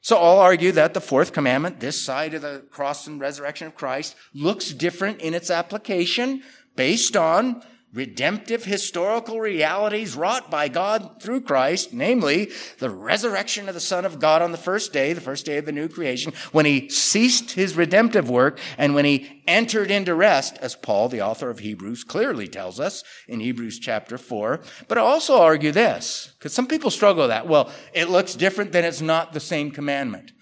So 0.01 0.17
I'll 0.17 0.41
argue 0.41 0.73
that 0.73 0.95
the 0.95 1.01
fourth 1.01 1.33
commandment, 1.33 1.79
this 1.79 2.01
side 2.01 2.35
of 2.35 2.43
the 2.43 2.65
cross 2.71 3.07
and 3.07 3.21
resurrection 3.21 3.69
of 3.69 3.77
Christ, 3.77 4.17
looks 4.35 4.73
different 4.73 5.21
in 5.21 5.33
its 5.33 5.51
application 5.51 6.43
based 6.75 7.17
on 7.17 7.63
redemptive 7.93 8.65
historical 8.65 9.39
realities 9.39 10.17
wrought 10.17 10.51
by 10.51 10.69
God 10.69 11.21
through 11.21 11.43
Christ, 11.43 11.93
namely 11.93 12.51
the 12.79 12.89
resurrection 12.89 13.69
of 13.69 13.75
the 13.75 13.81
Son 13.81 14.05
of 14.05 14.19
God 14.19 14.41
on 14.41 14.51
the 14.51 14.59
first 14.59 14.93
day, 14.93 15.13
the 15.13 15.21
first 15.21 15.45
day 15.45 15.59
of 15.59 15.67
the 15.67 15.73
new 15.73 15.89
creation, 15.89 16.33
when 16.53 16.65
he 16.65 16.89
ceased 16.89 17.53
his 17.53 17.77
redemptive 17.77 18.31
work 18.31 18.59
and 18.79 18.95
when 18.95 19.05
he 19.05 19.43
entered 19.47 19.91
into 19.91 20.15
rest, 20.15 20.57
as 20.59 20.75
Paul, 20.75 21.09
the 21.09 21.21
author 21.21 21.51
of 21.51 21.59
Hebrews, 21.59 22.05
clearly 22.05 22.49
tells 22.49 22.81
us 22.81 23.05
in 23.29 23.41
Hebrews 23.41 23.79
chapter 23.79 24.17
4. 24.17 24.61
But 24.89 24.97
I 24.97 25.03
also 25.03 25.41
argue 25.41 25.73
this, 25.73 26.33
because 26.39 26.55
some 26.55 26.67
people 26.67 26.91
struggle 26.91 27.25
with 27.25 27.31
that. 27.31 27.47
Well, 27.47 27.71
it 27.93 28.09
looks 28.09 28.35
different, 28.35 28.73
then 28.73 28.85
it's 28.85 29.03
not 29.03 29.33
the 29.33 29.41
same 29.41 29.71
commandment. 29.71 30.33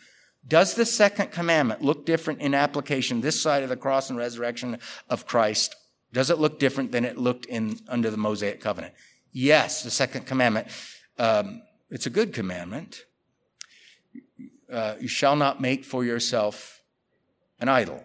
Does 0.47 0.75
the 0.75 0.87
second 0.87 1.33
commandment 1.33 1.83
look 1.83 2.07
different 2.07 2.41
in 2.41 2.55
application 2.55 3.21
this 3.21 3.41
side 3.41 3.63
of 3.63 3.69
the 3.69 3.77
cross 3.77 4.09
and 4.09 4.19
resurrection 4.19 4.79
of 5.09 5.27
Christ 5.27 5.77
Does 6.13 6.31
it 6.31 6.39
look 6.39 6.59
different 6.59 6.93
than 6.93 7.05
it 7.05 7.19
looked 7.19 7.47
in 7.47 7.79
under 7.89 8.11
the 8.11 8.17
Mosaic 8.17 8.61
covenant? 8.61 8.95
Yes, 9.33 9.83
the 9.83 9.91
second 9.91 10.27
commandment. 10.27 10.69
Um, 11.19 11.63
it's 11.91 12.07
a 12.07 12.11
good 12.11 12.33
commandment. 12.33 13.05
Uh, 14.71 14.95
you 15.01 15.09
shall 15.09 15.37
not 15.37 15.61
make 15.61 15.85
for 15.85 16.05
yourself 16.05 16.81
an 17.61 17.69
idol. 17.69 18.05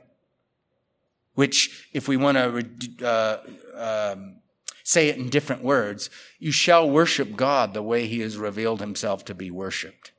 Which, 1.33 1.89
if 1.93 2.07
we 2.07 2.15
want 2.15 2.37
to 2.37 3.05
uh, 3.05 4.13
um, 4.13 4.37
say 4.83 5.09
it 5.09 5.17
in 5.17 5.29
different 5.29 5.63
words, 5.63 6.09
you 6.39 6.51
shall 6.51 6.89
worship 6.89 7.35
God 7.35 7.73
the 7.73 7.83
way 7.83 8.07
He 8.07 8.21
has 8.21 8.37
revealed 8.37 8.79
Himself 8.79 9.25
to 9.25 9.35
be 9.35 9.51
worshiped. 9.51 10.11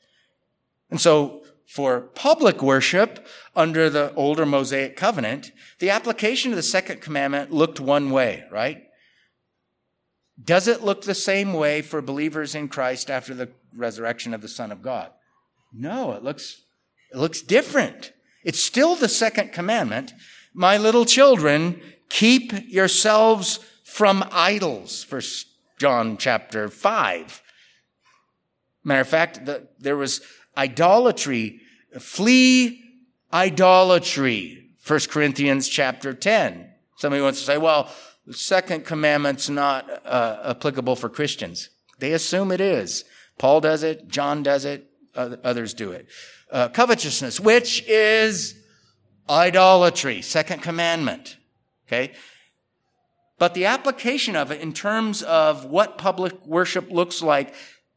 And 0.91 1.01
so, 1.01 1.43
for 1.67 2.01
public 2.01 2.63
worship 2.63 3.27
under 3.55 3.91
the 3.91 4.15
older 4.15 4.47
Mosaic 4.47 4.97
covenant, 4.97 5.53
the 5.79 5.91
application 5.91 6.53
of 6.53 6.57
the 6.57 6.63
second 6.63 7.01
commandment 7.01 7.53
looked 7.53 7.81
one 7.81 8.11
way, 8.11 8.45
right? 8.51 8.85
Does 10.43 10.69
it 10.69 10.83
look 10.83 11.03
the 11.03 11.15
same 11.15 11.53
way 11.53 11.83
for 11.83 12.01
believers 12.01 12.55
in 12.55 12.69
Christ 12.69 13.11
after 13.11 13.35
the 13.35 13.51
resurrection 13.75 14.33
of 14.33 14.43
the 14.43 14.49
Son 14.49 14.71
of 14.71 14.83
God? 14.83 15.11
No, 15.73 16.13
it 16.13 16.23
looks, 16.23 16.63
it 17.13 17.19
looks 17.19 17.43
different. 17.43 18.13
It's 18.45 18.63
still 18.63 18.95
the 18.95 19.09
second 19.09 19.53
commandment. 19.53 20.13
My 20.55 20.77
little 20.77 21.05
children, 21.05 21.81
keep 22.09 22.53
yourselves 22.69 23.59
from 23.85 24.25
idols. 24.31 25.03
First 25.03 25.49
John 25.79 26.17
chapter 26.17 26.69
5. 26.69 27.43
Matter 28.85 29.01
of 29.01 29.09
fact, 29.09 29.47
the, 29.47 29.67
there 29.79 29.97
was 29.97 30.21
idolatry. 30.57 31.61
Flee 31.99 32.83
idolatry. 33.33 34.71
1 34.87 35.01
Corinthians 35.11 35.69
chapter 35.69 36.15
10. 36.15 36.71
Somebody 36.97 37.23
wants 37.23 37.41
to 37.41 37.45
say, 37.45 37.59
well, 37.59 37.91
the 38.27 38.35
second 38.35 38.85
commandment's 38.85 39.49
not 39.49 39.89
uh, 40.05 40.39
applicable 40.51 40.97
for 40.97 41.09
Christians. 41.09 41.71
They 41.99 42.13
assume 42.13 42.53
it 42.53 42.61
is. 42.61 43.05
Paul 43.39 43.61
does 43.61 43.83
it, 43.83 44.09
John 44.09 44.43
does 44.43 44.65
it, 44.65 44.91
others 45.15 45.75
do 45.75 45.93
it. 45.93 46.09
Uh, 46.51 46.69
covetousness, 46.69 47.41
which 47.41 47.85
is 47.87 48.55
idolatry, 49.29 50.23
second 50.23 50.63
commandment. 50.63 51.37
Okay? 51.87 52.13
But 53.39 53.55
the 53.55 53.67
application 53.67 54.35
of 54.35 54.51
it 54.51 54.61
in 54.61 54.73
terms 54.73 55.23
of 55.23 55.67
what 55.67 55.99
public 55.99 56.47
worship 56.47 56.91
looks 56.91 57.23
like 57.23 57.55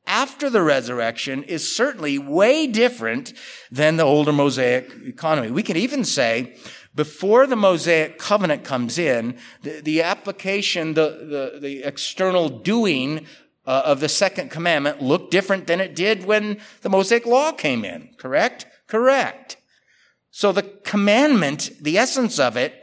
after 0.10 0.49
the 0.49 0.64
resurrection 0.64 1.43
is 1.43 1.74
certainly 1.74 2.18
way 2.18 2.66
different 2.68 3.32
than 3.72 3.95
the 3.95 4.03
older 4.03 4.34
Mosaic 4.34 4.91
economy. 5.05 5.51
We 5.51 5.64
can 5.64 5.78
even 5.78 6.03
say 6.03 6.57
before 6.95 7.45
the 7.45 7.55
Mosaic 7.55 8.18
covenant 8.18 8.64
comes 8.64 8.97
in, 8.97 9.38
the, 9.62 9.82
the 9.82 10.01
application, 10.01 10.95
the, 10.95 11.51
the, 11.53 11.60
the, 11.60 11.84
external 11.84 12.49
doing 12.49 13.28
uh, 13.68 13.84
of 13.86 13.99
the 13.99 14.10
second 14.10 14.49
commandment 14.49 14.99
looked 14.99 15.30
different 15.30 15.68
than 15.68 15.80
it 15.80 15.95
did 15.95 16.26
when 16.26 16.60
the 16.82 16.89
Mosaic 16.89 17.28
law 17.28 17.51
came 17.51 17.86
in. 17.86 18.10
Correct? 18.18 18.66
Correct. 18.88 19.57
So 20.32 20.51
the 20.51 20.64
commandment, 20.64 21.70
the 21.80 21.99
essence 21.99 22.39
of 22.39 22.57
it, 22.57 22.74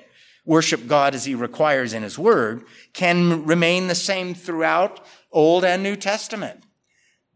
worship 0.45 0.87
God 0.87 1.12
as 1.16 1.24
he 1.24 1.35
requires 1.35 1.93
in 1.93 2.05
his 2.05 2.16
word, 2.16 2.62
can 2.93 3.45
remain 3.45 3.89
the 3.89 3.97
same 3.97 4.33
throughout 4.33 5.05
Old 5.33 5.64
and 5.64 5.83
New 5.83 5.97
Testament 5.97 6.62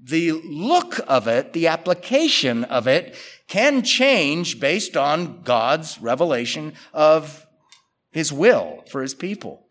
the 0.02 0.32
look 0.32 1.00
of 1.06 1.28
it, 1.28 1.52
the 1.52 1.66
application 1.66 2.64
of 2.64 2.86
it 2.86 3.14
can 3.48 3.82
change 3.82 4.58
based 4.60 4.96
on 4.96 5.42
God's 5.42 6.00
revelation 6.00 6.74
of 6.92 7.46
his 8.10 8.32
will 8.32 8.82
for 8.88 9.02
his 9.02 9.14
people. 9.14 9.66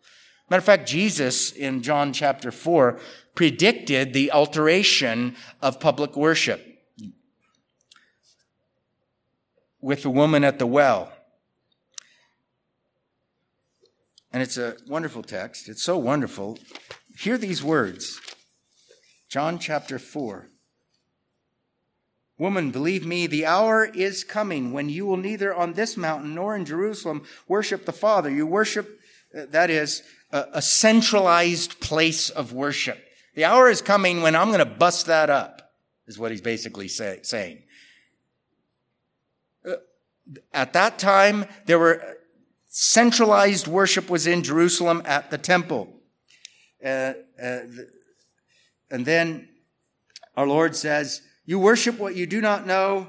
Matter 0.48 0.58
of 0.58 0.64
fact, 0.64 0.88
Jesus 0.88 1.52
in 1.52 1.82
John 1.82 2.12
chapter 2.12 2.50
4 2.50 2.98
predicted 3.34 4.12
the 4.12 4.32
alteration 4.32 5.36
of 5.62 5.80
public 5.80 6.16
worship 6.16 6.66
with 9.80 10.02
the 10.02 10.10
woman 10.10 10.44
at 10.44 10.58
the 10.58 10.66
well. 10.66 11.12
And 14.32 14.42
it's 14.42 14.58
a 14.58 14.76
wonderful 14.86 15.22
text. 15.22 15.68
It's 15.68 15.82
so 15.82 15.98
wonderful. 15.98 16.58
Hear 17.18 17.36
these 17.36 17.62
words. 17.62 18.20
John 19.30 19.60
chapter 19.60 20.00
4. 20.00 20.50
Woman, 22.36 22.72
believe 22.72 23.06
me, 23.06 23.28
the 23.28 23.46
hour 23.46 23.84
is 23.84 24.24
coming 24.24 24.72
when 24.72 24.88
you 24.88 25.06
will 25.06 25.16
neither 25.16 25.54
on 25.54 25.74
this 25.74 25.96
mountain 25.96 26.34
nor 26.34 26.56
in 26.56 26.64
Jerusalem 26.64 27.22
worship 27.46 27.86
the 27.86 27.92
Father. 27.92 28.28
You 28.28 28.44
worship, 28.44 28.98
uh, 29.36 29.46
that 29.50 29.70
is, 29.70 30.02
a, 30.32 30.46
a 30.54 30.62
centralized 30.62 31.78
place 31.78 32.28
of 32.28 32.52
worship. 32.52 32.98
The 33.36 33.44
hour 33.44 33.70
is 33.70 33.80
coming 33.80 34.20
when 34.20 34.34
I'm 34.34 34.48
going 34.48 34.58
to 34.58 34.64
bust 34.64 35.06
that 35.06 35.30
up, 35.30 35.74
is 36.08 36.18
what 36.18 36.32
he's 36.32 36.40
basically 36.40 36.88
say, 36.88 37.20
saying. 37.22 37.62
Uh, 39.64 39.74
at 40.52 40.72
that 40.72 40.98
time, 40.98 41.44
there 41.66 41.78
were 41.78 42.16
centralized 42.66 43.68
worship 43.68 44.10
was 44.10 44.26
in 44.26 44.42
Jerusalem 44.42 45.02
at 45.04 45.30
the 45.30 45.38
temple. 45.38 46.00
Uh, 46.84 46.88
uh, 46.88 47.12
the, 47.38 47.90
and 48.90 49.06
then 49.06 49.48
our 50.36 50.46
Lord 50.46 50.74
says, 50.74 51.22
You 51.44 51.58
worship 51.58 51.98
what 51.98 52.16
you 52.16 52.26
do 52.26 52.40
not 52.40 52.66
know. 52.66 53.08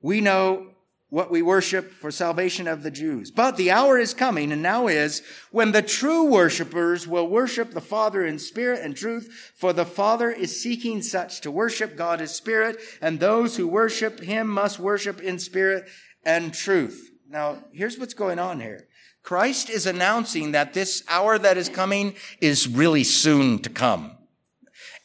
We 0.00 0.20
know 0.20 0.68
what 1.10 1.30
we 1.30 1.40
worship 1.40 1.90
for 1.90 2.10
salvation 2.10 2.68
of 2.68 2.82
the 2.82 2.90
Jews. 2.90 3.30
But 3.30 3.56
the 3.56 3.70
hour 3.70 3.98
is 3.98 4.12
coming, 4.12 4.52
and 4.52 4.62
now 4.62 4.88
is, 4.88 5.22
when 5.50 5.72
the 5.72 5.80
true 5.80 6.24
worshipers 6.24 7.08
will 7.08 7.28
worship 7.28 7.70
the 7.70 7.80
Father 7.80 8.26
in 8.26 8.38
spirit 8.38 8.80
and 8.82 8.94
truth, 8.94 9.52
for 9.56 9.72
the 9.72 9.86
Father 9.86 10.30
is 10.30 10.60
seeking 10.60 11.00
such 11.00 11.40
to 11.40 11.50
worship 11.50 11.96
God 11.96 12.20
as 12.20 12.34
spirit, 12.34 12.78
and 13.00 13.18
those 13.18 13.56
who 13.56 13.66
worship 13.66 14.20
him 14.20 14.48
must 14.48 14.78
worship 14.78 15.20
in 15.22 15.38
spirit 15.38 15.88
and 16.26 16.52
truth. 16.52 17.10
Now, 17.26 17.64
here's 17.72 17.98
what's 17.98 18.14
going 18.14 18.38
on 18.38 18.60
here. 18.60 18.86
Christ 19.22 19.70
is 19.70 19.86
announcing 19.86 20.52
that 20.52 20.74
this 20.74 21.04
hour 21.08 21.38
that 21.38 21.56
is 21.56 21.68
coming 21.70 22.16
is 22.40 22.68
really 22.68 23.04
soon 23.04 23.60
to 23.60 23.70
come 23.70 24.17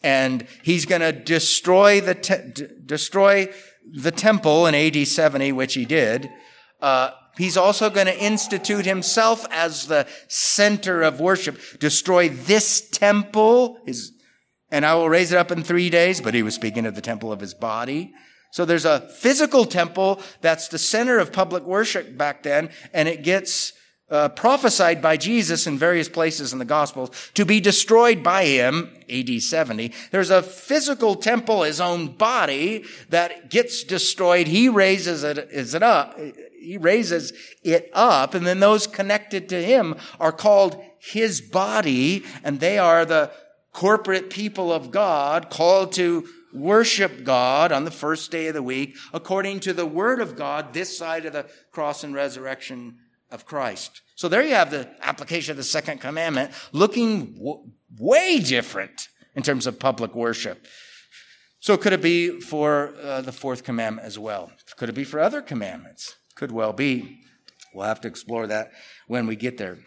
and 0.04 0.46
he's 0.62 0.86
going 0.86 1.02
to 1.02 1.12
destroy 1.12 2.02
the 2.02 2.14
te- 2.14 2.68
destroy 2.86 3.52
the 3.92 4.12
temple 4.12 4.68
in 4.68 4.76
AD 4.76 5.08
70, 5.08 5.52
which 5.54 5.74
he 5.74 5.86
did. 5.86 6.30
Uh, 6.82 7.12
he's 7.38 7.58
also 7.58 7.90
going 7.90 8.08
to 8.08 8.24
institute 8.24 8.86
himself 8.86 9.46
as 9.50 9.88
the 9.88 10.08
center 10.28 11.02
of 11.02 11.20
worship, 11.20 11.60
destroy 11.80 12.30
this 12.30 12.90
temple, 12.90 13.80
his, 13.86 14.12
and 14.70 14.86
I 14.86 14.96
will 14.96 15.10
raise 15.10 15.32
it 15.32 15.38
up 15.38 15.52
in 15.52 15.64
three 15.64 15.90
days. 15.90 16.20
But 16.20 16.34
he 16.34 16.44
was 16.44 16.56
speaking 16.56 16.86
of 16.86 16.96
the 16.96 17.02
temple 17.02 17.32
of 17.32 17.40
his 17.40 17.54
body. 17.54 18.14
So 18.52 18.66
there's 18.66 18.86
a 18.86 19.00
physical 19.00 19.66
temple 19.66 20.22
that's 20.42 20.68
the 20.68 20.78
center 20.78 21.18
of 21.18 21.34
public 21.34 21.64
worship 21.64 22.18
back 22.18 22.44
then, 22.44 22.70
and 22.94 23.08
it 23.08 23.24
gets 23.24 23.74
uh, 24.14 24.30
prophesied 24.30 25.02
by 25.02 25.18
Jesus 25.18 25.66
in 25.66 25.78
various 25.78 26.08
places 26.08 26.54
in 26.54 26.60
the 26.60 26.66
Gospels 26.66 27.10
to 27.34 27.46
be 27.46 27.60
destroyed 27.60 28.22
by 28.22 28.46
him, 28.46 28.92
AD 29.10 29.42
70. 29.42 29.92
There's 30.12 30.30
a 30.30 30.44
physical 30.44 31.16
temple, 31.16 31.64
his 31.64 31.82
own 31.82 32.10
body, 32.10 32.86
that 33.10 33.50
gets 33.50 33.84
destroyed. 33.84 34.46
He 34.46 34.70
raises 34.70 35.24
it, 35.24 35.50
is 35.52 35.74
it 35.74 35.82
up. 35.82 36.18
He 36.60 36.78
raises 36.78 37.34
it 37.64 37.90
up, 37.92 38.36
and 38.36 38.46
then 38.46 38.60
those 38.60 38.86
connected 38.86 39.50
to 39.50 39.62
him 39.62 39.96
are 40.20 40.32
called 40.32 40.82
his 41.00 41.42
body, 41.42 42.24
and 42.44 42.60
they 42.60 42.78
are 42.78 43.06
the 43.06 43.32
corporate 43.74 44.30
people 44.30 44.72
of 44.72 44.92
God 44.92 45.50
called 45.50 45.92
to 45.94 46.28
worship 46.54 47.24
God 47.24 47.72
on 47.72 47.84
the 47.84 47.90
first 47.90 48.30
day 48.30 48.46
of 48.46 48.54
the 48.54 48.62
week 48.62 48.96
according 49.12 49.60
to 49.62 49.74
the 49.74 49.88
word 49.88 50.22
of 50.22 50.36
God 50.36 50.72
this 50.72 50.96
side 50.96 51.26
of 51.26 51.34
the 51.34 51.48
cross 51.72 52.04
and 52.04 52.14
resurrection 52.14 53.00
of 53.32 53.46
Christ. 53.48 54.03
So 54.16 54.28
there 54.28 54.44
you 54.44 54.54
have 54.54 54.72
the 54.72 54.90
application 55.02 55.52
of 55.52 55.58
the 55.58 55.64
second 55.64 56.00
commandment 56.00 56.52
looking 56.72 57.34
w- 57.34 57.72
way 57.98 58.40
different 58.40 59.08
in 59.36 59.44
terms 59.44 59.66
of 59.68 59.80
public 59.80 60.14
worship. 60.14 60.68
So 61.60 61.78
could 61.78 61.94
it 61.94 62.02
be 62.02 62.42
for 62.42 62.94
uh, 63.02 63.22
the 63.22 63.32
fourth 63.32 63.64
commandment 63.64 64.06
as 64.06 64.20
well? 64.20 64.52
Could 64.78 64.90
it 64.90 64.96
be 64.96 65.04
for 65.04 65.20
other 65.20 65.42
commandments? 65.42 66.16
Could 66.36 66.52
well 66.52 66.74
be. 66.74 67.22
We'll 67.74 67.88
have 67.88 68.02
to 68.02 68.08
explore 68.08 68.48
that 68.48 68.72
when 69.08 69.28
we 69.28 69.36
get 69.36 69.58
there. 69.58 69.80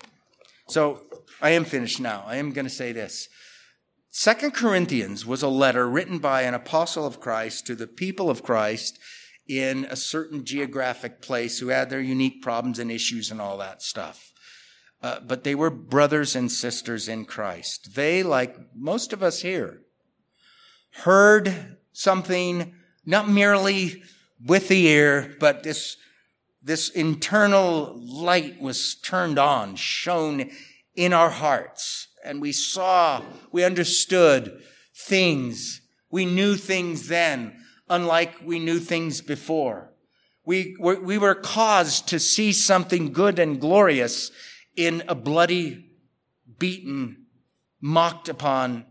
So 0.69 1.03
I 1.41 1.51
am 1.51 1.65
finished 1.65 2.01
now. 2.01 2.25
I 2.27 2.37
am 2.37 2.53
going 2.53 2.65
to 2.67 2.71
say 2.71 2.93
this. 2.93 3.29
Second 4.11 4.53
Corinthians 4.53 5.27
was 5.27 5.43
a 5.43 5.49
letter 5.49 5.89
written 5.89 6.19
by 6.19 6.43
an 6.43 6.55
apostle 6.55 7.07
of 7.07 7.21
Christ 7.21 7.67
to 7.67 7.75
the 7.75 7.87
people 7.87 8.31
of 8.31 8.43
Christ 8.43 8.99
in 9.49 9.85
a 9.87 9.97
certain 9.97 10.45
geographic 10.45 11.21
place 11.21 11.59
who 11.59 11.69
had 11.69 11.91
their 11.91 12.01
unique 12.01 12.43
problems 12.43 12.79
and 12.79 12.91
issues 12.91 13.31
and 13.31 13.41
all 13.41 13.59
that 13.59 13.83
stuff. 13.83 14.33
Uh, 15.03 15.21
but 15.21 15.45
they 15.45 15.55
were 15.55 15.71
brothers 15.71 16.35
and 16.35 16.51
sisters 16.51 17.09
in 17.09 17.25
Christ. 17.25 17.95
They, 17.95 18.23
like 18.23 18.57
most 18.75 19.13
of 19.13 19.23
us 19.23 19.43
here, 19.43 19.83
heard 21.03 21.77
something 21.93 22.75
not 23.05 23.29
merely 23.29 24.03
with 24.45 24.69
the 24.69 24.87
ear, 24.87 25.37
but 25.39 25.63
this, 25.63 25.97
this 26.63 26.89
internal 26.89 27.95
light 27.97 28.61
was 28.61 28.97
turned 28.97 29.39
on, 29.39 29.77
shone 29.77 30.51
in 30.95 31.13
our 31.13 31.31
hearts. 31.31 32.09
And 32.25 32.41
we 32.41 32.53
saw, 32.53 33.23
we 33.53 33.63
understood 33.63 34.61
things. 34.95 35.83
We 36.11 36.25
knew 36.25 36.57
things 36.57 37.09
then, 37.09 37.57
unlike 37.89 38.37
we 38.45 38.59
knew 38.59 38.79
things 38.79 39.21
before. 39.21 39.93
We 40.45 40.77
were, 40.79 41.01
we 41.01 41.19
were 41.19 41.35
caused 41.35 42.09
to 42.09 42.21
see 42.21 42.53
something 42.53 43.13
good 43.13 43.39
and 43.39 43.61
glorious 43.61 44.31
in 44.77 45.03
a 45.09 45.15
bloody, 45.15 45.91
beaten, 46.59 47.27
mocked 47.81 48.29
upon, 48.29 48.87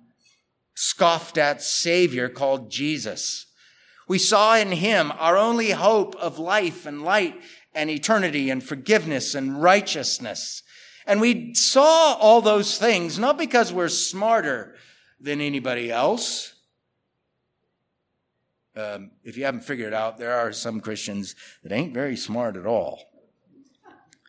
scoffed 0.73 1.37
at 1.37 1.61
Savior 1.61 2.27
called 2.27 2.69
Jesus. 2.69 3.45
We 4.07 4.19
saw 4.19 4.55
in 4.57 4.71
him 4.71 5.11
our 5.17 5.37
only 5.37 5.71
hope 5.71 6.15
of 6.17 6.37
life 6.37 6.85
and 6.85 7.03
light 7.03 7.41
and 7.73 7.89
eternity 7.89 8.49
and 8.49 8.63
forgiveness 8.63 9.35
and 9.35 9.61
righteousness. 9.61 10.61
And 11.07 11.21
we 11.21 11.53
saw 11.53 12.13
all 12.13 12.41
those 12.41 12.77
things 12.77 13.19
not 13.19 13.37
because 13.37 13.71
we're 13.71 13.89
smarter 13.89 14.75
than 15.19 15.41
anybody 15.41 15.91
else. 15.91 16.54
Um, 18.75 19.11
if 19.23 19.37
you 19.37 19.45
haven't 19.45 19.61
figured 19.61 19.87
it 19.87 19.93
out, 19.93 20.17
there 20.17 20.33
are 20.33 20.51
some 20.51 20.81
Christians 20.81 21.35
that 21.63 21.71
ain't 21.71 21.93
very 21.93 22.17
smart 22.17 22.57
at 22.57 22.65
all. 22.65 23.01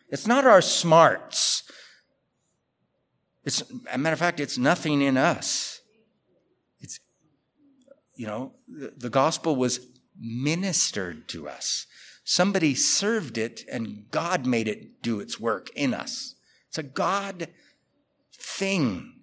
It's 0.09 0.27
not 0.27 0.45
our 0.45 0.61
smarts. 0.61 1.63
It's, 3.43 3.63
a 3.91 3.97
matter 3.97 4.13
of 4.13 4.19
fact, 4.19 4.39
it's 4.39 4.57
nothing 4.57 5.01
in 5.01 5.17
us. 5.17 5.81
It's, 6.79 6.99
you 8.15 8.27
know, 8.27 8.53
the, 8.67 8.93
the 8.95 9.09
gospel 9.09 9.55
was 9.55 9.79
ministered 10.19 11.27
to 11.29 11.49
us. 11.49 11.85
Somebody 12.23 12.75
served 12.75 13.37
it 13.37 13.63
and 13.71 14.05
God 14.11 14.45
made 14.45 14.67
it 14.67 15.01
do 15.01 15.19
its 15.19 15.39
work 15.39 15.69
in 15.75 15.93
us. 15.93 16.35
It's 16.69 16.77
a 16.77 16.83
God 16.83 17.47
thing. 18.33 19.13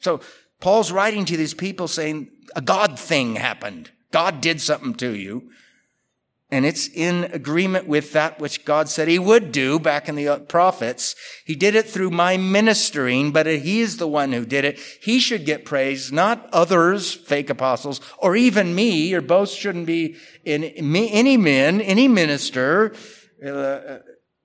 So 0.00 0.20
Paul's 0.60 0.92
writing 0.92 1.24
to 1.24 1.36
these 1.36 1.54
people 1.54 1.88
saying 1.88 2.30
a 2.54 2.60
God 2.60 2.98
thing 2.98 3.36
happened. 3.36 3.90
God 4.14 4.40
did 4.40 4.60
something 4.60 4.94
to 4.94 5.12
you. 5.12 5.50
And 6.48 6.64
it's 6.64 6.86
in 6.86 7.24
agreement 7.32 7.88
with 7.88 8.12
that 8.12 8.38
which 8.38 8.64
God 8.64 8.88
said 8.88 9.08
he 9.08 9.18
would 9.18 9.50
do 9.50 9.80
back 9.80 10.08
in 10.08 10.14
the 10.14 10.28
uh, 10.28 10.38
prophets. 10.38 11.16
He 11.44 11.56
did 11.56 11.74
it 11.74 11.90
through 11.90 12.10
my 12.10 12.36
ministering, 12.36 13.32
but 13.32 13.46
he 13.46 13.80
is 13.80 13.96
the 13.96 14.06
one 14.06 14.30
who 14.30 14.46
did 14.46 14.64
it. 14.64 14.78
He 15.02 15.18
should 15.18 15.44
get 15.44 15.64
praise, 15.64 16.12
not 16.12 16.48
others, 16.52 17.12
fake 17.12 17.50
apostles, 17.50 18.00
or 18.16 18.36
even 18.36 18.76
me. 18.76 19.08
Your 19.08 19.20
boast 19.20 19.58
shouldn't 19.58 19.86
be 19.86 20.14
in 20.44 20.60
me, 20.92 21.10
any 21.10 21.36
men, 21.36 21.80
any 21.80 22.06
minister. 22.06 22.94
Uh, 23.44 23.98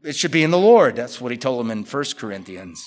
it 0.04 0.16
should 0.16 0.32
be 0.32 0.42
in 0.42 0.50
the 0.50 0.58
Lord. 0.58 0.96
That's 0.96 1.22
what 1.22 1.32
he 1.32 1.38
told 1.38 1.60
them 1.60 1.70
in 1.70 1.84
1 1.84 2.04
Corinthians. 2.18 2.84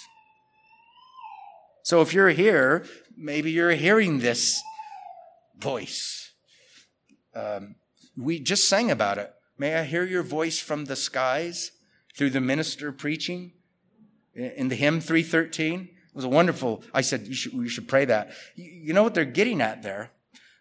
So 1.85 2.01
if 2.01 2.13
you're 2.13 2.31
here, 2.31 2.87
maybe 3.17 3.53
you're 3.53 3.71
hearing 3.71 4.19
this 4.19 4.61
voice 5.57 6.22
um, 7.35 7.77
we 8.17 8.39
just 8.39 8.69
sang 8.69 8.91
about 8.91 9.19
it. 9.19 9.33
May 9.59 9.75
I 9.75 9.85
hear 9.85 10.05
your 10.05 10.23
voice 10.23 10.59
from 10.59 10.87
the 10.87 10.97
skies 10.97 11.73
through 12.17 12.31
the 12.31 12.41
minister 12.41 12.93
preaching 12.93 13.53
in 14.35 14.69
the 14.69 14.75
hymn 14.75 15.01
313? 15.01 15.81
It 15.81 16.17
was 16.17 16.25
a 16.25 16.29
wonderful. 16.29 16.83
I 16.93 17.01
said 17.01 17.27
you 17.27 17.35
should, 17.35 17.57
we 17.57 17.69
should 17.69 17.89
pray 17.89 18.05
that. 18.05 18.33
You 18.55 18.93
know 18.93 19.03
what 19.03 19.15
they're 19.15 19.25
getting 19.25 19.61
at 19.61 19.83
there? 19.83 20.11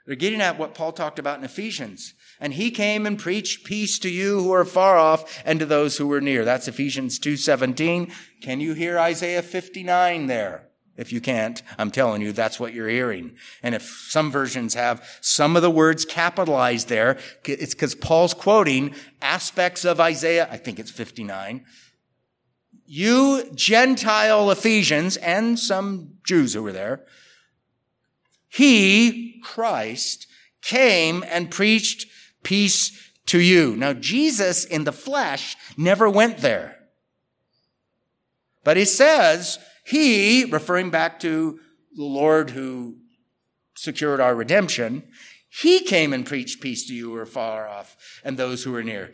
They're 0.06 0.16
getting 0.16 0.42
at 0.42 0.58
what 0.58 0.74
Paul 0.74 0.94
talked 0.94 1.20
about 1.20 1.38
in 1.38 1.44
Ephesians. 1.44 2.14
And 2.40 2.54
he 2.54 2.72
came 2.72 3.06
and 3.06 3.20
preached 3.20 3.66
peace 3.66 4.00
to 4.00 4.10
you 4.10 4.40
who 4.40 4.52
are 4.52 4.66
far 4.66 4.98
off 4.98 5.42
and 5.46 5.60
to 5.60 5.66
those 5.66 5.98
who 5.98 6.08
were 6.08 6.22
near. 6.22 6.44
That's 6.44 6.68
Ephesians 6.68 7.20
2:17. 7.20 8.12
Can 8.42 8.60
you 8.60 8.74
hear 8.74 8.98
Isaiah 8.98 9.44
59 9.44 10.26
there? 10.28 10.71
If 11.02 11.12
you 11.12 11.20
can't, 11.20 11.64
I'm 11.80 11.90
telling 11.90 12.22
you, 12.22 12.32
that's 12.32 12.60
what 12.60 12.76
you're 12.76 12.88
hearing. 12.88 13.36
And 13.64 13.74
if 13.74 13.82
some 14.10 14.32
versions 14.32 14.76
have 14.76 15.04
some 15.20 15.56
of 15.56 15.64
the 15.64 15.72
words 15.72 16.06
capitalized 16.06 16.90
there, 16.90 17.18
it's 17.44 17.74
because 17.74 17.96
Paul's 17.96 18.36
quoting 18.36 18.94
aspects 19.20 19.84
of 19.84 20.00
Isaiah, 20.00 20.48
I 20.52 20.58
think 20.58 20.78
it's 20.78 20.92
59. 20.92 21.66
You 22.86 23.50
Gentile 23.56 24.52
Ephesians 24.52 25.18
and 25.18 25.58
some 25.58 26.18
Jews 26.24 26.54
who 26.54 26.62
were 26.62 26.72
there, 26.72 27.04
he, 28.48 29.42
Christ, 29.44 30.28
came 30.62 31.24
and 31.28 31.50
preached 31.50 32.06
peace 32.44 33.12
to 33.26 33.40
you. 33.40 33.76
Now, 33.76 33.94
Jesus 33.94 34.66
in 34.66 34.84
the 34.84 34.92
flesh 34.92 35.58
never 35.76 36.08
went 36.08 36.40
there. 36.40 36.78
But 38.64 38.78
he 38.78 38.86
says, 38.86 39.58
he, 39.84 40.46
referring 40.46 40.90
back 40.90 41.20
to 41.22 41.60
the 41.96 42.04
Lord 42.04 42.52
who 42.52 42.98
secured 43.76 44.20
our 44.20 44.36
redemption, 44.36 45.04
he 45.50 45.82
came 45.82 46.14
and 46.14 46.26
preached 46.26 46.62
peace 46.62 46.88
to 46.88 46.94
you 46.94 47.10
who 47.10 47.16
are 47.18 47.26
far 47.26 47.68
off 47.68 47.98
and 48.24 48.38
those 48.38 48.64
who 48.64 48.76
are 48.76 48.84
near. 48.84 49.12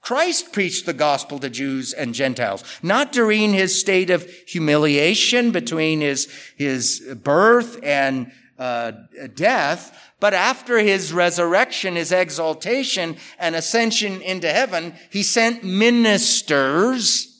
Christ 0.00 0.52
preached 0.52 0.86
the 0.86 0.92
gospel 0.92 1.38
to 1.38 1.48
Jews 1.48 1.92
and 1.92 2.14
Gentiles, 2.14 2.62
not 2.82 3.10
during 3.10 3.54
his 3.54 3.78
state 3.78 4.10
of 4.10 4.30
humiliation 4.46 5.50
between 5.50 6.00
his, 6.00 6.30
his 6.56 7.00
birth 7.22 7.80
and 7.82 8.30
uh, 8.58 8.92
death, 9.34 10.12
but 10.20 10.34
after 10.34 10.78
his 10.78 11.12
resurrection, 11.12 11.96
his 11.96 12.12
exaltation 12.12 13.16
and 13.38 13.54
ascension 13.54 14.20
into 14.20 14.50
heaven, 14.50 14.94
he 15.10 15.22
sent 15.22 15.64
ministers. 15.64 17.30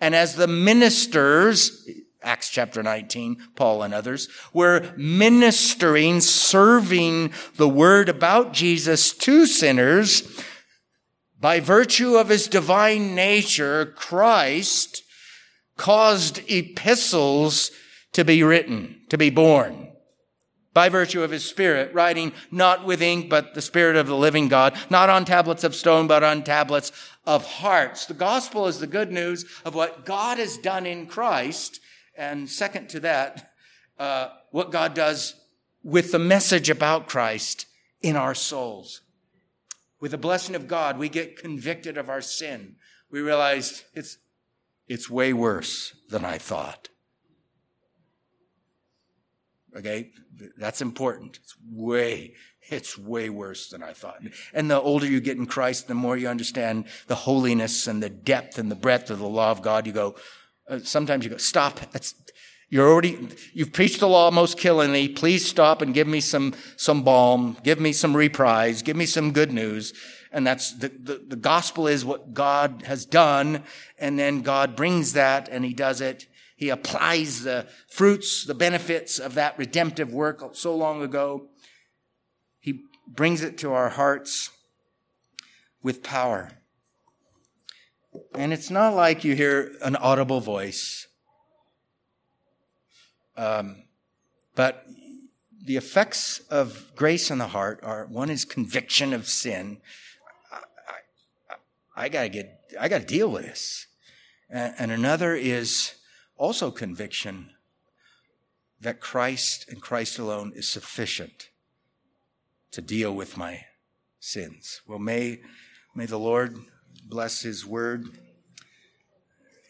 And 0.00 0.14
as 0.14 0.34
the 0.34 0.48
ministers, 0.48 1.88
Acts 2.24 2.48
chapter 2.48 2.82
19, 2.82 3.36
Paul 3.56 3.82
and 3.82 3.92
others, 3.92 4.28
were 4.52 4.92
ministering, 4.96 6.20
serving 6.20 7.32
the 7.56 7.68
word 7.68 8.08
about 8.08 8.52
Jesus 8.52 9.12
to 9.14 9.46
sinners. 9.46 10.22
By 11.40 11.58
virtue 11.60 12.16
of 12.16 12.28
his 12.28 12.46
divine 12.46 13.14
nature, 13.14 13.86
Christ 13.96 15.02
caused 15.76 16.38
epistles 16.48 17.72
to 18.12 18.24
be 18.24 18.42
written, 18.42 19.00
to 19.08 19.18
be 19.18 19.30
born. 19.30 19.88
By 20.74 20.88
virtue 20.88 21.22
of 21.22 21.32
his 21.32 21.44
spirit, 21.46 21.92
writing 21.92 22.32
not 22.50 22.86
with 22.86 23.02
ink, 23.02 23.28
but 23.28 23.54
the 23.54 23.60
spirit 23.60 23.96
of 23.96 24.06
the 24.06 24.16
living 24.16 24.48
God, 24.48 24.74
not 24.88 25.10
on 25.10 25.24
tablets 25.24 25.64
of 25.64 25.74
stone, 25.74 26.06
but 26.06 26.22
on 26.22 26.44
tablets 26.44 26.92
of 27.26 27.44
hearts. 27.44 28.06
The 28.06 28.14
gospel 28.14 28.66
is 28.66 28.78
the 28.78 28.86
good 28.86 29.12
news 29.12 29.44
of 29.64 29.74
what 29.74 30.06
God 30.06 30.38
has 30.38 30.56
done 30.56 30.86
in 30.86 31.06
Christ 31.06 31.80
and 32.16 32.48
second 32.48 32.88
to 32.90 33.00
that, 33.00 33.52
uh, 33.98 34.28
what 34.50 34.70
God 34.70 34.94
does 34.94 35.34
with 35.82 36.12
the 36.12 36.18
message 36.18 36.70
about 36.70 37.08
Christ 37.08 37.66
in 38.00 38.16
our 38.16 38.34
souls. 38.34 39.00
With 40.00 40.10
the 40.10 40.18
blessing 40.18 40.54
of 40.54 40.68
God, 40.68 40.98
we 40.98 41.08
get 41.08 41.36
convicted 41.36 41.96
of 41.96 42.08
our 42.08 42.20
sin. 42.20 42.76
We 43.10 43.20
realize 43.20 43.84
it's, 43.94 44.18
it's 44.88 45.08
way 45.08 45.32
worse 45.32 45.94
than 46.10 46.24
I 46.24 46.38
thought. 46.38 46.88
Okay? 49.76 50.10
That's 50.56 50.82
important. 50.82 51.38
It's 51.42 51.54
way, 51.70 52.34
it's 52.68 52.98
way 52.98 53.30
worse 53.30 53.68
than 53.68 53.82
I 53.82 53.92
thought. 53.92 54.22
And 54.52 54.70
the 54.70 54.80
older 54.80 55.06
you 55.06 55.20
get 55.20 55.36
in 55.36 55.46
Christ, 55.46 55.88
the 55.88 55.94
more 55.94 56.16
you 56.16 56.28
understand 56.28 56.86
the 57.06 57.14
holiness 57.14 57.86
and 57.86 58.02
the 58.02 58.10
depth 58.10 58.58
and 58.58 58.70
the 58.70 58.76
breadth 58.76 59.10
of 59.10 59.18
the 59.18 59.28
law 59.28 59.50
of 59.50 59.62
God. 59.62 59.86
You 59.86 59.92
go, 59.92 60.16
uh, 60.72 60.78
sometimes 60.82 61.24
you 61.24 61.30
go, 61.30 61.36
stop. 61.36 61.78
That's, 61.92 62.14
you're 62.70 62.88
already, 62.88 63.28
you've 63.52 63.74
preached 63.74 64.00
the 64.00 64.08
law 64.08 64.30
most 64.30 64.58
killingly. 64.58 65.06
Please 65.08 65.46
stop 65.46 65.82
and 65.82 65.92
give 65.92 66.06
me 66.06 66.20
some, 66.20 66.54
some 66.76 67.02
balm. 67.02 67.58
Give 67.62 67.78
me 67.78 67.92
some 67.92 68.16
reprise. 68.16 68.80
Give 68.80 68.96
me 68.96 69.04
some 69.04 69.32
good 69.32 69.52
news. 69.52 69.92
And 70.32 70.46
that's 70.46 70.72
the, 70.72 70.88
the, 70.88 71.22
the 71.28 71.36
gospel 71.36 71.86
is 71.86 72.06
what 72.06 72.32
God 72.32 72.84
has 72.86 73.04
done. 73.04 73.64
And 73.98 74.18
then 74.18 74.40
God 74.40 74.74
brings 74.74 75.12
that 75.12 75.50
and 75.50 75.62
he 75.62 75.74
does 75.74 76.00
it. 76.00 76.26
He 76.56 76.70
applies 76.70 77.42
the 77.42 77.66
fruits, 77.88 78.46
the 78.46 78.54
benefits 78.54 79.18
of 79.18 79.34
that 79.34 79.58
redemptive 79.58 80.10
work 80.10 80.54
so 80.54 80.74
long 80.74 81.02
ago. 81.02 81.48
He 82.60 82.84
brings 83.06 83.42
it 83.42 83.58
to 83.58 83.74
our 83.74 83.90
hearts 83.90 84.48
with 85.82 86.02
power. 86.02 86.50
And 88.34 88.52
it's 88.52 88.70
not 88.70 88.94
like 88.94 89.24
you 89.24 89.34
hear 89.34 89.72
an 89.82 89.96
audible 89.96 90.40
voice. 90.40 91.06
Um, 93.36 93.84
but 94.54 94.86
the 95.64 95.76
effects 95.76 96.40
of 96.50 96.92
grace 96.94 97.30
in 97.30 97.38
the 97.38 97.48
heart 97.48 97.80
are 97.82 98.06
one 98.06 98.30
is 98.30 98.44
conviction 98.44 99.12
of 99.12 99.28
sin. 99.28 99.80
I, 100.52 100.58
I, 101.50 102.04
I 102.04 102.08
gotta 102.08 102.28
get, 102.28 102.60
I 102.78 102.88
gotta 102.88 103.04
deal 103.04 103.30
with 103.30 103.44
this. 103.44 103.86
And, 104.50 104.74
and 104.78 104.92
another 104.92 105.34
is 105.34 105.94
also 106.36 106.70
conviction 106.70 107.50
that 108.80 109.00
Christ 109.00 109.66
and 109.68 109.80
Christ 109.80 110.18
alone 110.18 110.52
is 110.54 110.68
sufficient 110.68 111.48
to 112.72 112.82
deal 112.82 113.14
with 113.14 113.36
my 113.36 113.66
sins. 114.18 114.82
Well, 114.86 114.98
may, 114.98 115.40
may 115.94 116.06
the 116.06 116.18
Lord 116.18 116.56
bless 117.12 117.42
his 117.42 117.66
word. 117.66 118.08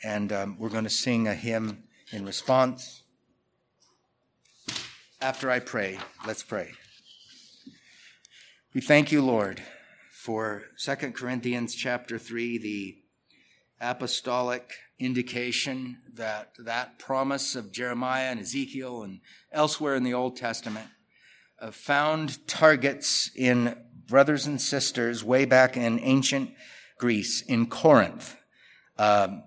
And 0.05 0.33
um, 0.33 0.57
we're 0.61 0.69
going 0.69 0.85
to 0.85 0.91
sing 0.91 1.27
a 1.27 1.35
hymn 1.35 1.83
in 2.13 2.25
response. 2.25 3.03
After 5.21 5.51
I 5.51 5.59
pray, 5.59 5.99
let's 6.25 6.45
pray. 6.45 6.71
We 8.75 8.81
thank 8.81 9.11
you, 9.11 9.23
Lord, 9.23 9.61
for 10.13 10.63
2 10.79 10.95
Corinthians 11.11 11.75
chapter 11.75 12.17
3, 12.17 12.59
the 12.59 12.99
apostolic 13.81 14.71
indication 15.01 15.99
that 16.15 16.53
that 16.61 17.01
promise 17.01 17.57
of 17.57 17.73
Jeremiah 17.73 18.31
and 18.31 18.39
Ezekiel 18.39 19.03
and 19.03 19.19
elsewhere 19.51 19.97
in 19.97 20.05
the 20.05 20.15
Old 20.15 20.37
Testament 20.37 20.87
found 21.73 22.47
targets 22.47 23.33
in 23.35 23.77
brothers 24.07 24.47
and 24.47 24.61
sisters 24.61 25.25
way 25.25 25.45
back 25.45 25.77
in 25.77 25.99
ancient 25.99 26.53
Greece, 27.03 27.43
in 27.43 27.67
Corinth, 27.67 28.37
um, 28.97 29.43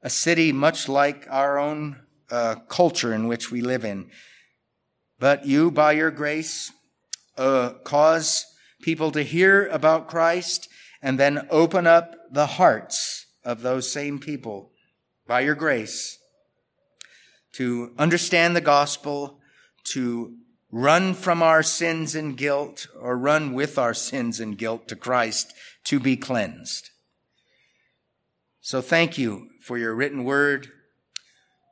a 0.00 0.08
city 0.08 0.52
much 0.52 0.88
like 0.88 1.26
our 1.28 1.58
own 1.58 1.96
uh, 2.30 2.54
culture 2.68 3.12
in 3.12 3.26
which 3.26 3.50
we 3.50 3.60
live 3.60 3.84
in. 3.84 4.08
But 5.18 5.44
you, 5.44 5.72
by 5.72 5.90
your 5.90 6.12
grace, 6.12 6.70
uh, 7.36 7.70
cause 7.82 8.46
people 8.80 9.10
to 9.10 9.24
hear 9.24 9.66
about 9.72 10.06
Christ 10.06 10.68
and 11.02 11.18
then 11.18 11.48
open 11.50 11.84
up 11.84 12.14
the 12.30 12.46
hearts 12.46 13.26
of 13.44 13.62
those 13.62 13.90
same 13.90 14.20
people 14.20 14.70
by 15.26 15.40
your 15.40 15.56
grace 15.56 16.16
to 17.54 17.92
understand 17.98 18.54
the 18.54 18.60
gospel, 18.60 19.40
to 19.94 20.36
run 20.70 21.14
from 21.14 21.42
our 21.42 21.64
sins 21.64 22.14
and 22.14 22.36
guilt 22.36 22.86
or 22.96 23.18
run 23.18 23.52
with 23.52 23.78
our 23.78 23.94
sins 24.08 24.38
and 24.38 24.56
guilt 24.56 24.86
to 24.86 24.94
Christ 24.94 25.52
to 25.86 25.98
be 25.98 26.16
cleansed. 26.16 26.90
So 28.70 28.80
thank 28.80 29.18
you 29.18 29.48
for 29.60 29.76
your 29.76 29.96
written 29.96 30.22
word. 30.22 30.68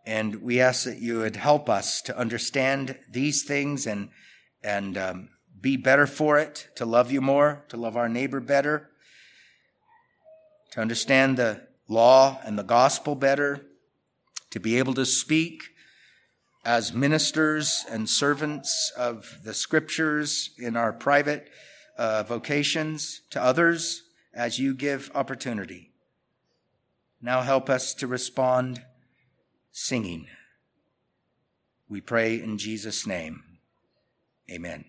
And 0.05 0.42
we 0.42 0.61
ask 0.61 0.82
that 0.82 0.99
you 0.99 1.18
would 1.18 1.36
help 1.36 1.70
us 1.70 2.03
to 2.03 2.18
understand 2.18 2.99
these 3.09 3.44
things 3.44 3.86
and, 3.86 4.09
and 4.64 4.99
um, 4.99 5.28
be 5.61 5.76
better 5.76 6.09
for 6.09 6.40
it, 6.40 6.66
to 6.74 6.84
love 6.84 7.12
you 7.12 7.20
more, 7.20 7.64
to 7.68 7.76
love 7.76 7.96
our 7.96 8.09
neighbor 8.09 8.40
better, 8.40 8.90
to 10.72 10.80
understand 10.80 11.36
the 11.36 11.68
law 11.86 12.40
and 12.44 12.59
the 12.59 12.64
gospel 12.64 13.14
better, 13.14 13.64
to 14.51 14.59
be 14.59 14.76
able 14.76 14.94
to 14.94 15.07
speak 15.07 15.62
as 16.64 16.92
ministers 16.92 17.84
and 17.88 18.11
servants 18.11 18.92
of 18.96 19.38
the 19.44 19.55
scriptures 19.55 20.51
in 20.59 20.76
our 20.76 20.92
private 20.92 21.49
uh, 21.96 22.24
vocations 22.24 23.20
to 23.30 23.40
others 23.40 24.03
as 24.34 24.59
you 24.59 24.74
give 24.74 25.12
opportunity. 25.14 25.88
Now 27.21 27.43
help 27.43 27.69
us 27.69 27.95
to 27.95 28.07
respond 28.07 28.83
singing. 29.73 30.27
We 31.89 32.01
pray 32.01 32.41
in 32.41 32.59
Jesus' 32.59 33.07
name. 33.07 33.43
Amen. 34.51 34.85